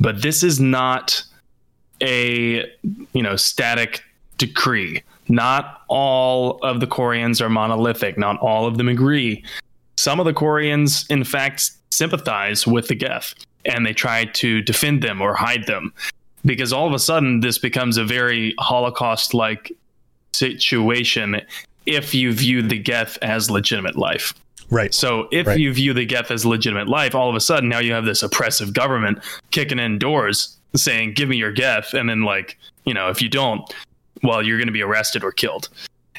But 0.00 0.22
this 0.22 0.42
is 0.42 0.60
not 0.60 1.22
a 2.02 2.70
you 3.12 3.22
know 3.22 3.36
static 3.36 4.02
decree. 4.38 5.02
Not 5.28 5.82
all 5.88 6.58
of 6.62 6.80
the 6.80 6.86
Quarians 6.86 7.40
are 7.40 7.48
monolithic. 7.48 8.18
Not 8.18 8.38
all 8.40 8.66
of 8.66 8.76
them 8.76 8.88
agree. 8.88 9.44
Some 9.96 10.20
of 10.20 10.26
the 10.26 10.34
Quarians, 10.34 11.08
in 11.10 11.24
fact, 11.24 11.70
sympathize 11.90 12.66
with 12.66 12.88
the 12.88 12.94
Geth, 12.94 13.34
and 13.64 13.86
they 13.86 13.92
try 13.92 14.26
to 14.26 14.60
defend 14.60 15.02
them 15.02 15.22
or 15.22 15.34
hide 15.34 15.66
them 15.66 15.94
because 16.44 16.72
all 16.72 16.86
of 16.86 16.92
a 16.92 16.98
sudden 16.98 17.40
this 17.40 17.58
becomes 17.58 17.96
a 17.96 18.04
very 18.04 18.54
Holocaust 18.58 19.34
like 19.34 19.72
situation 20.32 21.40
if 21.86 22.14
you 22.14 22.32
view 22.32 22.62
the 22.62 22.78
Geth 22.78 23.18
as 23.22 23.50
legitimate 23.50 23.96
life. 23.96 24.34
Right. 24.70 24.92
So 24.94 25.28
if 25.30 25.46
Right. 25.46 25.58
you 25.58 25.72
view 25.72 25.92
the 25.92 26.04
Geth 26.04 26.30
as 26.30 26.44
legitimate 26.46 26.88
life, 26.88 27.14
all 27.14 27.28
of 27.30 27.36
a 27.36 27.40
sudden 27.40 27.68
now 27.68 27.78
you 27.78 27.92
have 27.92 28.04
this 28.04 28.22
oppressive 28.22 28.72
government 28.72 29.18
kicking 29.50 29.78
in 29.78 29.98
doors 29.98 30.56
saying, 30.74 31.12
"Give 31.14 31.28
me 31.28 31.36
your 31.36 31.52
Geth," 31.52 31.94
and 31.94 32.08
then 32.08 32.22
like 32.22 32.58
you 32.84 32.94
know 32.94 33.08
if 33.08 33.20
you 33.22 33.28
don't, 33.28 33.62
well 34.22 34.42
you're 34.42 34.58
going 34.58 34.68
to 34.68 34.72
be 34.72 34.82
arrested 34.82 35.22
or 35.22 35.32
killed, 35.32 35.68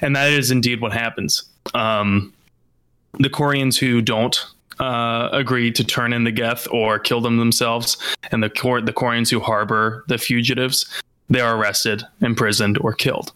and 0.02 0.16
that 0.16 0.32
is 0.32 0.52
indeed 0.52 0.80
what 0.82 0.94
happens. 0.94 1.44
Um, 1.74 2.32
the 3.20 3.30
Quarians 3.30 3.78
who 3.80 4.02
don't 4.02 4.38
uh, 4.80 5.30
agree 5.32 5.72
to 5.72 5.84
turn 5.86 6.12
in 6.14 6.26
the 6.26 6.32
Geth 6.32 6.68
or 6.70 7.00
kill 7.00 7.22
them 7.22 7.38
themselves, 7.38 7.98
and 8.32 8.44
the 8.44 8.50
Cor- 8.50 8.82
the 8.82 8.92
Quarians 8.94 9.30
who 9.32 9.40
harbor 9.40 10.04
the 10.08 10.18
fugitives, 10.18 10.86
they 11.30 11.40
are 11.40 11.56
arrested, 11.58 12.04
imprisoned, 12.22 12.78
or 12.82 12.94
killed. 12.94 13.32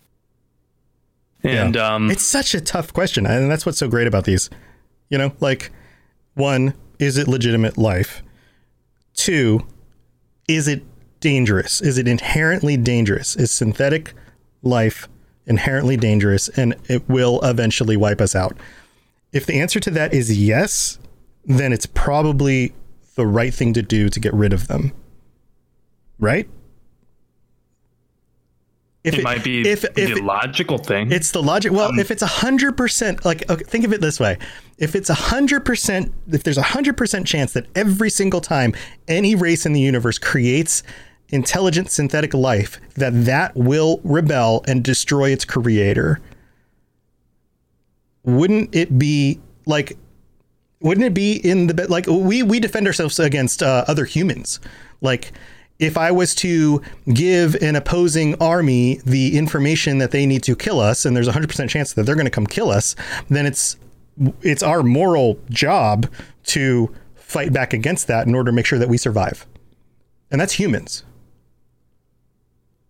And 1.43 1.75
Yeah. 1.75 1.95
um, 1.95 2.11
it's 2.11 2.23
such 2.23 2.53
a 2.53 2.59
tough 2.61 2.91
question, 2.93 3.25
and 3.25 3.49
that's 3.49 3.65
what's 3.65 3.77
so 3.77 3.87
great 3.87 4.07
about 4.07 4.25
these. 4.25 4.49
You 5.09 5.17
know, 5.17 5.33
like 5.39 5.71
one, 6.35 6.73
is 6.99 7.17
it 7.17 7.27
legitimate 7.27 7.77
life? 7.77 8.21
Two, 9.13 9.65
is 10.47 10.67
it 10.67 10.83
dangerous? 11.19 11.81
Is 11.81 11.97
it 11.97 12.07
inherently 12.07 12.77
dangerous? 12.77 13.35
Is 13.35 13.51
synthetic 13.51 14.13
life 14.61 15.07
inherently 15.45 15.97
dangerous 15.97 16.47
and 16.49 16.75
it 16.87 17.07
will 17.09 17.41
eventually 17.41 17.97
wipe 17.97 18.21
us 18.21 18.35
out? 18.35 18.57
If 19.31 19.45
the 19.45 19.59
answer 19.59 19.79
to 19.79 19.91
that 19.91 20.13
is 20.13 20.39
yes, 20.39 20.99
then 21.45 21.73
it's 21.73 21.85
probably 21.85 22.73
the 23.15 23.27
right 23.27 23.53
thing 23.53 23.73
to 23.73 23.81
do 23.81 24.09
to 24.09 24.19
get 24.19 24.33
rid 24.33 24.53
of 24.53 24.67
them. 24.67 24.93
Right? 26.19 26.49
If 29.03 29.17
it, 29.17 29.23
might 29.23 29.45
be 29.45 29.61
if, 29.61 29.85
if 29.97 30.15
the 30.15 30.21
logical 30.21 30.77
thing. 30.77 31.09
it's 31.11 31.31
the 31.31 31.41
logic. 31.41 31.71
Well, 31.71 31.97
if 31.97 32.11
it's 32.11 32.21
a 32.21 32.27
hundred 32.27 32.75
percent, 32.75 33.23
like 33.23 33.49
okay, 33.49 33.63
think 33.63 33.85
of 33.85 33.93
it 33.93 34.01
this 34.01 34.19
way: 34.19 34.37
if 34.77 34.93
it's 34.93 35.09
a 35.09 35.13
hundred 35.13 35.63
percent, 35.63 36.11
if 36.27 36.43
there's 36.43 36.57
a 36.57 36.61
hundred 36.63 36.97
percent 36.97 37.25
chance 37.25 37.53
that 37.53 37.67
every 37.75 38.09
single 38.09 38.41
time 38.41 38.73
any 39.07 39.35
race 39.35 39.65
in 39.65 39.71
the 39.71 39.79
universe 39.79 40.17
creates 40.17 40.83
intelligent 41.29 41.89
synthetic 41.91 42.33
life, 42.33 42.77
that 42.95 43.11
that 43.25 43.55
will 43.55 44.01
rebel 44.03 44.65
and 44.67 44.83
destroy 44.83 45.29
its 45.29 45.45
creator, 45.45 46.19
wouldn't 48.23 48.75
it 48.75 48.99
be 48.99 49.39
like? 49.65 49.97
Wouldn't 50.81 51.05
it 51.05 51.13
be 51.13 51.35
in 51.35 51.67
the 51.67 51.87
like 51.87 52.05
we 52.07 52.43
we 52.43 52.59
defend 52.59 52.85
ourselves 52.85 53.17
against 53.17 53.63
uh, 53.63 53.85
other 53.87 54.03
humans, 54.03 54.59
like 54.99 55.31
if 55.79 55.97
I 55.97 56.11
was 56.11 56.35
to 56.35 56.81
give 57.13 57.55
an 57.55 57.75
opposing 57.75 58.35
army 58.41 58.99
the 59.05 59.37
information 59.37 59.97
that 59.99 60.11
they 60.11 60.25
need 60.25 60.43
to 60.43 60.55
kill 60.55 60.79
us, 60.79 61.05
and 61.05 61.15
there's 61.15 61.27
a 61.27 61.31
hundred 61.31 61.49
percent 61.49 61.71
chance 61.71 61.93
that 61.93 62.03
they're 62.03 62.15
going 62.15 62.25
to 62.25 62.31
come 62.31 62.45
kill 62.45 62.69
us, 62.69 62.95
then 63.29 63.45
it's 63.45 63.77
it's 64.41 64.61
our 64.61 64.83
moral 64.83 65.39
job 65.49 66.07
to 66.43 66.93
fight 67.15 67.53
back 67.53 67.73
against 67.73 68.07
that 68.07 68.27
in 68.27 68.35
order 68.35 68.51
to 68.51 68.55
make 68.55 68.65
sure 68.65 68.79
that 68.79 68.89
we 68.89 68.97
survive, 68.97 69.47
and 70.29 70.39
that's 70.39 70.53
humans. 70.53 71.05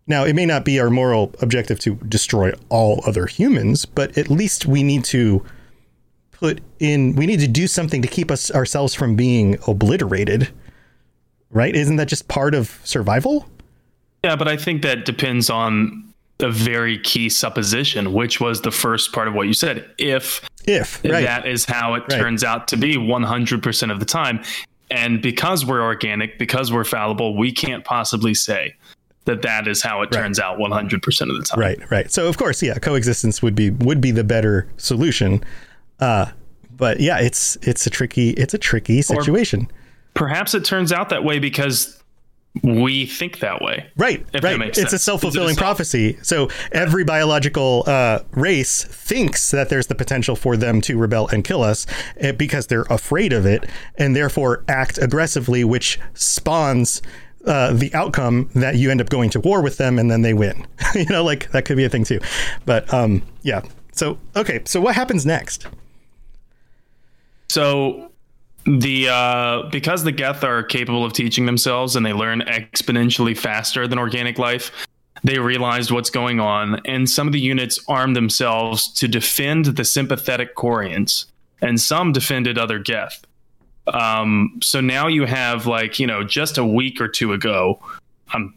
Now, 0.07 0.25
it 0.25 0.33
may 0.33 0.47
not 0.47 0.65
be 0.65 0.79
our 0.79 0.89
moral 0.89 1.31
objective 1.39 1.79
to 1.81 1.93
destroy 1.95 2.51
all 2.69 3.03
other 3.05 3.27
humans, 3.27 3.85
but 3.85 4.17
at 4.17 4.27
least 4.27 4.65
we 4.65 4.81
need 4.81 5.03
to 5.05 5.45
put 6.31 6.61
in 6.79 7.15
we 7.15 7.27
need 7.27 7.41
to 7.41 7.47
do 7.47 7.67
something 7.67 8.01
to 8.01 8.07
keep 8.07 8.31
us 8.31 8.49
ourselves 8.49 8.95
from 8.95 9.15
being 9.15 9.59
obliterated 9.67 10.49
right? 11.51 11.75
Isn't 11.75 11.95
that 11.97 12.07
just 12.07 12.27
part 12.27 12.53
of 12.55 12.79
survival? 12.83 13.47
yeah, 14.23 14.35
but 14.35 14.47
I 14.49 14.57
think 14.57 14.81
that 14.81 15.05
depends 15.05 15.49
on 15.49 16.05
a 16.41 16.49
very 16.51 16.97
key 16.99 17.29
supposition, 17.29 18.13
which 18.13 18.39
was 18.41 18.61
the 18.61 18.71
first 18.71 19.11
part 19.13 19.27
of 19.27 19.33
what 19.33 19.47
you 19.47 19.53
said. 19.53 19.85
If 19.97 20.45
If 20.65 21.01
right, 21.05 21.23
that 21.23 21.47
is 21.47 21.65
how 21.65 21.93
it 21.95 22.03
Right. 22.09 22.19
turns 22.19 22.43
out 22.43 22.67
to 22.69 22.77
be 22.77 22.95
100% 22.97 23.91
of 23.91 23.99
the 23.99 24.05
time. 24.05 24.41
And 24.91 25.21
because 25.21 25.65
we're 25.65 25.81
organic, 25.81 26.37
because 26.39 26.71
we're 26.71 26.83
fallible, 26.83 27.37
we 27.37 27.51
can't 27.51 27.83
possibly 27.85 28.33
say 28.33 28.75
that 29.25 29.41
that 29.43 29.67
is 29.67 29.81
how 29.81 30.01
it 30.01 30.09
Right. 30.13 30.21
turns 30.21 30.39
out 30.39 30.59
100% 30.59 31.29
of 31.31 31.37
the 31.37 31.43
time. 31.43 31.59
right, 31.59 31.79
right. 31.91 32.11
So 32.11 32.27
of 32.27 32.37
course, 32.37 32.61
yeah, 32.61 32.75
coexistence 32.75 33.41
would 33.41 33.55
be 33.55 33.69
would 33.69 34.01
be 34.01 34.11
the 34.11 34.23
better 34.23 34.67
solution. 34.77 35.43
Uh, 35.99 36.25
but 36.75 36.99
yeah, 36.99 37.19
it's 37.19 37.57
it's 37.61 37.85
a 37.87 37.89
tricky 37.89 38.31
it's 38.31 38.53
a 38.53 38.57
tricky 38.57 39.01
situation. 39.01 39.69
Perhaps 40.19 40.53
it 40.53 40.65
turns 40.65 40.91
out 40.91 41.07
that 41.09 41.23
way 41.23 41.39
because 41.39 41.97
we 42.61 43.05
think 43.05 43.39
that 43.39 43.61
way. 43.61 43.89
Right, 43.95 44.25
right. 44.43 44.77
It's 44.77 44.91
a 44.91 44.99
self 44.99 45.21
fulfilling 45.21 45.51
Is 45.51 45.51
it 45.51 45.53
a 45.53 45.55
self- 45.55 45.65
prophecy. 45.65 46.19
So 46.23 46.49
every 46.73 47.05
biological 47.05 47.85
uh, 47.87 48.19
race 48.31 48.83
thinks 48.83 49.51
that 49.51 49.69
there's 49.69 49.87
the 49.87 49.95
potential 49.95 50.35
for 50.35 50.57
them 50.57 50.81
to 50.81 50.97
rebel 50.97 51.29
and 51.29 51.41
kill 51.45 51.63
us 51.63 51.85
eh, 52.17 52.33
because 52.33 52.67
they're 52.67 52.85
afraid 52.89 53.31
of 53.31 53.45
it, 53.45 53.63
and 53.97 54.13
therefore 54.13 54.65
act 54.67 54.97
aggressively, 54.97 55.63
which 55.63 56.01
spawns 56.15 57.01
uh, 57.45 57.71
the 57.71 57.93
outcome 57.93 58.49
that 58.55 58.75
you 58.75 58.91
end 58.91 58.99
up 58.99 59.07
going 59.07 59.29
to 59.29 59.39
war 59.39 59.61
with 59.61 59.77
them, 59.77 59.97
and 59.97 60.11
then 60.11 60.21
they 60.21 60.33
win. 60.33 60.67
you 60.95 61.05
know, 61.05 61.23
like 61.23 61.49
that 61.51 61.63
could 61.63 61.77
be 61.77 61.85
a 61.85 61.89
thing 61.89 62.03
too. 62.03 62.19
But 62.65 62.93
um, 62.93 63.21
yeah. 63.41 63.61
So 63.93 64.17
okay. 64.35 64.59
So 64.65 64.81
what 64.81 64.95
happens 64.95 65.25
next? 65.25 65.65
So 67.47 68.08
the 68.65 69.09
uh, 69.09 69.63
because 69.71 70.03
the 70.03 70.11
Geth 70.11 70.43
are 70.43 70.63
capable 70.63 71.05
of 71.05 71.13
teaching 71.13 71.45
themselves 71.45 71.95
and 71.95 72.05
they 72.05 72.13
learn 72.13 72.41
exponentially 72.41 73.37
faster 73.37 73.87
than 73.87 73.97
organic 73.97 74.37
life, 74.37 74.71
they 75.23 75.39
realized 75.39 75.91
what's 75.91 76.09
going 76.09 76.39
on, 76.39 76.81
and 76.85 77.09
some 77.09 77.27
of 77.27 77.33
the 77.33 77.39
units 77.39 77.79
armed 77.87 78.15
themselves 78.15 78.91
to 78.93 79.07
defend 79.07 79.65
the 79.65 79.85
sympathetic 79.85 80.55
Quarians, 80.55 81.25
and 81.61 81.79
some 81.79 82.11
defended 82.11 82.57
other 82.57 82.79
Geth. 82.79 83.25
Um, 83.87 84.59
so 84.61 84.81
now 84.81 85.07
you 85.07 85.25
have 85.25 85.65
like 85.65 85.99
you 85.99 86.07
know 86.07 86.23
just 86.23 86.57
a 86.57 86.65
week 86.65 87.01
or 87.01 87.07
two 87.07 87.33
ago. 87.33 87.79
I'm 88.33 88.53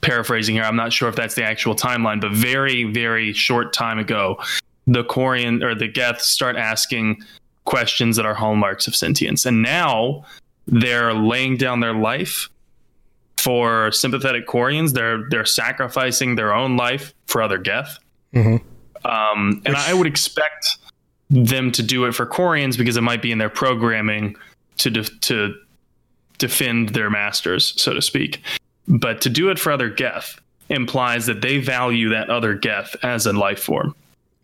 paraphrasing 0.00 0.54
here. 0.54 0.64
I'm 0.64 0.76
not 0.76 0.92
sure 0.92 1.08
if 1.08 1.16
that's 1.16 1.34
the 1.34 1.44
actual 1.44 1.74
timeline, 1.74 2.20
but 2.20 2.32
very 2.32 2.84
very 2.84 3.32
short 3.32 3.72
time 3.72 3.98
ago, 3.98 4.40
the 4.86 5.04
Quarian 5.04 5.62
or 5.62 5.74
the 5.74 5.88
Geth 5.88 6.20
start 6.20 6.56
asking 6.56 7.22
questions 7.64 8.16
that 8.16 8.26
are 8.26 8.34
hallmarks 8.34 8.86
of 8.86 8.96
sentience. 8.96 9.46
And 9.46 9.62
now 9.62 10.24
they're 10.66 11.14
laying 11.14 11.56
down 11.56 11.80
their 11.80 11.94
life 11.94 12.48
for 13.36 13.90
sympathetic 13.92 14.46
Quarians. 14.46 14.92
They're 14.92 15.28
they're 15.30 15.44
sacrificing 15.44 16.36
their 16.36 16.52
own 16.54 16.76
life 16.76 17.14
for 17.26 17.42
other 17.42 17.58
Geth. 17.58 17.98
Mhm. 18.34 18.60
Um, 19.04 19.62
and 19.64 19.76
I 19.76 19.94
would 19.94 20.06
expect 20.06 20.76
them 21.30 21.72
to 21.72 21.82
do 21.82 22.04
it 22.04 22.12
for 22.14 22.26
Quarians 22.26 22.76
because 22.76 22.96
it 22.96 23.02
might 23.02 23.22
be 23.22 23.32
in 23.32 23.38
their 23.38 23.48
programming 23.48 24.36
to 24.78 24.90
def- 24.90 25.20
to 25.20 25.54
defend 26.38 26.90
their 26.90 27.08
masters, 27.08 27.72
so 27.80 27.94
to 27.94 28.02
speak. 28.02 28.42
But 28.88 29.20
to 29.22 29.28
do 29.30 29.50
it 29.50 29.58
for 29.58 29.72
other 29.72 29.88
Geth 29.88 30.40
implies 30.68 31.26
that 31.26 31.40
they 31.40 31.58
value 31.58 32.08
that 32.10 32.30
other 32.30 32.54
Geth 32.54 32.96
as 33.02 33.26
a 33.26 33.32
life 33.32 33.60
form. 33.62 33.94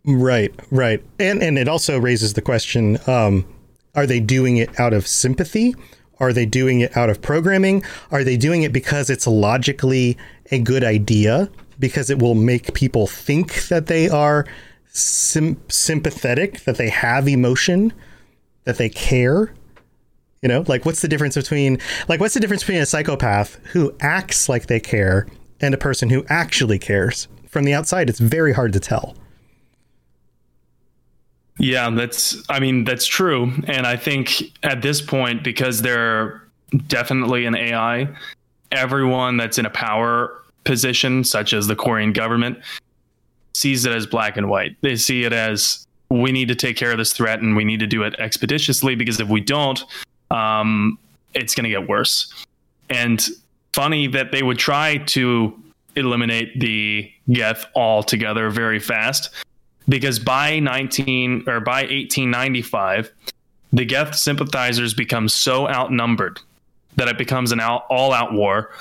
Right, 0.07 0.53
right. 0.71 1.03
And 1.19 1.43
and 1.43 1.57
it 1.57 1.67
also 1.67 1.99
raises 1.99 2.33
the 2.33 2.41
question, 2.41 2.97
um, 3.07 3.45
are 3.93 4.07
they 4.07 4.21
doing 4.21 4.55
it 4.55 4.79
out 4.79 4.93
of 4.93 5.05
sympathy? 5.05 5.75
Are 6.19 6.31
they 6.31 6.45
doing 6.45 6.79
it 6.79 6.95
out 6.95 7.09
of 7.09 7.21
programming? 7.21 7.83
Are 8.09 8.23
they 8.23 8.37
doing 8.37 8.63
it 8.63 8.71
because 8.71 9.09
it's 9.09 9.27
logically 9.27 10.17
a 10.49 10.59
good 10.59 10.83
idea? 10.83 11.49
Because 11.77 12.09
it 12.09 12.19
will 12.19 12.35
make 12.35 12.73
people 12.73 13.05
think 13.05 13.67
that 13.67 13.87
they 13.87 14.09
are 14.09 14.45
sim- 14.87 15.61
sympathetic, 15.67 16.61
that 16.61 16.77
they 16.77 16.89
have 16.89 17.27
emotion, 17.27 17.93
that 18.63 18.77
they 18.77 18.89
care? 18.89 19.53
You 20.41 20.47
know, 20.47 20.63
like 20.67 20.85
what's 20.85 21.01
the 21.01 21.07
difference 21.09 21.35
between 21.35 21.79
like 22.07 22.21
what's 22.21 22.33
the 22.33 22.39
difference 22.39 22.63
between 22.63 22.81
a 22.81 22.85
psychopath 22.85 23.55
who 23.73 23.93
acts 23.99 24.47
like 24.47 24.67
they 24.67 24.79
care 24.79 25.27
and 25.59 25.73
a 25.73 25.77
person 25.77 26.09
who 26.09 26.25
actually 26.29 26.79
cares? 26.79 27.27
From 27.49 27.65
the 27.65 27.73
outside, 27.73 28.09
it's 28.09 28.19
very 28.19 28.53
hard 28.53 28.71
to 28.71 28.79
tell. 28.79 29.17
Yeah, 31.59 31.89
that's 31.89 32.43
I 32.49 32.59
mean, 32.59 32.83
that's 32.83 33.07
true. 33.07 33.51
And 33.67 33.87
I 33.87 33.95
think 33.95 34.43
at 34.63 34.81
this 34.81 35.01
point, 35.01 35.43
because 35.43 35.81
they're 35.81 36.43
definitely 36.87 37.45
an 37.45 37.55
AI, 37.55 38.07
everyone 38.71 39.37
that's 39.37 39.57
in 39.57 39.65
a 39.65 39.69
power 39.69 40.41
position, 40.63 41.23
such 41.23 41.53
as 41.53 41.67
the 41.67 41.75
Quarian 41.75 42.13
government, 42.13 42.59
sees 43.53 43.85
it 43.85 43.93
as 43.93 44.05
black 44.05 44.37
and 44.37 44.49
white. 44.49 44.75
They 44.81 44.95
see 44.95 45.23
it 45.23 45.33
as 45.33 45.87
we 46.09 46.31
need 46.31 46.47
to 46.49 46.55
take 46.55 46.77
care 46.77 46.91
of 46.91 46.97
this 46.97 47.11
threat 47.11 47.41
and 47.41 47.55
we 47.55 47.65
need 47.65 47.79
to 47.79 47.87
do 47.87 48.03
it 48.03 48.15
expeditiously 48.19 48.95
because 48.95 49.19
if 49.19 49.27
we 49.27 49.41
don't, 49.41 49.83
um, 50.31 50.97
it's 51.33 51.55
going 51.55 51.63
to 51.63 51.69
get 51.69 51.87
worse. 51.87 52.33
And 52.89 53.25
funny 53.73 54.07
that 54.07 54.31
they 54.31 54.43
would 54.43 54.59
try 54.59 54.97
to 54.97 55.57
eliminate 55.95 56.59
the 56.59 57.11
Geth 57.31 57.65
altogether 57.75 58.49
very 58.49 58.79
fast 58.79 59.31
because 59.89 60.19
by 60.19 60.59
19 60.59 61.43
or 61.47 61.59
by 61.59 61.81
1895, 61.81 63.11
the 63.73 63.85
Geth 63.85 64.15
sympathizers 64.15 64.93
become 64.93 65.29
so 65.29 65.67
outnumbered 65.67 66.39
that 66.95 67.07
it 67.07 67.17
becomes 67.17 67.51
an 67.51 67.59
all 67.59 68.11
out 68.11 68.33
war, 68.33 68.71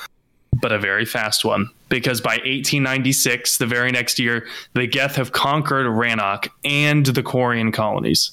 but 0.60 0.72
a 0.72 0.78
very 0.78 1.04
fast 1.04 1.44
one. 1.44 1.68
Because 1.88 2.20
by 2.20 2.32
1896, 2.32 3.58
the 3.58 3.66
very 3.66 3.92
next 3.92 4.18
year, 4.18 4.46
the 4.74 4.86
Geth 4.86 5.16
have 5.16 5.32
conquered 5.32 5.86
Rannoch 5.86 6.48
and 6.64 7.06
the 7.06 7.22
Quarian 7.22 7.72
colonies. 7.72 8.32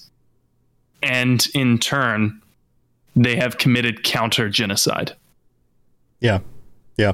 And 1.03 1.45
in 1.53 1.77
turn, 1.77 2.41
they 3.15 3.35
have 3.35 3.57
committed 3.57 4.03
counter 4.03 4.49
genocide. 4.49 5.15
Yeah. 6.19 6.39
Yeah. 6.97 7.13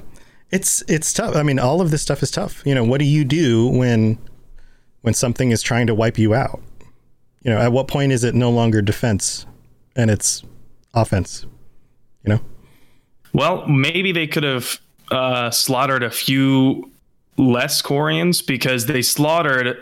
It's 0.51 0.83
it's 0.87 1.11
tough. 1.13 1.35
I 1.35 1.43
mean, 1.43 1.59
all 1.59 1.81
of 1.81 1.91
this 1.91 2.01
stuff 2.01 2.23
is 2.23 2.31
tough. 2.31 2.61
You 2.65 2.73
know, 2.73 2.83
what 2.83 2.99
do 2.99 3.05
you 3.05 3.23
do 3.23 3.67
when 3.67 4.17
when 5.01 5.13
something 5.13 5.51
is 5.51 5.61
trying 5.61 5.87
to 5.87 5.95
wipe 5.95 6.17
you 6.17 6.33
out? 6.33 6.61
You 7.41 7.51
know, 7.51 7.57
at 7.57 7.71
what 7.71 7.87
point 7.87 8.11
is 8.11 8.23
it 8.23 8.35
no 8.35 8.49
longer 8.49 8.81
defense 8.81 9.45
and 9.95 10.11
it's 10.11 10.43
offense? 10.93 11.45
You 12.23 12.33
know? 12.33 12.41
Well, 13.33 13.67
maybe 13.67 14.11
they 14.11 14.27
could 14.27 14.43
have 14.43 14.79
uh, 15.11 15.51
slaughtered 15.51 16.03
a 16.03 16.09
few 16.09 16.91
less 17.37 17.81
Quarians 17.81 18.45
because 18.45 18.85
they 18.87 19.01
slaughtered 19.01 19.77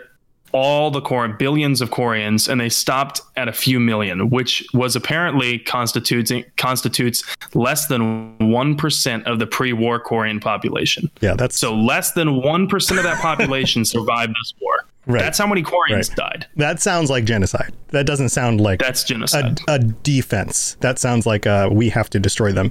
all 0.52 0.90
the 0.90 1.00
Cor- 1.00 1.28
billions 1.28 1.80
of 1.80 1.90
Quarians 1.90 2.48
and 2.48 2.60
they 2.60 2.68
stopped 2.68 3.20
at 3.36 3.48
a 3.48 3.52
few 3.52 3.78
million, 3.78 4.30
which 4.30 4.66
was 4.72 4.96
apparently 4.96 5.58
constitutes 5.58 6.32
constitutes 6.56 7.22
less 7.54 7.86
than 7.86 8.38
one 8.38 8.76
percent 8.76 9.26
of 9.26 9.38
the 9.38 9.46
pre-war 9.46 10.02
Quarian 10.02 10.40
population. 10.40 11.10
Yeah, 11.20 11.34
that's 11.34 11.58
so 11.58 11.74
less 11.74 12.12
than 12.12 12.42
one 12.42 12.68
percent 12.68 12.98
of 12.98 13.04
that 13.04 13.20
population 13.20 13.84
survived 13.84 14.30
this 14.30 14.54
war. 14.60 14.84
Right. 15.08 15.20
That's 15.20 15.38
how 15.38 15.46
many 15.46 15.62
Quarians 15.62 16.10
right. 16.10 16.16
died. 16.16 16.46
That 16.56 16.80
sounds 16.80 17.10
like 17.10 17.24
genocide. 17.24 17.74
That 17.88 18.06
doesn't 18.06 18.28
sound 18.28 18.60
like 18.60 18.78
that's 18.78 19.02
genocide. 19.02 19.60
A, 19.66 19.74
a 19.74 19.78
defense. 19.78 20.76
That 20.80 20.98
sounds 20.98 21.24
like 21.26 21.46
uh, 21.46 21.70
we 21.72 21.88
have 21.88 22.10
to 22.10 22.20
destroy 22.20 22.52
them 22.52 22.70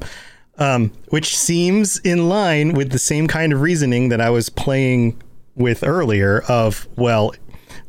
um, 0.58 0.92
which 1.10 1.38
seems 1.38 1.98
in 2.00 2.30
line 2.30 2.74
with 2.74 2.92
the 2.92 3.00
same 3.00 3.28
kind 3.28 3.54
of 3.54 3.62
reasoning 3.62 4.10
that 4.10 4.22
I 4.22 4.30
was 4.30 4.50
playing 4.50 5.22
with 5.56 5.84
earlier. 5.84 6.44
Of 6.48 6.88
well, 6.96 7.34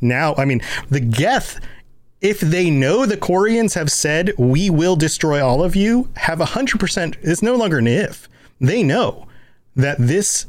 now 0.01 0.35
I 0.37 0.45
mean 0.45 0.61
the 0.91 1.01
Geth. 1.01 1.61
If 2.21 2.41
they 2.41 2.69
know 2.69 3.07
the 3.07 3.17
Quarians 3.17 3.75
have 3.75 3.93
said 3.93 4.33
we 4.37 4.71
will 4.71 4.97
destroy 4.97 5.45
all 5.45 5.63
of 5.63 5.77
you, 5.77 6.11
have 6.17 6.41
a 6.41 6.47
hundred 6.47 6.81
percent. 6.81 7.17
It's 7.23 7.43
no 7.43 7.55
longer 7.55 7.79
an 7.79 7.87
if. 7.87 8.29
They 8.61 8.83
know 8.83 9.29
that 9.77 9.99
this 10.01 10.47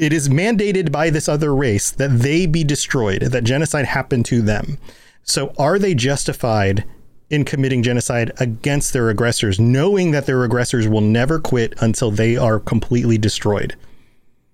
it 0.00 0.12
is 0.12 0.28
mandated 0.28 0.90
by 0.90 1.10
this 1.10 1.28
other 1.28 1.54
race 1.54 1.90
that 1.90 2.18
they 2.20 2.46
be 2.46 2.64
destroyed, 2.64 3.22
that 3.22 3.44
genocide 3.44 3.84
happened 3.84 4.24
to 4.26 4.42
them. 4.42 4.78
So 5.22 5.52
are 5.58 5.78
they 5.78 5.94
justified 5.94 6.84
in 7.30 7.44
committing 7.44 7.82
genocide 7.82 8.32
against 8.38 8.92
their 8.92 9.08
aggressors, 9.08 9.58
knowing 9.60 10.10
that 10.10 10.26
their 10.26 10.42
aggressors 10.44 10.88
will 10.88 11.00
never 11.00 11.38
quit 11.38 11.72
until 11.80 12.10
they 12.10 12.36
are 12.36 12.58
completely 12.58 13.16
destroyed. 13.16 13.76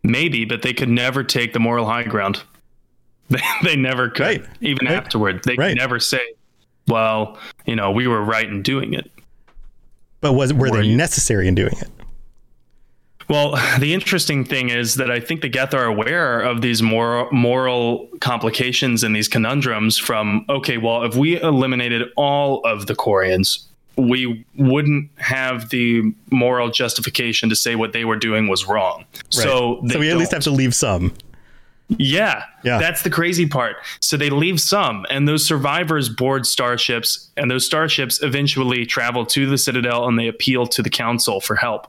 Maybe, 0.03 0.44
but 0.44 0.62
they 0.62 0.74
could 0.74 0.90
never 0.90 1.24
take 1.24 1.55
the 1.55 1.59
moral 1.59 1.86
high 1.86 2.05
ground. 2.05 2.42
They, 3.28 3.40
they 3.64 3.74
never 3.74 4.09
could, 4.09 4.22
right. 4.24 4.44
even 4.61 4.86
right. 4.86 4.94
afterward. 4.94 5.42
They 5.42 5.57
right. 5.57 5.70
could 5.70 5.78
never 5.78 5.99
say, 5.99 6.20
well, 6.86 7.36
you 7.64 7.74
know, 7.74 7.90
we 7.90 8.07
were 8.07 8.22
right 8.22 8.47
in 8.47 8.62
doing 8.62 8.94
it. 8.94 9.11
But 10.20 10.34
was 10.34 10.53
were, 10.53 10.70
were 10.70 10.80
they 10.80 10.86
you? 10.86 10.97
necessary 10.97 11.49
in 11.49 11.57
doing 11.57 11.74
it? 11.76 11.88
Well, 13.29 13.59
the 13.79 13.95
interesting 13.95 14.45
thing 14.45 14.70
is 14.70 14.95
that 14.97 15.11
I 15.11 15.20
think 15.20 15.41
the 15.41 15.49
Geth 15.49 15.74
are 15.74 15.85
aware 15.85 16.41
of 16.41 16.61
these 16.61 16.83
moral, 16.83 17.29
moral 17.33 18.09
complications 18.20 19.03
and 19.03 19.14
these 19.14 19.29
conundrums 19.29 19.99
from, 19.99 20.45
okay, 20.49 20.79
well, 20.79 21.05
if 21.05 21.14
we 21.14 21.41
eliminated 21.41 22.09
all 22.16 22.61
of 22.64 22.87
the 22.87 22.95
Quarians, 22.95 23.64
we 23.97 24.45
wouldn't 24.57 25.11
have 25.16 25.70
the 25.70 26.14
moral 26.31 26.70
justification 26.70 27.49
to 27.49 27.57
say 27.57 27.74
what 27.74 27.93
they 27.93 28.05
were 28.05 28.16
doing 28.16 28.49
was 28.49 28.66
wrong. 28.66 29.05
Right. 29.14 29.24
So, 29.31 29.83
so 29.89 29.99
we 29.99 30.11
at 30.11 30.16
least 30.16 30.33
have 30.33 30.43
to 30.45 30.51
leave 30.51 30.74
some. 30.74 31.14
Yeah, 31.89 32.43
yeah, 32.64 32.79
that's 32.79 33.03
the 33.03 33.11
crazy 33.11 33.47
part. 33.47 33.77
So 34.01 34.16
they 34.16 34.29
leave 34.29 34.61
some, 34.61 35.07
and 35.09 35.29
those 35.29 35.47
survivors 35.47 36.09
board 36.09 36.45
starships, 36.45 37.31
and 37.37 37.49
those 37.49 37.64
starships 37.64 38.20
eventually 38.24 38.85
travel 38.85 39.24
to 39.27 39.47
the 39.47 39.57
Citadel 39.57 40.09
and 40.09 40.18
they 40.18 40.27
appeal 40.27 40.66
to 40.66 40.83
the 40.83 40.91
Council 40.91 41.41
for 41.41 41.55
help. 41.55 41.87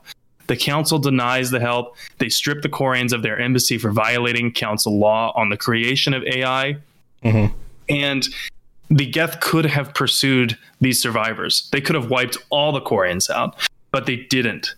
The 0.48 0.56
council 0.56 0.98
denies 0.98 1.50
the 1.50 1.60
help. 1.60 1.96
They 2.18 2.28
strip 2.28 2.62
the 2.62 2.68
Quarians 2.68 3.12
of 3.12 3.22
their 3.22 3.38
embassy 3.38 3.78
for 3.78 3.92
violating 3.92 4.50
council 4.50 4.98
law 4.98 5.32
on 5.36 5.50
the 5.50 5.56
creation 5.56 6.12
of 6.12 6.24
AI. 6.24 6.76
Mm-hmm. 7.22 7.54
And 7.88 8.26
the 8.90 9.06
Geth 9.06 9.40
could 9.40 9.66
have 9.66 9.94
pursued 9.94 10.58
these 10.80 11.00
survivors. 11.00 11.68
They 11.70 11.80
could 11.80 11.94
have 11.94 12.10
wiped 12.10 12.38
all 12.50 12.72
the 12.72 12.80
Quarians 12.80 13.30
out, 13.30 13.56
but 13.90 14.06
they 14.06 14.16
didn't. 14.16 14.74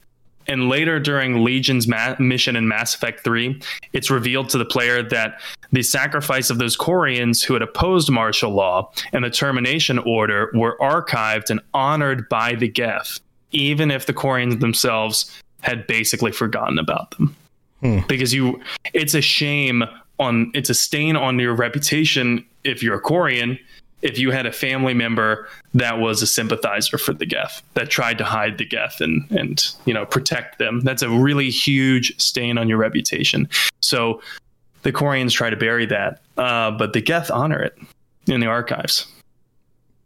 And 0.47 0.69
later 0.69 0.99
during 0.99 1.45
Legion's 1.45 1.87
ma- 1.87 2.17
mission 2.19 2.57
in 2.57 2.67
Mass 2.67 2.95
Effect 2.95 3.23
3, 3.23 3.61
it's 3.93 4.11
revealed 4.11 4.49
to 4.49 4.59
the 4.59 4.65
player 4.65 5.01
that 5.03 5.41
the 5.71 5.83
sacrifice 5.83 6.51
of 6.51 6.59
those 6.59 6.77
Quarians 6.77 7.45
who 7.45 7.55
had 7.55 7.63
opposed 7.63 8.11
martial 8.11 8.51
law 8.51 8.91
and 9.13 9.25
the 9.25 9.31
termination 9.31 10.01
order 10.01 10.51
were 10.53 10.77
archived 10.81 11.51
and 11.51 11.61
honored 11.73 12.29
by 12.29 12.57
the 12.57 12.67
Geth, 12.67 13.21
even 13.53 13.93
if 13.93 14.07
the 14.07 14.13
Quarians 14.13 14.59
themselves 14.59 15.41
had 15.63 15.87
basically 15.87 16.33
forgotten 16.33 16.79
about 16.79 17.11
them. 17.13 17.37
Hmm. 17.81 17.99
Because 18.09 18.35
you, 18.35 18.61
it's 18.93 19.15
a 19.15 19.21
shame 19.21 19.85
on, 20.19 20.51
it's 20.55 20.71
a 20.71 20.75
stain 20.75 21.17
on 21.17 21.39
your 21.39 21.55
reputation 21.55 22.45
if 22.65 22.83
you're 22.83 22.97
a 22.97 23.03
Quarian, 23.03 23.59
if 24.03 24.19
you 24.19 24.31
had 24.31 24.47
a 24.47 24.53
family 24.53 24.95
member 24.95 25.49
that 25.75 25.99
was 25.99 26.23
a 26.23 26.27
sympathizer 26.27 26.99
for 26.99 27.13
the 27.13 27.27
Geth, 27.27 27.63
that 27.75 27.91
tried 27.91 28.19
to 28.19 28.25
hide 28.25 28.59
the 28.59 28.65
Geth 28.65 29.01
and, 29.01 29.27
and, 29.31 29.67
you 29.85 29.95
know, 29.95 30.07
protect 30.07 30.59
them. 30.59 30.81
That's 30.81 31.03
a 31.03 31.11
really 31.11 31.51
huge 31.51 32.19
stain 32.21 32.59
on 32.59 32.69
your 32.69 32.79
reputation. 32.79 33.49
So 33.81 34.21
the 34.83 34.93
Quarians 34.93 35.33
try 35.33 35.51
to 35.51 35.57
bury 35.57 35.87
that, 35.87 36.21
uh, 36.37 36.71
but 36.71 36.93
the 36.93 37.01
Geth 37.01 37.31
honor 37.31 37.63
it 37.63 37.79
in 38.27 38.41
the 38.41 38.47
archives. 38.47 39.07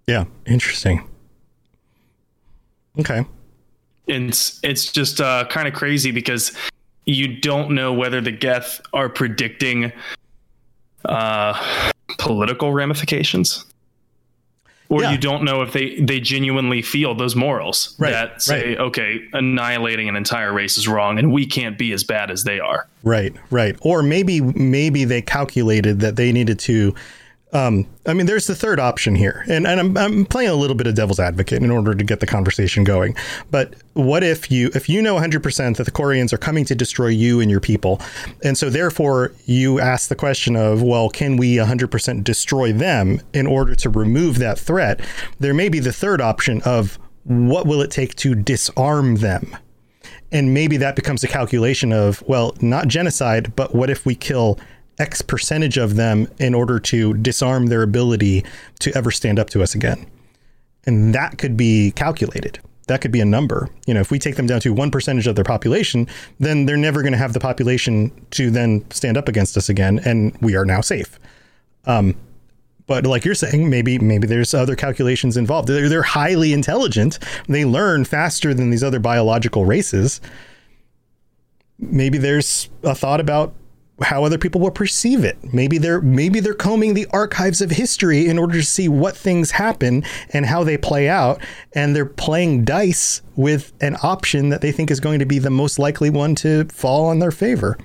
Yeah, 0.07 0.25
interesting. 0.47 1.09
Okay 2.99 3.25
it's 4.07 4.61
it's 4.63 4.93
just 4.93 5.21
uh, 5.21 5.47
kind 5.49 5.69
of 5.69 5.75
crazy 5.75 6.11
because 6.11 6.53
you 7.05 7.41
don't 7.41 7.71
know 7.71 7.93
whether 7.93 8.21
the 8.21 8.33
Geth 8.33 8.81
are 8.93 9.09
predicting 9.09 9.93
uh, 11.05 11.91
political 12.19 12.73
ramifications, 12.73 13.65
or 14.89 15.03
yeah. 15.03 15.13
you 15.13 15.19
don't 15.19 15.45
know 15.45 15.63
if 15.63 15.73
they 15.73 16.01
they 16.01 16.21
genuinely 16.21 16.83
feel 16.83 17.15
those 17.15 17.37
morals 17.37 17.95
right. 17.99 18.11
that 18.11 18.43
say, 18.43 18.71
right. 18.71 18.79
okay, 18.79 19.21
annihilating 19.33 20.09
an 20.09 20.17
entire 20.17 20.53
race 20.53 20.79
is 20.79 20.89
wrong, 20.89 21.19
and 21.19 21.33
we 21.33 21.47
can't 21.47 21.79
be 21.79 21.93
as 21.93 22.05
bad 22.05 22.31
as 22.31 22.45
they 22.45 22.61
are. 22.61 22.89
Right, 23.03 23.35
right. 23.51 23.77
Or 23.83 24.03
maybe 24.03 24.41
maybe 24.41 25.05
they 25.05 25.23
calculated 25.23 26.01
that 26.01 26.17
they 26.17 26.33
needed 26.33 26.59
to 26.61 26.95
um, 27.55 27.87
I 28.05 28.15
mean, 28.15 28.27
there's 28.27 28.49
the 28.49 28.55
third 28.57 28.81
option 28.81 29.15
here, 29.15 29.45
and, 29.49 29.65
and 29.65 29.79
I'm, 29.79 29.97
I'm 29.97 30.27
playing 30.27 30.51
a 30.51 30.57
little 30.57 30.75
bit 30.75 30.89
of 30.89 30.97
devil's 30.97 31.21
advocate 31.21 31.63
in 31.63 31.71
order 31.71 31.95
to 31.95 32.05
get 32.05 32.19
the 32.19 32.27
conversation 32.27 32.83
going. 32.83 33.15
But 33.53 33.75
what 33.93 34.25
if 34.25 34.51
you 34.51 34.73
if 34.75 34.89
you 34.89 35.01
know 35.01 35.15
100% 35.15 35.77
that 35.77 35.85
the 35.85 35.91
Quarians 35.93 36.33
are 36.33 36.39
coming 36.39 36.65
to 36.65 36.75
destroy 36.75 37.07
you 37.07 37.41
and 37.41 37.49
your 37.49 37.61
people, 37.61 38.01
and 38.43 38.59
so 38.59 38.69
therefore 38.71 39.33
you 39.47 39.79
ask 39.79 40.09
the 40.09 40.17
question 40.17 40.57
of, 40.57 40.83
well, 40.83 41.09
can 41.09 41.37
we 41.37 41.55
100% 41.55 42.25
destroy 42.25 42.73
them 42.73 43.21
in 43.33 43.47
order 43.47 43.77
to 43.77 43.89
remove 43.89 44.41
that 44.41 44.59
threat? 44.59 45.01
There 45.39 45.55
may 45.55 45.69
be 45.69 45.79
the 45.79 45.93
third 45.93 46.21
option 46.21 46.61
of 46.63 46.99
what 47.23 47.69
will 47.69 47.81
it 47.81 47.91
take 47.93 48.17
to 48.17 48.35
disarm 48.35 49.17
them? 49.17 49.57
And 50.33 50.53
maybe 50.53 50.77
that 50.79 50.97
becomes 50.97 51.23
a 51.23 51.29
calculation 51.29 51.93
of, 51.93 52.21
well, 52.27 52.57
not 52.61 52.89
genocide, 52.89 53.55
but 53.55 53.75
what 53.75 53.91
if 53.91 54.05
we 54.05 54.17
kill 54.17 54.59
X 54.99 55.23
percentage 55.23 55.77
of 55.77 55.97
them 55.97 56.29
in 56.39 56.55
order 56.55 56.79
to 56.81 57.15
disarm 57.15 57.67
their 57.67 57.83
ability 57.83 58.45
to 58.81 58.97
ever 58.97 59.11
stand 59.11 59.39
up 59.39 59.51
to 59.51 59.63
us 59.63 59.75
again. 59.75 60.07
And 60.87 61.15
that 61.15 61.39
could 61.39 61.57
be 61.57 61.93
calculated. 61.93 62.61
that 62.87 63.01
could 63.01 63.13
be 63.13 63.21
a 63.21 63.25
number. 63.25 63.69
You 63.87 63.95
know, 63.95 64.01
if 64.01 64.11
we 64.11 64.19
take 64.19 64.37
them 64.37 64.47
down 64.47 64.61
to 64.61 64.73
one 64.73 64.91
percentage 64.91 65.27
of 65.27 65.37
their 65.37 65.45
population, 65.45 66.07
then 66.39 66.67
they're 66.67 66.77
never 66.77 67.03
going 67.03 67.13
to 67.13 67.19
have 67.19 67.33
the 67.33 67.41
population 67.41 68.13
to 68.33 68.51
then 68.51 68.89
stand 68.91 69.17
up 69.17 69.29
against 69.29 69.57
us 69.57 69.69
again, 69.69 70.01
and 70.05 70.37
we 70.41 70.55
are 70.55 70.65
now 70.65 70.81
safe. 70.81 71.19
Um, 71.87 72.15
but 72.87 73.07
like 73.07 73.25
you're 73.25 73.35
saying, 73.35 73.71
maybe 73.71 73.99
maybe 73.99 74.27
there's 74.27 74.53
other 74.53 74.77
calculations 74.77 75.39
involved. 75.39 75.69
They're, 75.69 75.89
they're 75.89 76.03
highly 76.03 76.53
intelligent. 76.53 77.19
They 77.49 77.65
learn 77.65 78.05
faster 78.05 78.53
than 78.53 78.69
these 78.69 78.85
other 78.85 78.99
biological 79.01 79.65
races. 79.65 80.21
Maybe 81.79 82.19
there's 82.19 82.69
a 82.83 82.95
thought 82.95 83.21
about 83.21 83.55
how 84.03 84.25
other 84.25 84.39
people 84.39 84.61
will 84.61 84.71
perceive 84.71 85.25
it. 85.25 85.39
Maybe 85.53 85.79
they're 85.79 86.01
maybe 86.01 86.41
they're 86.41 86.55
combing 86.55 86.95
the 86.95 87.07
archives 87.13 87.61
of 87.61 87.71
history 87.71 88.27
in 88.27 88.39
order 88.39 88.55
to 88.55 88.65
see 88.65 88.89
what 88.89 89.17
things 89.17 89.53
happen 89.53 90.03
and 90.33 90.47
how 90.47 90.65
they 90.65 90.77
play 90.77 91.09
out 91.09 91.41
and 91.75 91.95
they're 91.95 92.05
playing 92.05 92.65
dice 92.65 93.23
with 93.37 93.73
an 93.81 93.97
option 94.03 94.49
that 94.49 94.61
they 94.63 94.73
think 94.73 94.91
is 94.91 95.01
going 95.01 95.21
to 95.21 95.27
be 95.27 95.39
the 95.39 95.51
most 95.51 95.79
likely 95.79 96.11
one 96.11 96.35
to 96.37 96.65
fall 96.67 97.07
on 97.07 97.21
their 97.21 97.31
favor. 97.31 97.79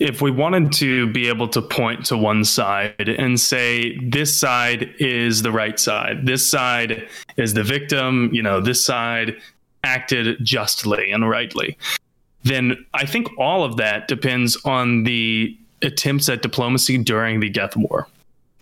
If 0.00 0.22
we 0.22 0.30
wanted 0.30 0.72
to 0.74 1.12
be 1.12 1.28
able 1.28 1.48
to 1.48 1.62
point 1.62 2.04
to 2.06 2.16
one 2.16 2.44
side 2.44 3.08
and 3.08 3.38
say 3.38 3.98
this 3.98 4.38
side 4.38 4.94
is 5.00 5.42
the 5.42 5.50
right 5.50 5.78
side, 5.78 6.24
this 6.24 6.48
side 6.48 7.08
is 7.36 7.54
the 7.54 7.64
victim, 7.64 8.30
you 8.32 8.42
know, 8.42 8.60
this 8.60 8.84
side 8.84 9.36
acted 9.82 10.36
justly 10.44 11.10
and 11.10 11.28
rightly 11.28 11.76
then 12.48 12.84
I 12.94 13.06
think 13.06 13.28
all 13.38 13.64
of 13.64 13.76
that 13.76 14.08
depends 14.08 14.56
on 14.64 15.04
the 15.04 15.56
attempts 15.82 16.28
at 16.28 16.42
diplomacy 16.42 16.98
during 16.98 17.40
the 17.40 17.48
Geth 17.48 17.76
War. 17.76 18.08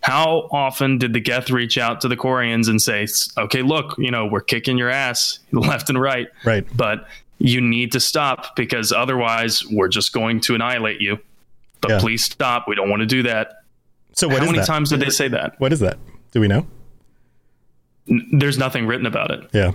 How 0.01 0.47
often 0.51 0.97
did 0.97 1.13
the 1.13 1.19
Geth 1.19 1.49
reach 1.49 1.77
out 1.77 2.01
to 2.01 2.07
the 2.07 2.15
Quarians 2.15 2.69
and 2.69 2.81
say, 2.81 3.07
okay, 3.37 3.61
look, 3.61 3.95
you 3.97 4.11
know, 4.11 4.25
we're 4.25 4.41
kicking 4.41 4.77
your 4.77 4.89
ass 4.89 5.39
left 5.51 5.89
and 5.89 5.99
right. 5.99 6.27
Right. 6.45 6.65
But 6.75 7.07
you 7.39 7.61
need 7.61 7.91
to 7.91 7.99
stop 7.99 8.55
because 8.55 8.91
otherwise 8.91 9.65
we're 9.71 9.89
just 9.89 10.13
going 10.13 10.41
to 10.41 10.55
annihilate 10.55 11.01
you. 11.01 11.19
But 11.81 11.91
yeah. 11.91 11.99
please 11.99 12.23
stop. 12.23 12.67
We 12.67 12.75
don't 12.75 12.89
want 12.89 13.01
to 13.01 13.05
do 13.05 13.23
that. 13.23 13.63
So 14.13 14.29
how 14.29 14.39
many 14.39 14.59
that? 14.59 14.65
times 14.65 14.89
did 14.89 14.99
they 14.99 15.09
say 15.09 15.27
that? 15.27 15.59
What 15.59 15.71
is 15.71 15.79
that? 15.81 15.99
Do 16.31 16.41
we 16.41 16.47
know? 16.47 16.65
There's 18.07 18.57
nothing 18.57 18.87
written 18.87 19.05
about 19.05 19.31
it. 19.31 19.47
Yeah. 19.53 19.71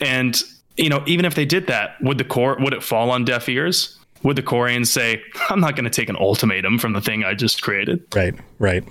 And 0.00 0.42
you 0.80 0.88
know, 0.88 1.02
even 1.06 1.24
if 1.24 1.34
they 1.34 1.44
did 1.44 1.66
that, 1.66 2.00
would 2.00 2.18
the 2.18 2.24
core 2.24 2.56
would 2.60 2.72
it 2.72 2.82
fall 2.82 3.10
on 3.10 3.24
deaf 3.24 3.48
ears? 3.48 3.98
Would 4.22 4.36
the 4.36 4.42
Quarians 4.42 4.88
say, 4.88 5.22
"I'm 5.48 5.60
not 5.60 5.76
going 5.76 5.84
to 5.84 5.90
take 5.90 6.08
an 6.08 6.16
ultimatum 6.16 6.78
from 6.78 6.92
the 6.92 7.00
thing 7.00 7.24
I 7.24 7.34
just 7.34 7.62
created"? 7.62 8.02
Right, 8.14 8.34
right. 8.58 8.84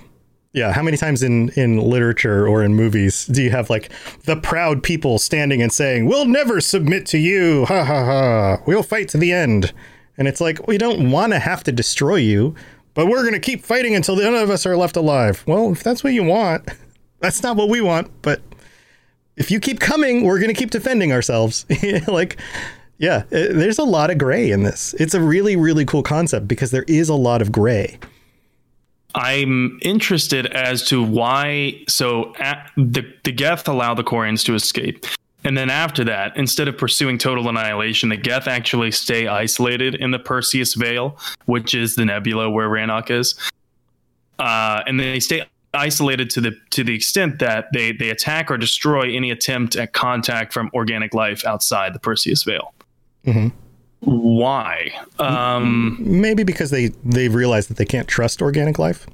Yeah, 0.52 0.72
how 0.72 0.82
many 0.82 0.96
times 0.96 1.22
in 1.22 1.50
in 1.50 1.76
literature 1.78 2.46
or 2.46 2.64
in 2.64 2.74
movies 2.74 3.26
do 3.26 3.42
you 3.42 3.50
have 3.50 3.70
like 3.70 3.90
the 4.24 4.36
proud 4.36 4.82
people 4.82 5.18
standing 5.18 5.62
and 5.62 5.72
saying, 5.72 6.06
"We'll 6.06 6.26
never 6.26 6.60
submit 6.60 7.06
to 7.06 7.18
you. 7.18 7.64
Ha 7.66 7.84
ha 7.84 8.04
ha. 8.04 8.62
We'll 8.66 8.82
fight 8.82 9.08
to 9.10 9.18
the 9.18 9.32
end." 9.32 9.72
And 10.18 10.26
it's 10.26 10.40
like, 10.40 10.66
"We 10.66 10.78
don't 10.78 11.10
want 11.10 11.32
to 11.32 11.38
have 11.38 11.62
to 11.64 11.72
destroy 11.72 12.16
you, 12.16 12.54
but 12.94 13.06
we're 13.06 13.22
going 13.22 13.34
to 13.34 13.40
keep 13.40 13.64
fighting 13.64 13.94
until 13.94 14.16
none 14.16 14.34
of 14.34 14.50
us 14.50 14.66
are 14.66 14.76
left 14.76 14.96
alive." 14.96 15.44
Well, 15.46 15.70
if 15.70 15.84
that's 15.84 16.02
what 16.02 16.12
you 16.12 16.24
want, 16.24 16.68
that's 17.20 17.42
not 17.42 17.56
what 17.56 17.68
we 17.68 17.80
want, 17.80 18.10
but 18.22 18.42
if 19.40 19.50
you 19.50 19.58
keep 19.58 19.80
coming, 19.80 20.22
we're 20.24 20.38
going 20.38 20.52
to 20.52 20.58
keep 20.58 20.70
defending 20.70 21.12
ourselves. 21.12 21.64
like, 22.06 22.38
yeah, 22.98 23.22
it, 23.30 23.54
there's 23.54 23.78
a 23.78 23.84
lot 23.84 24.10
of 24.10 24.18
gray 24.18 24.50
in 24.50 24.64
this. 24.64 24.94
It's 25.00 25.14
a 25.14 25.20
really, 25.20 25.56
really 25.56 25.86
cool 25.86 26.02
concept 26.02 26.46
because 26.46 26.70
there 26.70 26.84
is 26.86 27.08
a 27.08 27.14
lot 27.14 27.40
of 27.40 27.50
gray. 27.50 27.98
I'm 29.14 29.78
interested 29.80 30.46
as 30.46 30.84
to 30.88 31.02
why. 31.02 31.82
So 31.88 32.34
the 32.76 33.02
the 33.24 33.32
Geth 33.32 33.66
allow 33.66 33.94
the 33.94 34.04
Quarians 34.04 34.44
to 34.44 34.54
escape, 34.54 35.04
and 35.42 35.56
then 35.56 35.68
after 35.68 36.04
that, 36.04 36.36
instead 36.36 36.68
of 36.68 36.78
pursuing 36.78 37.18
total 37.18 37.48
annihilation, 37.48 38.10
the 38.10 38.18
Geth 38.18 38.46
actually 38.46 38.92
stay 38.92 39.26
isolated 39.26 39.96
in 39.96 40.12
the 40.12 40.20
Perseus 40.20 40.74
Veil, 40.74 41.18
which 41.46 41.74
is 41.74 41.96
the 41.96 42.04
nebula 42.04 42.50
where 42.50 42.68
Rannoch 42.68 43.10
is, 43.10 43.34
uh, 44.38 44.82
and 44.86 45.00
they 45.00 45.18
stay 45.18 45.44
isolated 45.72 46.30
to 46.30 46.40
the 46.40 46.56
to 46.70 46.82
the 46.84 46.94
extent 46.94 47.38
that 47.38 47.66
they 47.72 47.92
they 47.92 48.10
attack 48.10 48.50
or 48.50 48.56
destroy 48.56 49.14
any 49.14 49.30
attempt 49.30 49.76
at 49.76 49.92
contact 49.92 50.52
from 50.52 50.70
organic 50.74 51.14
life 51.14 51.44
outside 51.44 51.94
the 51.94 52.00
Perseus 52.00 52.42
Veil. 52.42 52.72
Mm-hmm. 53.26 53.48
Why? 54.00 54.92
Um, 55.18 55.98
Maybe 56.00 56.42
because 56.42 56.70
they 56.70 56.88
they've 57.04 57.34
realized 57.34 57.68
that 57.70 57.76
they 57.76 57.84
can't 57.84 58.08
trust 58.08 58.40
organic 58.42 58.78
life. 58.78 59.06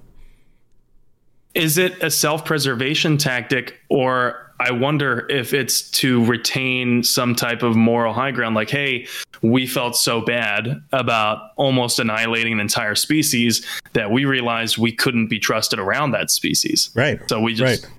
Is 1.54 1.78
it 1.78 2.02
a 2.02 2.10
self 2.10 2.44
preservation 2.44 3.18
tactic, 3.18 3.80
or 3.88 4.45
I 4.58 4.70
wonder 4.70 5.26
if 5.28 5.52
it's 5.52 5.90
to 5.92 6.24
retain 6.24 7.02
some 7.02 7.34
type 7.34 7.62
of 7.62 7.76
moral 7.76 8.14
high 8.14 8.30
ground? 8.30 8.54
Like, 8.54 8.70
hey, 8.70 9.06
we 9.42 9.66
felt 9.66 9.96
so 9.96 10.20
bad 10.20 10.82
about 10.92 11.50
almost 11.56 11.98
annihilating 11.98 12.54
an 12.54 12.60
entire 12.60 12.94
species 12.94 13.66
that 13.92 14.10
we 14.10 14.24
realized 14.24 14.78
we 14.78 14.92
couldn't 14.92 15.28
be 15.28 15.38
trusted 15.38 15.78
around 15.78 16.12
that 16.12 16.30
species. 16.30 16.90
Right. 16.94 17.20
So 17.28 17.40
we 17.40 17.54
just. 17.54 17.84
Right. 17.84 17.92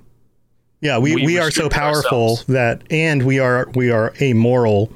Yeah, 0.80 0.99
we, 0.99 1.16
we, 1.16 1.26
we 1.26 1.39
are 1.39 1.49
so 1.49 1.70
powerful 1.70 2.34
ourselves. 2.34 2.45
that, 2.45 2.84
and 2.91 3.24
we 3.24 3.39
are 3.39 3.68
we 3.74 3.89
are 3.89 4.14
a 4.20 4.34
moral 4.34 4.93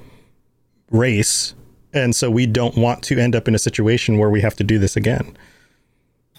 race, 0.92 1.56
and 1.92 2.16
so 2.16 2.30
we 2.30 2.46
don't 2.46 2.78
want 2.78 3.04
to 3.06 3.18
end 3.18 3.36
up 3.36 3.48
in 3.48 3.56
a 3.56 3.60
situation 3.60 4.20
where 4.20 4.30
we 4.30 4.42
have 4.42 4.56
to 4.58 4.64
do 4.64 4.78
this 4.78 4.96
again. 4.96 5.36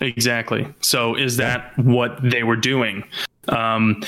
Exactly. 0.00 0.72
So 0.80 1.16
is 1.16 1.38
that 1.38 1.76
what 1.76 2.18
they 2.22 2.44
were 2.44 2.56
doing? 2.56 3.04
Um, 3.48 4.02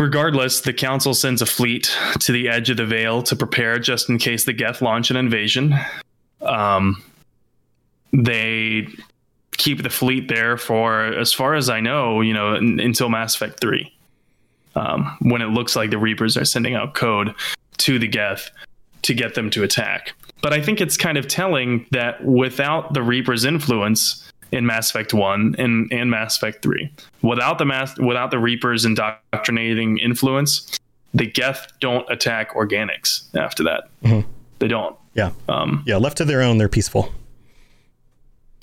regardless, 0.00 0.62
the 0.62 0.72
council 0.72 1.14
sends 1.14 1.42
a 1.42 1.46
fleet 1.46 1.96
to 2.20 2.32
the 2.32 2.48
edge 2.48 2.70
of 2.70 2.78
the 2.78 2.86
Veil 2.86 3.22
to 3.24 3.36
prepare 3.36 3.78
just 3.78 4.08
in 4.08 4.18
case 4.18 4.44
the 4.44 4.52
Geth 4.52 4.82
launch 4.82 5.10
an 5.10 5.16
invasion. 5.16 5.74
Um, 6.40 7.02
they 8.12 8.88
keep 9.52 9.82
the 9.82 9.90
fleet 9.90 10.28
there 10.28 10.56
for, 10.56 11.04
as 11.04 11.32
far 11.32 11.54
as 11.54 11.68
I 11.68 11.80
know, 11.80 12.22
you 12.22 12.32
know, 12.32 12.54
n- 12.54 12.80
until 12.80 13.08
Mass 13.08 13.36
Effect 13.36 13.60
Three, 13.60 13.92
um, 14.74 15.16
when 15.20 15.42
it 15.42 15.48
looks 15.48 15.76
like 15.76 15.90
the 15.90 15.98
Reapers 15.98 16.36
are 16.36 16.44
sending 16.44 16.74
out 16.74 16.94
code 16.94 17.34
to 17.78 17.98
the 17.98 18.08
Geth 18.08 18.50
to 19.02 19.14
get 19.14 19.34
them 19.34 19.50
to 19.50 19.62
attack. 19.62 20.14
But 20.42 20.54
I 20.54 20.62
think 20.62 20.80
it's 20.80 20.96
kind 20.96 21.18
of 21.18 21.28
telling 21.28 21.86
that 21.90 22.24
without 22.24 22.94
the 22.94 23.02
Reaper's 23.02 23.44
influence, 23.44 24.29
in 24.52 24.66
Mass 24.66 24.90
Effect 24.90 25.14
One 25.14 25.54
and, 25.58 25.92
and 25.92 26.10
Mass 26.10 26.36
Effect 26.36 26.62
Three. 26.62 26.92
Without 27.22 27.58
the 27.58 27.64
mass, 27.64 27.98
without 27.98 28.30
the 28.30 28.38
Reaper's 28.38 28.84
indoctrinating 28.84 29.98
influence, 29.98 30.78
the 31.14 31.26
Geth 31.26 31.72
don't 31.80 32.08
attack 32.10 32.52
organics 32.54 33.34
after 33.36 33.62
that. 33.64 33.88
Mm-hmm. 34.04 34.28
They 34.58 34.68
don't. 34.68 34.96
Yeah. 35.14 35.32
Um, 35.48 35.82
yeah. 35.86 35.96
Left 35.96 36.18
to 36.18 36.24
their 36.24 36.42
own, 36.42 36.58
they're 36.58 36.68
peaceful. 36.68 37.12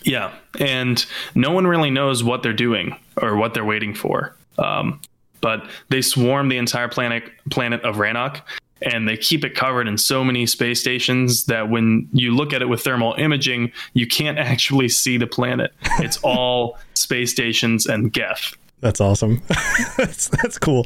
Yeah, 0.04 0.32
and 0.60 1.04
no 1.36 1.52
one 1.52 1.68
really 1.68 1.90
knows 1.90 2.24
what 2.24 2.44
they're 2.44 2.54
doing 2.54 2.96
or 3.22 3.36
what 3.36 3.54
they're 3.54 3.66
waiting 3.66 3.94
for. 3.94 4.36
Um, 4.58 5.02
but 5.42 5.68
they 5.90 6.02
swarm 6.02 6.50
the 6.50 6.58
entire 6.58 6.88
planet 6.88 7.24
planet 7.50 7.82
of 7.82 7.98
Rannoch, 7.98 8.42
and 8.82 9.08
they 9.08 9.18
keep 9.18 9.44
it 9.44 9.56
covered 9.56 9.88
in 9.88 9.98
so 9.98 10.24
many 10.24 10.46
space 10.46 10.80
stations 10.80 11.46
that 11.46 11.70
when 11.70 12.08
you 12.12 12.36
look 12.36 12.54
at 12.54 12.62
it 12.62 12.70
with 12.70 12.82
thermal 12.82 13.14
imaging, 13.18 13.72
you 13.94 14.08
can't 14.08 14.38
actually 14.38 14.90
see 14.90 15.18
the 15.18 15.28
planet. 15.28 15.74
It's 16.00 16.18
all 16.24 16.78
space 16.94 17.32
stations 17.32 17.86
and 17.86 18.12
Geth. 18.12 18.56
That's 18.80 19.02
awesome. 19.02 19.42
that's 19.98 20.28
that's 20.28 20.60
cool. 20.60 20.86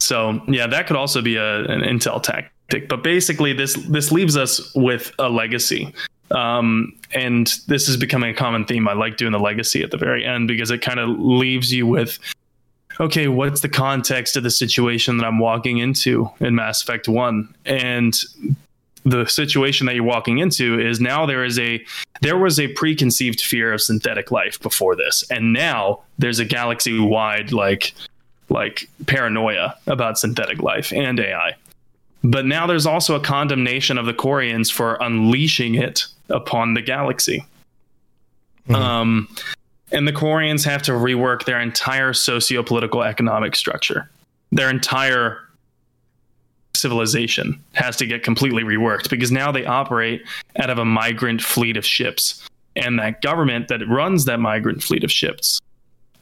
So 0.00 0.40
yeah, 0.48 0.66
that 0.66 0.86
could 0.86 0.96
also 0.96 1.20
be 1.22 1.36
a, 1.36 1.64
an 1.64 1.80
intel 1.80 2.22
tactic. 2.22 2.88
But 2.88 3.02
basically, 3.02 3.52
this 3.52 3.74
this 3.88 4.10
leaves 4.10 4.36
us 4.36 4.74
with 4.74 5.12
a 5.18 5.28
legacy. 5.28 5.94
Um, 6.30 6.98
and 7.12 7.52
this 7.68 7.88
is 7.88 7.96
becoming 7.98 8.30
a 8.30 8.34
common 8.34 8.64
theme. 8.64 8.88
I 8.88 8.94
like 8.94 9.18
doing 9.18 9.32
the 9.32 9.38
legacy 9.38 9.82
at 9.82 9.90
the 9.90 9.98
very 9.98 10.24
end 10.24 10.48
because 10.48 10.70
it 10.70 10.78
kind 10.78 10.98
of 10.98 11.10
leaves 11.18 11.72
you 11.72 11.86
with 11.86 12.18
okay, 13.00 13.28
what's 13.28 13.60
the 13.60 13.68
context 13.68 14.36
of 14.36 14.42
the 14.42 14.50
situation 14.50 15.18
that 15.18 15.26
I'm 15.26 15.38
walking 15.38 15.78
into 15.78 16.30
in 16.40 16.54
Mass 16.54 16.82
Effect 16.82 17.08
1? 17.08 17.54
And 17.64 18.14
the 19.04 19.26
situation 19.26 19.86
that 19.86 19.94
you're 19.94 20.04
walking 20.04 20.38
into 20.38 20.80
is 20.80 21.00
now 21.00 21.26
there 21.26 21.44
is 21.44 21.58
a 21.58 21.84
there 22.22 22.38
was 22.38 22.58
a 22.58 22.68
preconceived 22.68 23.40
fear 23.40 23.72
of 23.72 23.82
synthetic 23.82 24.30
life 24.30 24.58
before 24.62 24.96
this 24.96 25.22
and 25.30 25.52
now 25.52 26.00
there's 26.18 26.38
a 26.38 26.44
galaxy 26.44 26.98
wide 26.98 27.52
like 27.52 27.92
like 28.48 28.88
paranoia 29.06 29.76
about 29.86 30.18
synthetic 30.18 30.60
life 30.60 30.92
and 30.92 31.18
AI. 31.20 31.54
But 32.22 32.46
now 32.46 32.66
there's 32.66 32.86
also 32.86 33.14
a 33.14 33.20
condemnation 33.20 33.98
of 33.98 34.06
the 34.06 34.14
Quarians 34.14 34.72
for 34.72 34.94
unleashing 35.00 35.74
it 35.74 36.06
upon 36.30 36.74
the 36.74 36.82
galaxy. 36.82 37.44
Mm-hmm. 38.68 38.74
Um 38.74 39.28
and 39.94 40.06
the 40.06 40.12
Quarians 40.12 40.64
have 40.64 40.82
to 40.82 40.92
rework 40.92 41.44
their 41.44 41.60
entire 41.60 42.12
socio-political 42.12 43.02
economic 43.02 43.56
structure. 43.56 44.10
Their 44.52 44.68
entire 44.68 45.38
civilization 46.74 47.62
has 47.72 47.96
to 47.96 48.06
get 48.06 48.22
completely 48.22 48.62
reworked 48.62 49.08
because 49.08 49.32
now 49.32 49.50
they 49.50 49.64
operate 49.64 50.22
out 50.58 50.68
of 50.68 50.78
a 50.78 50.84
migrant 50.84 51.40
fleet 51.40 51.76
of 51.76 51.86
ships. 51.86 52.46
And 52.76 52.98
that 52.98 53.22
government 53.22 53.68
that 53.68 53.88
runs 53.88 54.26
that 54.26 54.40
migrant 54.40 54.82
fleet 54.82 55.04
of 55.04 55.12
ships 55.12 55.60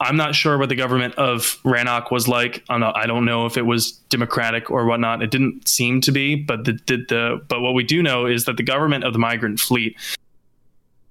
I'm 0.03 0.17
not 0.17 0.35
sure 0.35 0.57
what 0.57 0.69
the 0.69 0.75
government 0.75 1.15
of 1.15 1.59
Rannoch 1.63 2.11
was 2.11 2.27
like. 2.27 2.63
Not, 2.69 2.95
I 2.97 3.05
don't 3.05 3.25
know 3.25 3.45
if 3.45 3.57
it 3.57 3.65
was 3.65 3.93
democratic 4.09 4.69
or 4.69 4.85
whatnot. 4.85 5.21
It 5.21 5.31
didn't 5.31 5.67
seem 5.67 6.01
to 6.01 6.11
be, 6.11 6.35
but 6.35 6.65
the, 6.65 6.73
the, 6.87 6.97
the 7.07 7.41
but 7.47 7.61
what 7.61 7.73
we 7.73 7.83
do 7.83 8.03
know 8.03 8.25
is 8.25 8.45
that 8.45 8.57
the 8.57 8.63
government 8.63 9.05
of 9.05 9.13
the 9.13 9.19
migrant 9.19 9.59
fleet 9.59 9.95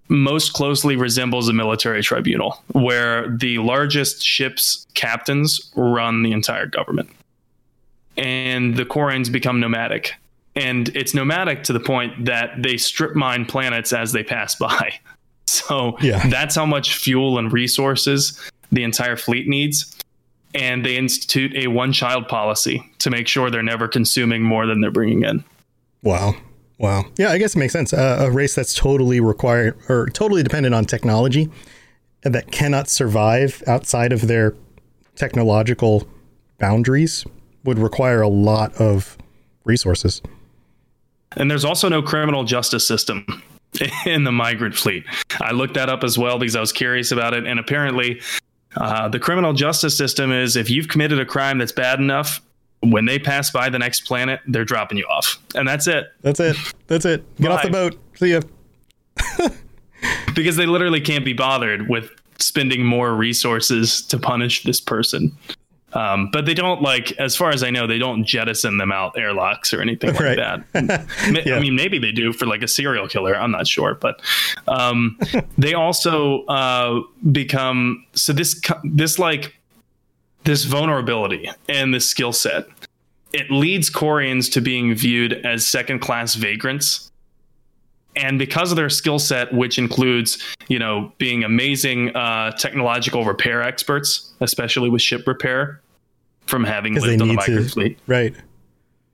most 0.08 0.52
closely 0.52 0.96
resembles 0.96 1.48
a 1.48 1.52
military 1.52 2.02
tribunal, 2.02 2.62
where 2.72 3.28
the 3.38 3.58
largest 3.58 4.22
ships' 4.22 4.86
captains 4.94 5.72
run 5.74 6.22
the 6.22 6.32
entire 6.32 6.66
government, 6.66 7.08
and 8.16 8.76
the 8.76 8.84
Quarians 8.84 9.30
become 9.30 9.60
nomadic. 9.60 10.14
And 10.54 10.90
it's 10.94 11.14
nomadic 11.14 11.62
to 11.64 11.72
the 11.72 11.80
point 11.80 12.26
that 12.26 12.62
they 12.62 12.76
strip 12.76 13.14
mine 13.16 13.46
planets 13.46 13.92
as 13.92 14.12
they 14.12 14.22
pass 14.22 14.54
by. 14.54 14.94
So 15.48 15.98
Yeah. 16.00 16.26
that's 16.28 16.54
how 16.54 16.64
much 16.64 16.96
fuel 16.96 17.36
and 17.38 17.52
resources 17.52 18.40
the 18.70 18.84
entire 18.84 19.16
fleet 19.16 19.48
needs. 19.48 19.94
And 20.54 20.82
they 20.84 20.96
institute 20.96 21.54
a 21.54 21.66
one 21.66 21.92
child 21.92 22.26
policy 22.26 22.82
to 23.00 23.10
make 23.10 23.28
sure 23.28 23.50
they're 23.50 23.62
never 23.62 23.86
consuming 23.86 24.42
more 24.42 24.66
than 24.66 24.80
they're 24.80 24.90
bringing 24.90 25.24
in. 25.24 25.44
Wow. 26.02 26.36
Wow. 26.82 27.04
Yeah, 27.16 27.30
I 27.30 27.38
guess 27.38 27.54
it 27.54 27.58
makes 27.60 27.72
sense. 27.72 27.92
Uh, 27.92 28.18
a 28.22 28.30
race 28.30 28.56
that's 28.56 28.74
totally 28.74 29.20
required 29.20 29.78
or 29.88 30.08
totally 30.08 30.42
dependent 30.42 30.74
on 30.74 30.84
technology 30.84 31.48
that 32.22 32.50
cannot 32.50 32.88
survive 32.88 33.62
outside 33.68 34.12
of 34.12 34.26
their 34.26 34.54
technological 35.14 36.08
boundaries 36.58 37.24
would 37.62 37.78
require 37.78 38.20
a 38.20 38.28
lot 38.28 38.74
of 38.80 39.16
resources. 39.64 40.22
And 41.36 41.48
there's 41.48 41.64
also 41.64 41.88
no 41.88 42.02
criminal 42.02 42.42
justice 42.42 42.86
system 42.86 43.26
in 44.04 44.24
the 44.24 44.32
migrant 44.32 44.74
fleet. 44.74 45.04
I 45.40 45.52
looked 45.52 45.74
that 45.74 45.88
up 45.88 46.02
as 46.02 46.18
well 46.18 46.40
because 46.40 46.56
I 46.56 46.60
was 46.60 46.72
curious 46.72 47.12
about 47.12 47.32
it. 47.32 47.46
And 47.46 47.60
apparently, 47.60 48.20
uh, 48.76 49.08
the 49.08 49.20
criminal 49.20 49.52
justice 49.52 49.96
system 49.96 50.32
is 50.32 50.56
if 50.56 50.68
you've 50.68 50.88
committed 50.88 51.20
a 51.20 51.26
crime 51.26 51.58
that's 51.58 51.72
bad 51.72 52.00
enough, 52.00 52.40
when 52.82 53.04
they 53.04 53.18
pass 53.18 53.50
by 53.50 53.68
the 53.68 53.78
next 53.78 54.00
planet, 54.02 54.40
they're 54.46 54.64
dropping 54.64 54.98
you 54.98 55.04
off. 55.06 55.38
And 55.54 55.66
that's 55.68 55.86
it. 55.86 56.06
That's 56.22 56.40
it. 56.40 56.56
That's 56.88 57.04
it. 57.04 57.24
Get 57.36 57.50
off 57.50 57.62
the 57.62 57.70
boat. 57.70 57.98
See 58.16 58.32
ya. 58.32 58.40
Because 60.34 60.56
they 60.56 60.66
literally 60.66 61.00
can't 61.00 61.24
be 61.24 61.32
bothered 61.32 61.88
with 61.88 62.10
spending 62.38 62.84
more 62.84 63.14
resources 63.14 64.02
to 64.06 64.18
punish 64.18 64.64
this 64.64 64.80
person. 64.80 65.30
Um, 65.92 66.30
but 66.32 66.46
they 66.46 66.54
don't 66.54 66.80
like, 66.80 67.12
as 67.20 67.36
far 67.36 67.50
as 67.50 67.62
I 67.62 67.70
know, 67.70 67.86
they 67.86 67.98
don't 67.98 68.24
jettison 68.24 68.78
them 68.78 68.90
out 68.90 69.16
airlocks 69.16 69.74
or 69.74 69.82
anything 69.82 70.10
like 70.14 70.20
Right. 70.20 70.36
that. 70.72 71.06
Yeah. 71.46 71.54
I 71.56 71.60
mean, 71.60 71.76
maybe 71.76 71.98
they 71.98 72.12
do 72.12 72.32
for 72.32 72.46
like 72.46 72.62
a 72.62 72.68
serial 72.68 73.06
killer. 73.06 73.36
I'm 73.36 73.50
not 73.50 73.66
sure, 73.68 73.94
but 73.94 74.20
um, 74.66 75.18
they 75.58 75.74
also 75.74 76.44
uh, 76.46 77.00
become 77.30 78.04
so 78.14 78.32
this 78.32 78.60
this 78.84 79.18
like 79.18 79.54
this 80.44 80.64
vulnerability 80.64 81.48
and 81.68 81.94
this 81.94 82.08
skill 82.08 82.32
set. 82.32 82.66
It 83.32 83.50
leads 83.50 83.88
Quarians 83.90 84.50
to 84.52 84.60
being 84.60 84.94
viewed 84.94 85.32
as 85.44 85.66
second 85.66 86.00
class 86.00 86.34
vagrants 86.34 87.10
and 88.16 88.38
because 88.38 88.70
of 88.70 88.76
their 88.76 88.90
skill 88.90 89.18
set 89.18 89.52
which 89.54 89.78
includes 89.78 90.54
you 90.68 90.78
know 90.78 91.12
being 91.18 91.44
amazing 91.44 92.14
uh, 92.14 92.50
technological 92.52 93.24
repair 93.24 93.62
experts 93.62 94.32
especially 94.40 94.90
with 94.90 95.00
ship 95.02 95.26
repair 95.26 95.80
from 96.46 96.64
having 96.64 96.94
lived 96.94 97.22
on 97.22 97.28
the 97.28 97.34
migrant 97.34 97.68
to. 97.68 97.72
fleet 97.72 97.98
Right. 98.06 98.34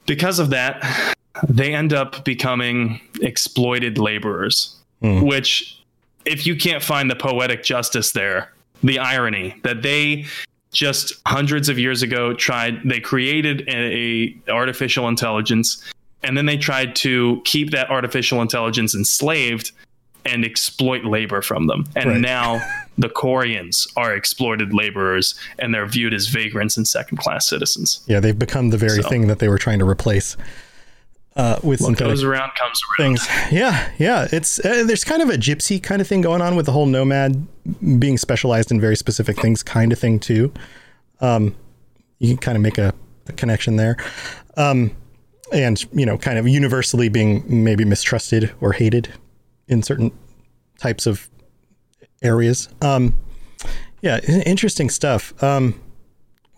because 0.07 0.39
of 0.39 0.51
that 0.51 1.15
they 1.49 1.75
end 1.75 1.93
up 1.93 2.25
becoming 2.25 3.01
exploited 3.23 3.99
laborers 3.99 4.75
which 5.01 5.81
if 6.25 6.45
you 6.47 6.57
can't 6.57 6.83
find 6.83 7.09
the 7.09 7.15
poetic 7.17 7.63
justice 7.63 8.11
there 8.13 8.53
the 8.83 8.99
irony 8.99 9.55
that 9.63 9.83
they 9.83 10.27
just 10.73 11.15
hundreds 11.27 11.69
of 11.69 11.79
years 11.79 12.03
ago 12.03 12.35
tried 12.35 12.75
they 12.85 13.01
created 13.01 13.67
a, 13.69 14.35
a 14.47 14.53
artificial 14.53 15.09
intelligence 15.09 15.83
and 16.23 16.37
then 16.37 16.47
they 16.47 16.57
tried 16.57 16.95
to 16.97 17.41
keep 17.45 17.71
that 17.71 17.91
artificial 17.91 18.43
intelligence 18.43 18.95
enslaved 18.95 19.73
and 20.27 20.45
exploit 20.45 21.05
labor 21.05 21.41
from 21.41 21.69
them. 21.69 21.87
And 21.97 22.11
Right. 22.11 22.21
now 22.21 22.61
the 22.99 23.09
Quarians 23.09 23.87
are 23.97 24.13
exploited 24.13 24.75
laborers 24.75 25.35
and 25.59 25.73
they're 25.73 25.87
viewed 25.87 26.13
as 26.13 26.27
vagrants 26.27 26.77
and 26.77 26.87
second 26.87 27.19
class 27.19 27.49
citizens. 27.49 28.01
Yeah, 28.07 28.21
they've 28.21 28.39
become 28.39 28.71
the 28.71 28.77
very 28.77 29.03
So- 29.03 29.09
thing 29.09 29.29
that 29.29 29.39
they 29.39 29.49
were 29.49 29.59
trying 29.59 29.79
to 29.79 29.89
replace 29.89 30.37
uh, 31.39 31.61
with 31.63 31.81
what 31.81 31.87
synthetic 31.87 32.11
goes 32.11 32.25
around 32.25 32.51
comes 32.57 32.81
around 32.99 33.09
things. 33.11 33.29
Yeah, 33.53 33.91
yeah. 33.99 34.27
It's 34.33 34.59
uh, 34.59 34.85
there's 34.85 35.05
kind 35.05 35.23
of 35.23 35.31
a 35.31 35.39
gypsy 35.39 35.81
kind 35.81 36.03
of 36.03 36.09
thing 36.09 36.21
going 36.21 36.43
on 36.43 36.57
with 36.57 36.67
the 36.67 36.73
whole 36.73 36.87
nomad 36.87 37.47
being 37.99 38.19
specialized 38.19 38.73
in 38.73 38.81
very 38.81 38.97
specific 38.97 39.41
things, 39.41 39.63
kind 39.63 39.93
of 39.93 39.99
thing 39.99 40.19
too. 40.19 40.53
Um, 41.21 41.55
you 42.19 42.29
can 42.29 42.39
kind 42.39 42.57
of 42.57 42.63
make 42.63 42.77
a, 42.77 42.93
a 43.29 43.33
connection 43.33 43.77
there, 43.77 43.97
um, 44.57 44.91
and 45.53 45.83
you 45.93 46.05
know, 46.05 46.19
kind 46.19 46.39
of 46.39 46.49
universally 46.49 47.09
being 47.09 47.45
maybe 47.47 47.85
mistrusted 47.85 48.53
or 48.61 48.73
hated 48.73 49.09
in 49.69 49.83
certain 49.83 50.11
types 50.79 51.07
of 51.07 51.29
areas. 52.21 52.69
Um, 52.83 53.15
yeah, 54.03 54.19
interesting 54.45 54.91
stuff. 54.91 55.41
Um, 55.43 55.81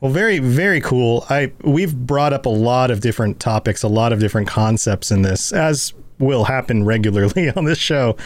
well, 0.00 0.12
very, 0.12 0.38
very 0.38 0.80
cool. 0.80 1.26
I 1.28 1.52
we've 1.62 1.94
brought 1.94 2.32
up 2.32 2.46
a 2.46 2.50
lot 2.50 2.90
of 2.90 3.00
different 3.00 3.38
topics, 3.38 3.82
a 3.82 3.88
lot 3.88 4.12
of 4.12 4.20
different 4.20 4.48
concepts 4.48 5.10
in 5.10 5.22
this, 5.22 5.52
as 5.52 5.92
will 6.18 6.44
happen 6.44 6.84
regularly 6.84 7.50
on 7.50 7.64
this 7.64 7.78
show. 7.78 8.16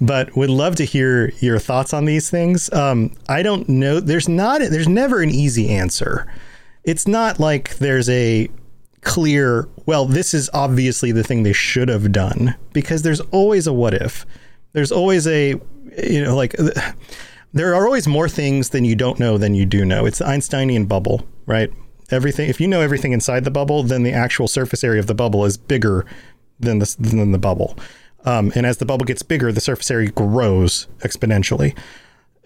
But 0.00 0.36
would 0.36 0.50
love 0.50 0.76
to 0.76 0.84
hear 0.84 1.30
your 1.40 1.58
thoughts 1.58 1.94
on 1.94 2.04
these 2.04 2.30
things. 2.30 2.72
Um, 2.72 3.12
I 3.28 3.42
don't 3.42 3.68
know. 3.68 4.00
There's 4.00 4.28
not. 4.28 4.60
There's 4.60 4.88
never 4.88 5.22
an 5.22 5.30
easy 5.30 5.68
answer. 5.68 6.26
It's 6.84 7.06
not 7.06 7.38
like 7.38 7.76
there's 7.78 8.08
a 8.08 8.48
clear. 9.02 9.68
Well, 9.86 10.06
this 10.06 10.34
is 10.34 10.50
obviously 10.52 11.12
the 11.12 11.22
thing 11.22 11.42
they 11.42 11.52
should 11.52 11.88
have 11.88 12.10
done 12.10 12.56
because 12.72 13.02
there's 13.02 13.20
always 13.20 13.66
a 13.66 13.72
what 13.72 13.94
if. 13.94 14.26
There's 14.72 14.92
always 14.92 15.26
a 15.26 15.60
you 16.02 16.24
know 16.24 16.34
like 16.34 16.54
there 17.52 17.74
are 17.74 17.84
always 17.84 18.06
more 18.06 18.28
things 18.28 18.70
than 18.70 18.84
you 18.84 18.94
don't 18.94 19.18
know 19.18 19.38
than 19.38 19.54
you 19.54 19.66
do 19.66 19.84
know. 19.84 20.06
It's 20.06 20.18
the 20.18 20.26
Einsteinian 20.26 20.86
bubble, 20.86 21.26
right? 21.46 21.70
Everything. 22.10 22.48
If 22.48 22.60
you 22.60 22.68
know 22.68 22.80
everything 22.80 23.12
inside 23.12 23.44
the 23.44 23.50
bubble, 23.50 23.82
then 23.82 24.02
the 24.02 24.12
actual 24.12 24.48
surface 24.48 24.82
area 24.84 25.00
of 25.00 25.06
the 25.06 25.14
bubble 25.14 25.44
is 25.44 25.56
bigger 25.56 26.04
than 26.58 26.78
the 26.78 26.96
than 26.98 27.32
the 27.32 27.38
bubble. 27.38 27.76
Um, 28.24 28.52
and 28.54 28.66
as 28.66 28.78
the 28.78 28.86
bubble 28.86 29.06
gets 29.06 29.22
bigger, 29.22 29.50
the 29.52 29.60
surface 29.60 29.90
area 29.90 30.10
grows 30.10 30.86
exponentially. 30.98 31.76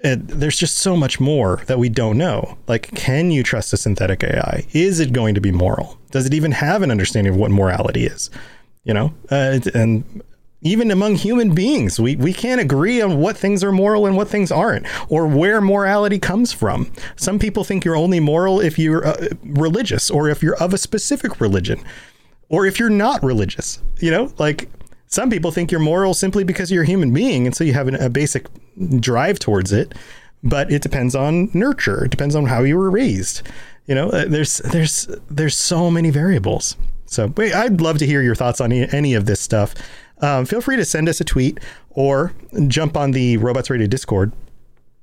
And 0.03 0.29
there's 0.29 0.59
just 0.59 0.77
so 0.79 0.97
much 0.97 1.19
more 1.19 1.63
that 1.67 1.79
we 1.79 1.89
don't 1.89 2.19
know. 2.19 2.59
Like, 2.69 2.95
can 2.95 3.31
you 3.31 3.43
trust 3.43 3.73
a 3.73 3.79
synthetic 3.79 4.23
AI? 4.23 4.67
Is 4.73 5.01
it 5.01 5.15
going 5.15 5.35
to 5.35 5.41
be 5.41 5.51
moral? 5.51 5.99
Does 6.11 6.27
it 6.27 6.35
even 6.35 6.53
have 6.53 6.83
an 6.83 6.91
understanding 6.91 7.33
of 7.33 7.39
what 7.39 7.51
morality 7.51 8.05
is? 8.05 8.31
You 8.85 8.93
know, 8.93 9.15
uh, 9.31 9.61
and 9.75 10.23
even 10.65 10.91
among 10.91 11.17
human 11.17 11.55
beings, 11.55 12.01
we, 12.01 12.17
we 12.17 12.33
can't 12.33 12.61
agree 12.61 13.01
on 13.03 13.19
what 13.19 13.37
things 13.37 13.63
are 13.63 13.71
moral 13.71 14.07
and 14.07 14.17
what 14.17 14.29
things 14.29 14.51
aren't, 14.51 14.87
or 15.11 15.27
where 15.27 15.61
morality 15.61 16.19
comes 16.19 16.53
from. 16.53 16.91
Some 17.17 17.39
people 17.39 17.65
think 17.65 17.85
you're 17.85 17.95
only 17.95 18.19
moral 18.19 18.61
if 18.61 18.79
you're 18.79 19.07
uh, 19.07 19.29
religious, 19.45 20.11
or 20.11 20.31
if 20.31 20.43
you're 20.43 20.57
of 20.57 20.73
a 20.73 20.79
specific 20.79 21.39
religion, 21.39 21.85
or 22.49 22.65
if 22.65 22.81
you're 22.81 22.91
not 22.91 23.23
religious. 23.23 23.83
You 24.01 24.11
know, 24.11 24.33
like 24.39 24.71
some 25.07 25.29
people 25.29 25.53
think 25.53 25.71
you're 25.71 25.81
moral 25.81 26.15
simply 26.15 26.45
because 26.45 26.73
you're 26.73 26.85
a 26.85 26.87
human 26.87 27.13
being, 27.13 27.47
and 27.47 27.55
so 27.55 27.63
you 27.63 27.75
have 27.75 27.87
an, 27.87 27.97
a 27.97 28.09
basic 28.09 28.47
drive 28.99 29.39
towards 29.39 29.71
it. 29.71 29.95
But 30.43 30.71
it 30.71 30.83
depends 30.83 31.15
on 31.15 31.51
nurture. 31.55 32.05
It 32.05 32.11
depends 32.11 32.35
on 32.35 32.47
how 32.47 32.63
you 32.63 32.77
were 32.77 32.91
raised. 32.91 33.43
You 33.87 33.95
know, 33.95 34.09
uh, 34.11 34.25
there's 34.27 34.59
there's 34.59 35.09
there's 35.31 35.57
so 35.57 35.91
many 35.91 36.11
variables. 36.11 36.77
So 37.07 37.33
wait, 37.37 37.55
I'd 37.55 37.81
love 37.81 37.99
to 37.99 38.07
hear 38.07 38.23
your 38.23 38.35
thoughts 38.35 38.61
on 38.61 38.73
any, 38.73 38.89
any 38.93 39.15
of 39.15 39.27
this 39.27 39.41
stuff. 39.41 39.75
Um, 40.21 40.47
feel 40.47 40.61
free 40.61 40.77
to 40.77 40.85
send 40.85 41.09
us 41.09 41.21
a 41.21 41.25
tweet 41.25 41.59
or 41.91 42.33
jump 42.69 42.97
on 42.97 43.11
the 43.11 43.37
Robots 43.37 43.71
Radio 43.71 43.87
Discord. 43.87 44.33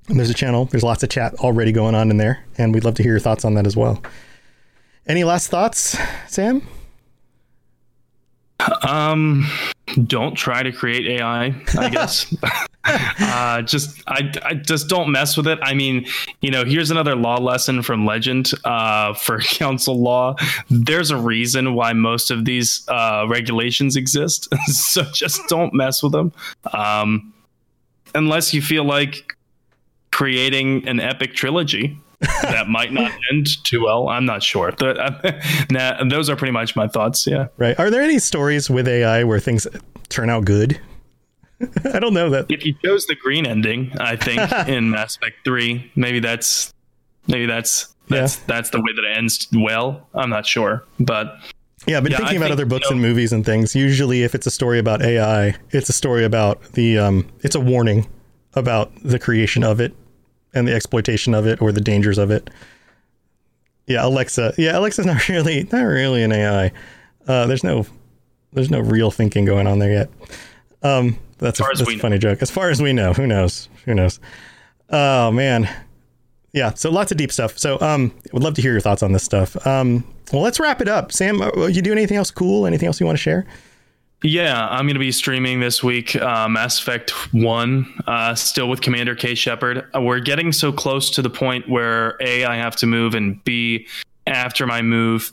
There's 0.07 0.29
a 0.29 0.33
channel. 0.33 0.65
There's 0.65 0.83
lots 0.83 1.03
of 1.03 1.09
chat 1.09 1.33
already 1.35 1.71
going 1.71 1.95
on 1.95 2.09
in 2.09 2.17
there, 2.17 2.43
and 2.57 2.73
we'd 2.73 2.83
love 2.83 2.95
to 2.95 3.03
hear 3.03 3.13
your 3.13 3.19
thoughts 3.19 3.45
on 3.45 3.53
that 3.53 3.67
as 3.67 3.77
well. 3.77 4.01
Any 5.07 5.23
last 5.23 5.49
thoughts, 5.49 5.97
Sam? 6.27 6.67
Um, 8.87 9.45
don't 10.05 10.35
try 10.35 10.63
to 10.63 10.71
create 10.71 11.19
AI. 11.19 11.55
I 11.77 11.89
guess. 11.89 12.33
uh, 12.83 13.61
just 13.61 14.01
I, 14.07 14.31
I 14.43 14.53
just 14.55 14.87
don't 14.87 15.11
mess 15.11 15.37
with 15.37 15.47
it. 15.47 15.59
I 15.61 15.73
mean, 15.73 16.05
you 16.41 16.51
know, 16.51 16.63
here's 16.63 16.91
another 16.91 17.15
law 17.15 17.37
lesson 17.37 17.81
from 17.81 18.05
Legend. 18.05 18.51
Uh, 18.63 19.13
for 19.13 19.39
council 19.41 20.01
law, 20.01 20.35
there's 20.69 21.11
a 21.11 21.17
reason 21.17 21.73
why 21.73 21.93
most 21.93 22.31
of 22.31 22.45
these 22.45 22.87
uh, 22.87 23.25
regulations 23.29 23.95
exist. 23.95 24.47
so 24.65 25.03
just 25.13 25.41
don't 25.47 25.73
mess 25.73 26.01
with 26.01 26.11
them. 26.11 26.31
Um, 26.73 27.33
unless 28.15 28.53
you 28.53 28.61
feel 28.61 28.83
like 28.83 29.35
creating 30.11 30.87
an 30.87 30.99
epic 30.99 31.33
trilogy 31.33 31.97
that 32.43 32.67
might 32.67 32.93
not 32.93 33.11
end 33.31 33.63
too 33.63 33.83
well. 33.83 34.09
I'm 34.09 34.25
not 34.25 34.43
sure. 34.43 34.71
Th- 34.71 34.95
nah, 35.71 36.03
those 36.03 36.29
are 36.29 36.35
pretty 36.35 36.51
much 36.51 36.75
my 36.75 36.87
thoughts. 36.87 37.25
Yeah. 37.27 37.47
Right. 37.57 37.77
Are 37.79 37.89
there 37.89 38.01
any 38.01 38.19
stories 38.19 38.69
with 38.69 38.87
AI 38.87 39.23
where 39.23 39.39
things 39.39 39.67
turn 40.09 40.29
out 40.29 40.45
good? 40.45 40.79
I 41.93 41.99
don't 41.99 42.13
know 42.13 42.29
that. 42.31 42.45
if 42.49 42.65
you 42.65 42.73
chose 42.83 43.05
the 43.05 43.15
green 43.15 43.45
ending, 43.45 43.91
I 43.99 44.15
think 44.15 44.51
in 44.67 44.89
Mass 44.91 45.17
Effect 45.17 45.35
Three, 45.43 45.91
maybe 45.95 46.19
that's 46.19 46.73
Maybe 47.27 47.45
that's 47.45 47.93
that's 48.07 48.37
Yeah. 48.37 48.43
that's 48.47 48.71
the 48.71 48.79
way 48.81 48.93
that 48.95 49.03
it 49.05 49.15
ends 49.17 49.47
well. 49.53 50.07
I'm 50.15 50.31
not 50.31 50.47
sure, 50.47 50.83
but 50.99 51.37
Yeah, 51.85 51.97
I've 51.97 52.03
been 52.03 52.13
Yeah, 52.13 52.17
thinking 52.17 52.37
I 52.37 52.37
about 52.37 52.45
think, 52.47 52.53
other 52.53 52.65
books 52.65 52.85
you 52.89 52.95
know- 52.95 53.01
and 53.03 53.09
movies 53.09 53.31
and 53.31 53.45
things. 53.45 53.75
Usually, 53.75 54.23
if 54.23 54.33
it's 54.33 54.47
a 54.47 54.51
story 54.51 54.79
about 54.79 55.03
AI, 55.03 55.55
it's 55.69 55.87
a 55.87 55.93
story 55.93 56.25
about 56.25 56.63
the. 56.73 56.97
Um, 56.97 57.27
it's 57.41 57.53
a 57.55 57.59
warning 57.59 58.07
about 58.55 58.91
the 59.03 59.19
creation 59.19 59.63
of 59.63 59.79
it 59.79 59.93
and 60.53 60.67
the 60.67 60.73
exploitation 60.73 61.33
of 61.33 61.47
it 61.47 61.61
or 61.61 61.71
the 61.71 61.81
dangers 61.81 62.17
of 62.17 62.31
it. 62.31 62.49
Yeah, 63.87 64.05
Alexa. 64.05 64.53
Yeah, 64.57 64.77
Alexa's 64.77 65.05
not 65.07 65.27
really 65.29 65.67
not 65.71 65.83
really 65.83 66.23
an 66.23 66.31
AI. 66.31 66.71
Uh, 67.27 67.47
there's 67.47 67.63
no 67.63 67.85
there's 68.53 68.71
no 68.71 68.79
real 68.79 69.11
thinking 69.11 69.45
going 69.45 69.67
on 69.67 69.79
there 69.79 69.91
yet. 69.91 70.09
Um, 70.83 71.17
that's 71.37 71.59
a, 71.59 71.63
that's 71.63 71.81
a 71.81 71.85
know. 71.85 71.97
funny 71.99 72.17
joke. 72.17 72.41
As 72.41 72.51
far 72.51 72.69
as 72.69 72.81
we 72.81 72.93
know, 72.93 73.13
who 73.13 73.25
knows? 73.27 73.69
Who 73.85 73.93
knows? 73.93 74.19
Oh 74.89 75.31
man, 75.31 75.69
yeah. 76.53 76.73
So 76.73 76.91
lots 76.91 77.11
of 77.11 77.17
deep 77.17 77.31
stuff. 77.31 77.57
So 77.57 77.79
um, 77.81 78.13
would 78.33 78.43
love 78.43 78.53
to 78.55 78.61
hear 78.61 78.71
your 78.71 78.81
thoughts 78.81 79.03
on 79.03 79.11
this 79.11 79.23
stuff. 79.23 79.55
Um, 79.65 80.03
well, 80.31 80.41
let's 80.41 80.59
wrap 80.59 80.81
it 80.81 80.87
up. 80.87 81.11
Sam, 81.11 81.41
uh, 81.41 81.67
you 81.67 81.81
do 81.81 81.91
anything 81.91 82.17
else 82.17 82.31
cool? 82.31 82.65
Anything 82.65 82.87
else 82.87 82.99
you 82.99 83.05
want 83.05 83.17
to 83.17 83.21
share? 83.21 83.45
Yeah, 84.23 84.67
I'm 84.67 84.85
going 84.85 84.93
to 84.95 84.99
be 84.99 85.11
streaming 85.11 85.59
this 85.61 85.83
week 85.83 86.15
uh, 86.15 86.47
Mass 86.47 86.79
Effect 86.79 87.09
1, 87.33 88.03
uh, 88.05 88.35
still 88.35 88.69
with 88.69 88.81
Commander 88.81 89.15
K. 89.15 89.33
Shepard. 89.33 89.87
Uh, 89.95 90.01
we're 90.01 90.19
getting 90.19 90.51
so 90.51 90.71
close 90.71 91.09
to 91.11 91.23
the 91.23 91.29
point 91.29 91.67
where 91.67 92.17
A, 92.21 92.45
I 92.45 92.55
have 92.55 92.75
to 92.77 92.85
move, 92.85 93.15
and 93.15 93.43
B, 93.43 93.87
after 94.27 94.67
my 94.67 94.83
move, 94.83 95.31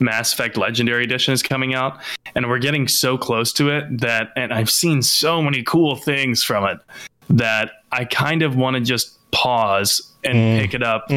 Mass 0.00 0.32
Effect 0.32 0.56
Legendary 0.56 1.04
Edition 1.04 1.34
is 1.34 1.42
coming 1.42 1.74
out. 1.74 2.00
And 2.34 2.48
we're 2.48 2.58
getting 2.58 2.88
so 2.88 3.16
close 3.16 3.52
to 3.54 3.70
it 3.70 4.00
that, 4.00 4.30
and 4.36 4.52
I've 4.52 4.70
seen 4.70 5.02
so 5.02 5.40
many 5.40 5.62
cool 5.62 5.94
things 5.94 6.42
from 6.42 6.64
it 6.64 6.78
that 7.30 7.70
I 7.92 8.04
kind 8.06 8.42
of 8.42 8.56
want 8.56 8.74
to 8.74 8.80
just 8.80 9.18
pause 9.30 10.12
and 10.24 10.60
pick 10.60 10.74
it 10.74 10.82
up 10.82 11.08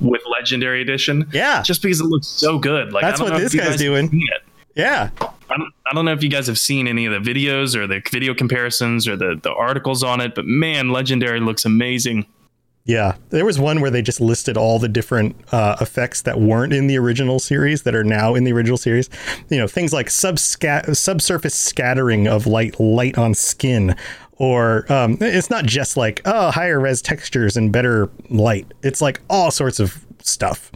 with 0.00 0.22
Legendary 0.30 0.80
Edition. 0.80 1.24
Mm. 1.24 1.34
Yeah. 1.34 1.62
Just 1.62 1.82
because 1.82 2.00
it 2.00 2.06
looks 2.06 2.26
so 2.26 2.58
good. 2.58 2.92
Like 2.92 3.02
That's 3.02 3.20
I 3.20 3.24
don't 3.24 3.32
what 3.32 3.38
know 3.38 3.44
this 3.44 3.54
guys 3.54 3.76
doing. 3.76 4.22
Yeah, 4.74 5.08
I 5.50 5.94
don't, 5.94 6.04
know 6.04 6.12
if 6.12 6.22
you 6.22 6.28
guys 6.28 6.46
have 6.46 6.58
seen 6.58 6.88
any 6.88 7.06
of 7.06 7.12
the 7.12 7.30
videos 7.30 7.76
or 7.76 7.86
the 7.86 8.02
video 8.10 8.34
comparisons 8.34 9.06
or 9.06 9.16
the, 9.16 9.38
the 9.40 9.52
articles 9.52 10.02
on 10.02 10.20
it, 10.20 10.34
but 10.34 10.44
man, 10.44 10.90
Legendary 10.90 11.40
looks 11.40 11.64
amazing. 11.64 12.26
yeah. 12.84 13.16
There 13.30 13.44
was 13.44 13.58
one 13.58 13.80
where 13.80 13.90
they 13.90 14.02
just 14.02 14.20
listed 14.20 14.56
all 14.56 14.78
the 14.78 14.88
different 14.88 15.36
uh, 15.52 15.76
effects 15.80 16.22
that 16.22 16.40
weren't 16.40 16.72
in 16.72 16.86
the 16.86 16.98
original 16.98 17.38
series 17.38 17.82
that 17.82 17.94
are 17.94 18.04
now 18.04 18.34
in 18.34 18.44
the 18.44 18.52
original 18.52 18.76
series. 18.76 19.08
You 19.48 19.58
know, 19.58 19.66
things 19.66 19.92
like 19.92 20.10
subsurface 20.10 21.54
scattering 21.54 22.28
of 22.28 22.46
light, 22.46 22.78
light 22.80 23.18
on 23.18 23.34
skin. 23.34 23.96
Or 24.38 24.90
um, 24.92 25.16
it's 25.20 25.48
not 25.48 25.64
just 25.64 25.96
like 25.96 26.20
oh 26.26 26.50
higher 26.50 26.78
res 26.78 27.00
textures 27.00 27.56
and 27.56 27.72
better 27.72 28.10
light. 28.28 28.66
It's 28.82 29.00
like 29.00 29.20
all 29.30 29.50
sorts 29.50 29.80
of 29.80 30.04
stuff. 30.22 30.70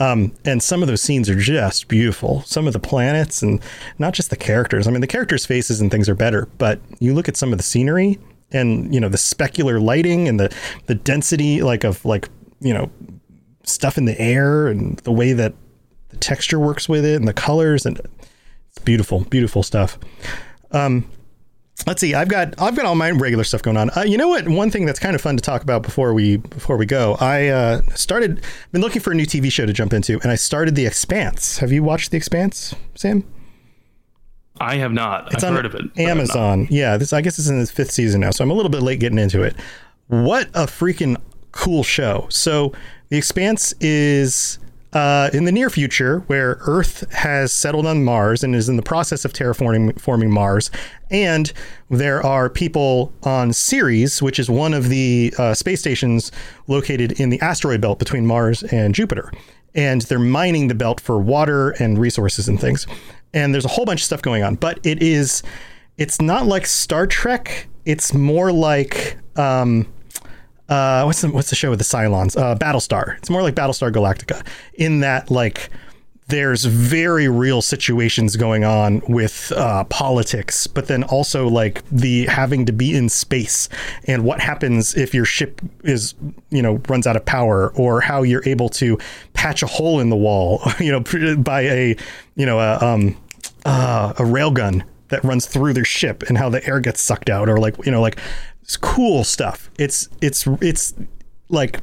Um, 0.00 0.32
and 0.44 0.62
some 0.62 0.82
of 0.82 0.88
those 0.88 1.02
scenes 1.02 1.28
are 1.28 1.38
just 1.38 1.86
beautiful. 1.86 2.42
Some 2.42 2.66
of 2.66 2.72
the 2.72 2.80
planets 2.80 3.42
and 3.42 3.60
not 3.98 4.14
just 4.14 4.30
the 4.30 4.36
characters. 4.36 4.88
I 4.88 4.90
mean, 4.90 5.02
the 5.02 5.06
characters' 5.06 5.46
faces 5.46 5.80
and 5.80 5.90
things 5.90 6.08
are 6.08 6.14
better, 6.14 6.48
but 6.58 6.80
you 6.98 7.14
look 7.14 7.28
at 7.28 7.36
some 7.36 7.52
of 7.52 7.58
the 7.58 7.64
scenery 7.64 8.18
and 8.52 8.92
you 8.92 8.98
know 8.98 9.08
the 9.08 9.18
specular 9.18 9.80
lighting 9.80 10.26
and 10.26 10.40
the 10.40 10.52
the 10.86 10.94
density 10.94 11.62
like 11.62 11.84
of 11.84 12.04
like 12.04 12.28
you 12.60 12.74
know 12.74 12.90
stuff 13.62 13.96
in 13.96 14.06
the 14.06 14.20
air 14.20 14.66
and 14.66 14.98
the 15.00 15.12
way 15.12 15.32
that 15.32 15.54
the 16.08 16.16
texture 16.16 16.58
works 16.58 16.88
with 16.88 17.04
it 17.04 17.14
and 17.14 17.28
the 17.28 17.32
colors 17.32 17.86
and 17.86 18.00
it's 18.70 18.78
beautiful, 18.78 19.20
beautiful 19.24 19.62
stuff. 19.62 19.98
Um, 20.70 21.10
let's 21.86 22.00
see. 22.00 22.14
I've 22.14 22.28
got 22.28 22.54
I've 22.60 22.76
got 22.76 22.84
all 22.86 22.94
my 22.94 23.10
regular 23.10 23.44
stuff 23.44 23.62
going 23.62 23.76
on. 23.76 23.90
Uh, 23.96 24.02
you 24.02 24.16
know 24.18 24.28
what? 24.28 24.48
One 24.48 24.70
thing 24.70 24.86
that's 24.86 24.98
kind 24.98 25.14
of 25.14 25.20
fun 25.20 25.36
to 25.36 25.42
talk 25.42 25.62
about 25.62 25.82
before 25.82 26.12
we 26.14 26.36
before 26.38 26.76
we 26.76 26.86
go. 26.86 27.16
I 27.20 27.48
uh, 27.48 27.82
started 27.94 28.42
been 28.72 28.80
looking 28.80 29.02
for 29.02 29.12
a 29.12 29.14
new 29.14 29.26
TV 29.26 29.50
show 29.50 29.66
to 29.66 29.72
jump 29.72 29.92
into, 29.92 30.20
and 30.22 30.30
I 30.30 30.34
started 30.36 30.74
The 30.74 30.86
Expanse. 30.86 31.58
Have 31.58 31.72
you 31.72 31.82
watched 31.82 32.10
The 32.10 32.16
Expanse, 32.16 32.74
Sam? 32.94 33.24
I 34.60 34.76
have 34.76 34.92
not. 34.92 35.32
It's 35.32 35.42
I've 35.42 35.50
on 35.50 35.56
heard 35.56 35.66
of 35.66 35.74
it. 35.74 35.82
but 35.94 36.00
I've 36.02 36.06
not. 36.06 36.10
Amazon. 36.10 36.66
Yeah, 36.70 36.96
this 36.96 37.12
I 37.12 37.20
guess 37.22 37.38
it's 37.38 37.48
in 37.48 37.60
its 37.60 37.70
fifth 37.70 37.92
season 37.92 38.20
now, 38.20 38.30
so 38.30 38.44
I'm 38.44 38.50
a 38.50 38.54
little 38.54 38.70
bit 38.70 38.82
late 38.82 39.00
getting 39.00 39.18
into 39.18 39.42
it. 39.42 39.56
What 40.08 40.48
a 40.48 40.66
freaking 40.66 41.16
cool 41.52 41.82
show! 41.82 42.26
So 42.30 42.72
The 43.08 43.16
Expanse 43.16 43.72
is 43.80 44.58
uh, 44.92 45.30
in 45.32 45.44
the 45.44 45.52
near 45.52 45.70
future 45.70 46.20
where 46.26 46.58
Earth 46.62 47.10
has 47.12 47.52
settled 47.52 47.86
on 47.86 48.04
Mars 48.04 48.42
and 48.42 48.54
is 48.54 48.68
in 48.68 48.76
the 48.76 48.82
process 48.82 49.24
of 49.24 49.32
terraforming 49.32 50.00
forming 50.00 50.30
Mars, 50.30 50.70
and 51.10 51.52
there 51.88 52.24
are 52.24 52.48
people 52.48 53.12
on 53.22 53.52
Ceres, 53.52 54.22
which 54.22 54.38
is 54.38 54.50
one 54.50 54.74
of 54.74 54.88
the 54.88 55.32
uh, 55.38 55.54
space 55.54 55.80
stations 55.80 56.32
located 56.66 57.20
in 57.20 57.30
the 57.30 57.40
asteroid 57.40 57.80
belt 57.80 57.98
between 57.98 58.26
Mars 58.26 58.62
and 58.64 58.94
Jupiter 58.94 59.30
and 59.74 60.02
they're 60.02 60.18
mining 60.18 60.68
the 60.68 60.74
belt 60.74 61.00
for 61.00 61.18
water 61.18 61.70
and 61.72 61.98
resources 61.98 62.48
and 62.48 62.60
things. 62.60 62.86
And 63.32 63.54
there's 63.54 63.64
a 63.64 63.68
whole 63.68 63.84
bunch 63.84 64.00
of 64.00 64.04
stuff 64.04 64.22
going 64.22 64.42
on, 64.42 64.56
but 64.56 64.84
it 64.84 65.02
is 65.02 65.42
it's 65.96 66.20
not 66.20 66.46
like 66.46 66.66
Star 66.66 67.06
Trek. 67.06 67.68
It's 67.84 68.12
more 68.14 68.52
like 68.52 69.16
um 69.36 69.86
uh 70.70 71.02
what's 71.02 71.20
the 71.20 71.30
what's 71.30 71.50
the 71.50 71.56
show 71.56 71.70
with 71.70 71.78
the 71.78 71.84
Cylons? 71.84 72.40
Uh 72.40 72.54
Battlestar. 72.56 73.18
It's 73.18 73.28
more 73.28 73.42
like 73.42 73.54
Battlestar 73.54 73.92
Galactica 73.92 74.44
in 74.74 75.00
that 75.00 75.30
like 75.30 75.70
there's 76.30 76.64
very 76.64 77.28
real 77.28 77.60
situations 77.60 78.36
going 78.36 78.64
on 78.64 79.02
with 79.08 79.52
uh, 79.56 79.84
politics, 79.84 80.66
but 80.66 80.86
then 80.86 81.02
also 81.04 81.48
like 81.48 81.84
the 81.90 82.26
having 82.26 82.64
to 82.66 82.72
be 82.72 82.96
in 82.96 83.08
space 83.08 83.68
and 84.04 84.24
what 84.24 84.40
happens 84.40 84.94
if 84.94 85.12
your 85.12 85.24
ship 85.24 85.60
is, 85.82 86.14
you 86.50 86.62
know, 86.62 86.80
runs 86.88 87.06
out 87.06 87.16
of 87.16 87.24
power 87.24 87.72
or 87.74 88.00
how 88.00 88.22
you're 88.22 88.46
able 88.46 88.68
to 88.68 88.96
patch 89.34 89.62
a 89.62 89.66
hole 89.66 90.00
in 90.00 90.08
the 90.08 90.16
wall, 90.16 90.62
you 90.78 90.92
know, 90.92 91.00
by 91.38 91.62
a, 91.62 91.96
you 92.36 92.46
know, 92.46 92.60
a, 92.60 92.78
um, 92.78 93.16
uh, 93.66 94.14
a 94.16 94.22
railgun 94.22 94.82
that 95.08 95.22
runs 95.24 95.46
through 95.46 95.72
their 95.72 95.84
ship 95.84 96.22
and 96.28 96.38
how 96.38 96.48
the 96.48 96.64
air 96.64 96.78
gets 96.78 97.00
sucked 97.00 97.28
out 97.28 97.48
or 97.48 97.58
like, 97.58 97.74
you 97.84 97.90
know, 97.90 98.00
like 98.00 98.18
it's 98.70 98.76
cool 98.76 99.24
stuff. 99.24 99.68
It's, 99.80 100.08
it's, 100.20 100.46
it's 100.60 100.94
like, 101.48 101.80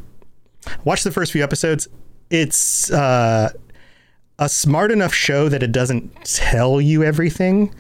watch 0.86 1.04
the 1.04 1.12
first 1.12 1.34
few 1.34 1.44
episodes. 1.44 1.90
It's, 2.30 2.90
uh, 2.90 3.52
a 4.40 4.48
smart 4.48 4.92
enough 4.92 5.14
show 5.14 5.50
that 5.50 5.64
it 5.64 5.74
doesn't 5.74 6.16
tell 6.24 6.80
you 6.80 7.04
everything. 7.04 7.76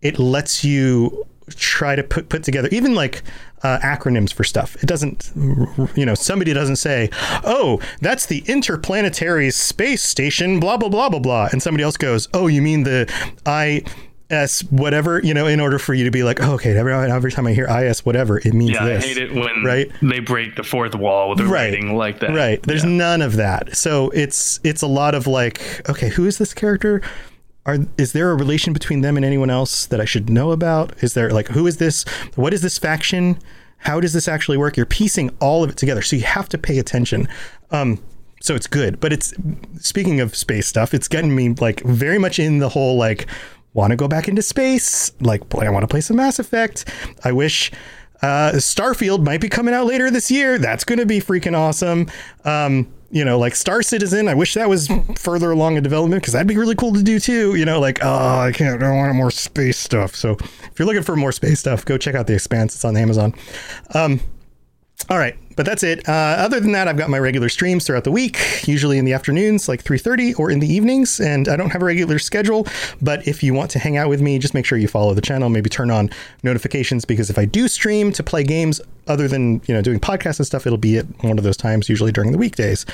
It 0.00 0.18
lets 0.18 0.64
you 0.64 1.26
try 1.50 1.94
to 1.94 2.02
put 2.02 2.28
put 2.28 2.42
together 2.42 2.68
even 2.72 2.94
like 2.94 3.22
uh, 3.62 3.78
acronyms 3.82 4.32
for 4.32 4.44
stuff. 4.44 4.76
It 4.82 4.86
doesn't, 4.86 5.30
you 5.94 6.06
know, 6.06 6.14
somebody 6.14 6.52
doesn't 6.52 6.76
say, 6.76 7.10
"Oh, 7.44 7.80
that's 8.00 8.26
the 8.26 8.44
interplanetary 8.46 9.50
space 9.50 10.02
station," 10.02 10.60
blah 10.60 10.76
blah 10.76 10.88
blah 10.88 11.08
blah 11.08 11.18
blah, 11.20 11.48
and 11.52 11.62
somebody 11.62 11.82
else 11.84 11.96
goes, 11.96 12.28
"Oh, 12.32 12.46
you 12.46 12.62
mean 12.62 12.84
the 12.84 13.12
I." 13.44 13.82
S 14.28 14.62
whatever 14.70 15.20
you 15.22 15.32
know 15.32 15.46
in 15.46 15.60
order 15.60 15.78
for 15.78 15.94
you 15.94 16.04
to 16.04 16.10
be 16.10 16.24
like 16.24 16.42
oh, 16.42 16.54
okay 16.54 16.76
every, 16.76 16.92
every 16.92 17.30
time 17.30 17.46
I 17.46 17.52
hear 17.52 17.66
IS 17.66 18.04
whatever 18.04 18.38
it 18.38 18.52
means 18.54 18.72
Yeah, 18.72 18.84
this 18.84 19.04
I 19.04 19.06
hate 19.08 19.18
it 19.18 19.32
when 19.34 19.62
right 19.64 19.88
they 20.02 20.18
break 20.18 20.56
the 20.56 20.64
fourth 20.64 20.94
wall 20.96 21.30
with 21.30 21.40
a 21.40 21.44
Right. 21.44 21.70
writing 21.72 21.96
like 21.96 22.18
that. 22.20 22.30
Right. 22.34 22.60
There's 22.62 22.82
Yeah. 22.84 22.90
none 22.90 23.22
of 23.22 23.36
that. 23.36 23.76
So 23.76 24.10
it's 24.10 24.58
it's 24.64 24.82
a 24.82 24.88
lot 24.88 25.14
of 25.14 25.26
like, 25.28 25.88
okay, 25.88 26.08
who 26.08 26.26
is 26.26 26.38
this 26.38 26.52
character? 26.54 27.02
Are 27.66 27.78
is 27.98 28.12
there 28.12 28.30
a 28.32 28.34
relation 28.34 28.72
between 28.72 29.00
them 29.02 29.16
and 29.16 29.24
anyone 29.24 29.50
else 29.50 29.86
that 29.86 30.00
I 30.00 30.04
should 30.04 30.28
know 30.28 30.50
about? 30.50 30.92
Is 31.02 31.14
there 31.14 31.30
like 31.30 31.48
who 31.48 31.66
is 31.68 31.76
this? 31.76 32.04
What 32.34 32.52
is 32.52 32.62
this 32.62 32.78
faction? 32.78 33.38
How 33.78 34.00
does 34.00 34.12
this 34.12 34.26
actually 34.26 34.56
work? 34.56 34.76
You're 34.76 34.86
piecing 34.86 35.30
all 35.40 35.62
of 35.62 35.70
it 35.70 35.76
together, 35.76 36.02
so 36.02 36.16
you 36.16 36.22
have 36.24 36.48
to 36.48 36.58
pay 36.58 36.78
attention. 36.78 37.28
Um, 37.70 38.02
so 38.40 38.54
it's 38.54 38.66
good, 38.66 39.00
but 39.00 39.12
it's 39.12 39.32
speaking 39.80 40.20
of 40.20 40.34
space 40.36 40.66
stuff, 40.66 40.94
it's 40.94 41.08
getting 41.08 41.34
me 41.34 41.50
like 41.60 41.80
very 41.82 42.18
much 42.18 42.38
in 42.38 42.58
the 42.58 42.68
whole 42.68 42.96
like 42.96 43.26
want 43.76 43.90
to 43.92 43.96
go 43.96 44.08
back 44.08 44.26
into 44.26 44.42
space. 44.42 45.12
Like 45.20 45.48
play, 45.48 45.66
I 45.66 45.70
want 45.70 45.84
to 45.84 45.88
play 45.88 46.00
some 46.00 46.16
Mass 46.16 46.38
Effect. 46.38 46.86
I 47.22 47.30
wish 47.30 47.70
uh, 48.22 48.52
Starfield 48.54 49.22
might 49.22 49.40
be 49.40 49.48
coming 49.48 49.74
out 49.74 49.86
later 49.86 50.10
this 50.10 50.30
year. 50.30 50.58
That's 50.58 50.82
going 50.82 50.98
to 50.98 51.06
be 51.06 51.20
freaking 51.20 51.56
awesome. 51.56 52.10
Um, 52.44 52.92
you 53.10 53.24
know, 53.24 53.38
like 53.38 53.54
Star 53.54 53.82
Citizen. 53.82 54.26
I 54.26 54.34
wish 54.34 54.54
that 54.54 54.68
was 54.68 54.88
further 55.18 55.52
along 55.52 55.76
in 55.76 55.82
development 55.82 56.22
because 56.22 56.32
that'd 56.32 56.48
be 56.48 56.56
really 56.56 56.74
cool 56.74 56.92
to 56.94 57.02
do 57.02 57.20
too. 57.20 57.54
You 57.54 57.64
know, 57.64 57.78
like 57.78 58.00
oh, 58.02 58.38
I 58.38 58.50
can't. 58.52 58.82
I 58.82 58.90
want 58.90 59.14
more 59.14 59.30
space 59.30 59.78
stuff. 59.78 60.16
So 60.16 60.32
if 60.32 60.72
you're 60.78 60.86
looking 60.86 61.02
for 61.02 61.14
more 61.14 61.32
space 61.32 61.60
stuff, 61.60 61.84
go 61.84 61.98
check 61.98 62.14
out 62.14 62.26
The 62.26 62.34
Expanse. 62.34 62.74
It's 62.74 62.84
on 62.84 62.96
Amazon. 62.96 63.34
Um, 63.94 64.20
all 65.08 65.18
right, 65.18 65.36
but 65.56 65.66
that's 65.66 65.82
it. 65.82 66.06
Uh, 66.08 66.12
other 66.12 66.60
than 66.60 66.72
that, 66.72 66.86
I've 66.86 66.96
got 66.96 67.10
my 67.10 67.18
regular 67.18 67.48
streams 67.48 67.86
throughout 67.86 68.04
the 68.04 68.12
week, 68.12 68.66
usually 68.66 68.98
in 68.98 69.04
the 69.04 69.12
afternoons, 69.12 69.68
like 69.68 69.82
3:30, 69.82 70.38
or 70.38 70.50
in 70.50 70.60
the 70.60 70.72
evenings. 70.72 71.18
And 71.18 71.48
I 71.48 71.56
don't 71.56 71.70
have 71.70 71.82
a 71.82 71.86
regular 71.86 72.18
schedule, 72.18 72.66
but 73.02 73.26
if 73.26 73.42
you 73.42 73.54
want 73.54 73.70
to 73.72 73.78
hang 73.78 73.96
out 73.96 74.08
with 74.08 74.20
me, 74.20 74.38
just 74.38 74.54
make 74.54 74.64
sure 74.64 74.78
you 74.78 74.88
follow 74.88 75.14
the 75.14 75.20
channel. 75.20 75.48
Maybe 75.48 75.70
turn 75.70 75.90
on 75.90 76.10
notifications 76.42 77.04
because 77.04 77.30
if 77.30 77.38
I 77.38 77.44
do 77.46 77.68
stream 77.68 78.12
to 78.12 78.22
play 78.22 78.44
games 78.44 78.80
other 79.06 79.28
than 79.28 79.60
you 79.66 79.74
know 79.74 79.82
doing 79.82 80.00
podcasts 80.00 80.38
and 80.38 80.46
stuff, 80.46 80.66
it'll 80.66 80.78
be 80.78 80.98
at 80.98 81.06
one 81.22 81.38
of 81.38 81.44
those 81.44 81.56
times, 81.56 81.88
usually 81.88 82.12
during 82.12 82.32
the 82.32 82.38
weekdays. 82.38 82.84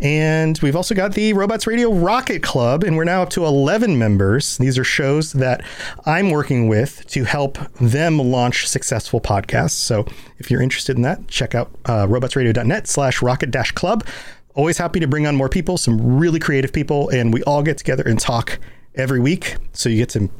And 0.00 0.58
we've 0.62 0.76
also 0.76 0.94
got 0.94 1.14
the 1.14 1.32
Robots 1.32 1.66
Radio 1.66 1.92
Rocket 1.92 2.42
Club, 2.42 2.84
and 2.84 2.96
we're 2.96 3.04
now 3.04 3.22
up 3.22 3.30
to 3.30 3.44
11 3.44 3.98
members. 3.98 4.58
These 4.58 4.78
are 4.78 4.84
shows 4.84 5.32
that 5.32 5.64
I'm 6.06 6.30
working 6.30 6.68
with 6.68 7.06
to 7.08 7.24
help 7.24 7.58
them 7.78 8.18
launch 8.18 8.68
successful 8.68 9.20
podcasts. 9.20 9.70
So 9.70 10.06
if 10.38 10.50
you're 10.50 10.62
interested 10.62 10.96
in 10.96 11.02
that, 11.02 11.26
check 11.28 11.54
out 11.54 11.70
uh, 11.86 12.06
robotsradio.net/slash 12.06 13.22
rocket-club. 13.22 14.06
always 14.54 14.78
happy 14.78 15.00
to 15.00 15.06
bring 15.06 15.26
on 15.26 15.36
more 15.36 15.48
people, 15.48 15.78
some 15.78 16.18
really 16.18 16.38
creative 16.38 16.72
people, 16.72 17.08
and 17.08 17.32
we 17.32 17.42
all 17.44 17.62
get 17.62 17.78
together 17.78 18.02
and 18.04 18.20
talk 18.20 18.58
every 18.94 19.20
week. 19.20 19.56
So 19.72 19.88
you 19.88 19.96
get 19.96 20.10
to 20.10 20.30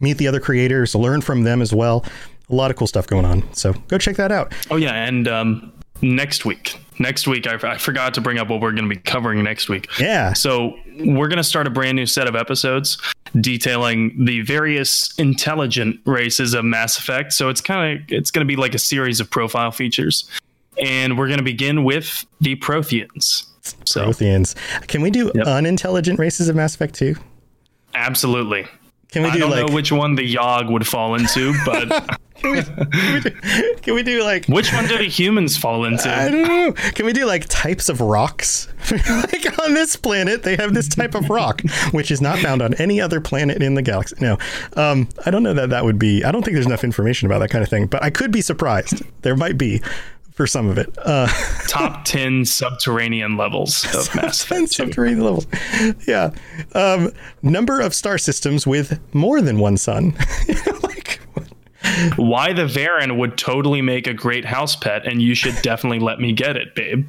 meet 0.00 0.14
the 0.14 0.26
other 0.26 0.40
creators, 0.40 0.94
learn 0.94 1.20
from 1.20 1.42
them 1.44 1.62
as 1.62 1.72
well. 1.72 2.04
A 2.50 2.54
lot 2.54 2.70
of 2.70 2.76
cool 2.76 2.86
stuff 2.86 3.06
going 3.06 3.24
on. 3.24 3.42
So 3.54 3.72
go 3.88 3.96
check 3.98 4.16
that 4.16 4.32
out. 4.32 4.52
Oh 4.70 4.76
yeah, 4.76 5.04
and 5.06 5.28
um, 5.28 5.72
next 6.02 6.44
week, 6.44 6.78
next 6.98 7.26
week 7.28 7.46
I, 7.46 7.54
I 7.68 7.78
forgot 7.78 8.12
to 8.14 8.20
bring 8.20 8.38
up 8.38 8.48
what 8.48 8.60
we're 8.60 8.72
going 8.72 8.88
to 8.88 8.94
be 8.94 9.00
covering 9.00 9.42
next 9.44 9.68
week. 9.68 9.88
Yeah. 10.00 10.32
So 10.32 10.76
we're 10.98 11.28
going 11.28 11.36
to 11.38 11.44
start 11.44 11.66
a 11.66 11.70
brand 11.70 11.96
new 11.96 12.06
set 12.06 12.26
of 12.26 12.34
episodes 12.34 12.98
detailing 13.40 14.24
the 14.24 14.40
various 14.40 15.16
intelligent 15.18 16.00
races 16.04 16.52
of 16.52 16.64
Mass 16.64 16.98
Effect. 16.98 17.32
So 17.32 17.48
it's 17.48 17.60
kind 17.60 18.00
of 18.00 18.04
it's 18.08 18.30
going 18.32 18.44
to 18.44 18.48
be 18.48 18.56
like 18.56 18.74
a 18.74 18.78
series 18.78 19.20
of 19.20 19.30
profile 19.30 19.70
features, 19.70 20.28
and 20.82 21.16
we're 21.16 21.28
going 21.28 21.38
to 21.38 21.44
begin 21.44 21.84
with 21.84 22.26
the 22.40 22.56
Protheans. 22.56 23.46
So 23.84 24.06
Protheans. 24.06 24.56
Can 24.88 25.02
we 25.02 25.10
do 25.10 25.30
Yep. 25.34 25.46
unintelligent 25.46 26.18
races 26.18 26.48
of 26.48 26.56
Mass 26.56 26.74
Effect 26.74 26.94
2? 26.96 27.14
absolutely. 27.94 28.66
Can 29.12 29.22
we 29.22 29.28
do 29.30 29.32
I 29.32 29.34
do 29.34 29.40
don't 29.40 29.50
like 29.50 29.66
know 29.68 29.74
which 29.74 29.90
one 29.92 30.14
the 30.14 30.34
Yahg 30.36 30.70
would 30.70 30.86
fall 30.86 31.16
into, 31.16 31.52
but 31.64 32.18
can 32.40 33.94
we 33.94 34.02
do 34.02 34.22
like 34.22 34.46
which 34.46 34.72
one 34.72 34.86
do 34.86 34.98
the 34.98 35.04
humans 35.04 35.56
fall 35.56 35.84
I 35.84 35.88
into? 35.88 36.04
don't 36.04 36.42
know. 36.42 36.72
Can 36.92 37.06
we 37.06 37.12
do 37.12 37.26
like 37.26 37.46
types 37.48 37.88
of 37.88 38.00
rocks? 38.00 38.68
like 38.90 39.58
on 39.62 39.74
this 39.74 39.96
planet, 39.96 40.42
they 40.42 40.56
have 40.56 40.74
this 40.74 40.88
type 40.88 41.14
of 41.14 41.28
rock, 41.30 41.62
which 41.92 42.10
is 42.10 42.20
not 42.20 42.38
found 42.38 42.62
on 42.62 42.74
any 42.74 43.00
other 43.00 43.20
planet 43.20 43.62
in 43.62 43.74
the 43.74 43.82
galaxy. 43.82 44.16
No, 44.20 44.38
um, 44.76 45.08
I 45.26 45.30
don't 45.30 45.42
know 45.42 45.54
that 45.54 45.70
that 45.70 45.84
would 45.84 45.98
be. 45.98 46.24
I 46.24 46.32
don't 46.32 46.42
think 46.44 46.54
there's 46.54 46.66
enough 46.66 46.84
information 46.84 47.26
about 47.26 47.40
that 47.40 47.50
kind 47.50 47.62
of 47.62 47.68
thing, 47.70 47.86
but 47.86 48.02
I 48.02 48.10
could 48.10 48.30
be 48.32 48.40
surprised. 48.40 49.02
There 49.22 49.36
might 49.36 49.58
be 49.58 49.82
for 50.32 50.46
some 50.46 50.68
of 50.68 50.78
it. 50.78 50.88
Uh, 50.98 51.26
Top 51.68 52.04
ten 52.04 52.44
subterranean 52.46 53.36
levels 53.36 53.84
of 53.94 54.14
Mass 54.14 54.42
Effect. 54.42 54.70
subterranean 54.72 55.22
levels. 55.22 55.46
Yeah. 56.06 56.30
Um, 56.74 57.12
number 57.42 57.80
of 57.80 57.94
star 57.94 58.16
systems 58.16 58.66
with 58.66 58.98
more 59.14 59.40
than 59.42 59.58
one 59.58 59.76
sun. 59.76 60.16
Why 62.16 62.52
the 62.52 62.66
Varren 62.66 63.16
would 63.18 63.38
totally 63.38 63.82
make 63.82 64.06
a 64.06 64.14
great 64.14 64.44
house 64.44 64.76
pet, 64.76 65.06
and 65.06 65.20
you 65.22 65.34
should 65.34 65.56
definitely 65.62 66.00
let 66.00 66.20
me 66.20 66.32
get 66.32 66.56
it, 66.56 66.74
babe. 66.74 67.08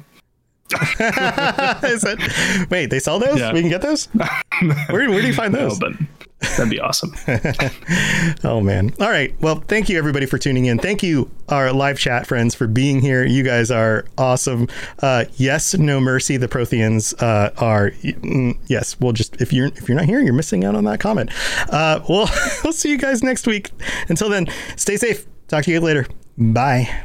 is 0.72 2.00
that, 2.00 2.66
wait, 2.70 2.86
they 2.86 2.98
sell 2.98 3.18
those? 3.18 3.38
Yeah. 3.38 3.52
We 3.52 3.60
can 3.60 3.68
get 3.68 3.82
those? 3.82 4.06
Where, 4.90 5.10
where 5.10 5.20
do 5.20 5.26
you 5.26 5.34
find 5.34 5.52
No, 5.52 5.68
those? 5.68 5.78
but 5.78 5.92
that'd 6.56 6.70
be 6.70 6.80
awesome. 6.80 7.14
Oh 8.44 8.60
man. 8.60 8.92
All 9.00 9.08
right. 9.10 9.34
Well, 9.40 9.56
thank 9.56 9.88
you 9.88 9.98
everybody 9.98 10.26
for 10.26 10.38
tuning 10.38 10.66
in. 10.66 10.78
Thank 10.78 11.02
you 11.02 11.30
our 11.48 11.72
live 11.72 11.98
chat 11.98 12.26
friends 12.26 12.54
for 12.54 12.66
being 12.66 13.00
here. 13.00 13.24
You 13.24 13.42
guys 13.42 13.70
are 13.70 14.04
awesome. 14.18 14.68
Uh, 15.00 15.26
yes, 15.34 15.74
no 15.74 16.00
mercy. 16.00 16.36
The 16.36 16.48
Protheans 16.48 17.14
uh, 17.22 17.50
are 17.58 17.90
mm, 17.90 18.58
yes. 18.66 18.98
We'll 19.00 19.12
just 19.12 19.40
if 19.40 19.52
you're 19.52 19.66
if 19.66 19.88
you're 19.88 19.96
not 19.96 20.06
here, 20.06 20.20
you're 20.20 20.32
missing 20.32 20.64
out 20.64 20.74
on 20.74 20.84
that 20.84 21.00
comment. 21.00 21.30
Uh, 21.70 22.00
well, 22.08 22.28
we'll 22.64 22.72
see 22.72 22.90
you 22.90 22.98
guys 22.98 23.22
next 23.22 23.46
week. 23.46 23.70
Until 24.08 24.28
then, 24.28 24.46
stay 24.76 24.96
safe. 24.96 25.26
Talk 25.48 25.64
to 25.64 25.70
you 25.70 25.80
later. 25.80 26.06
Bye. 26.36 27.04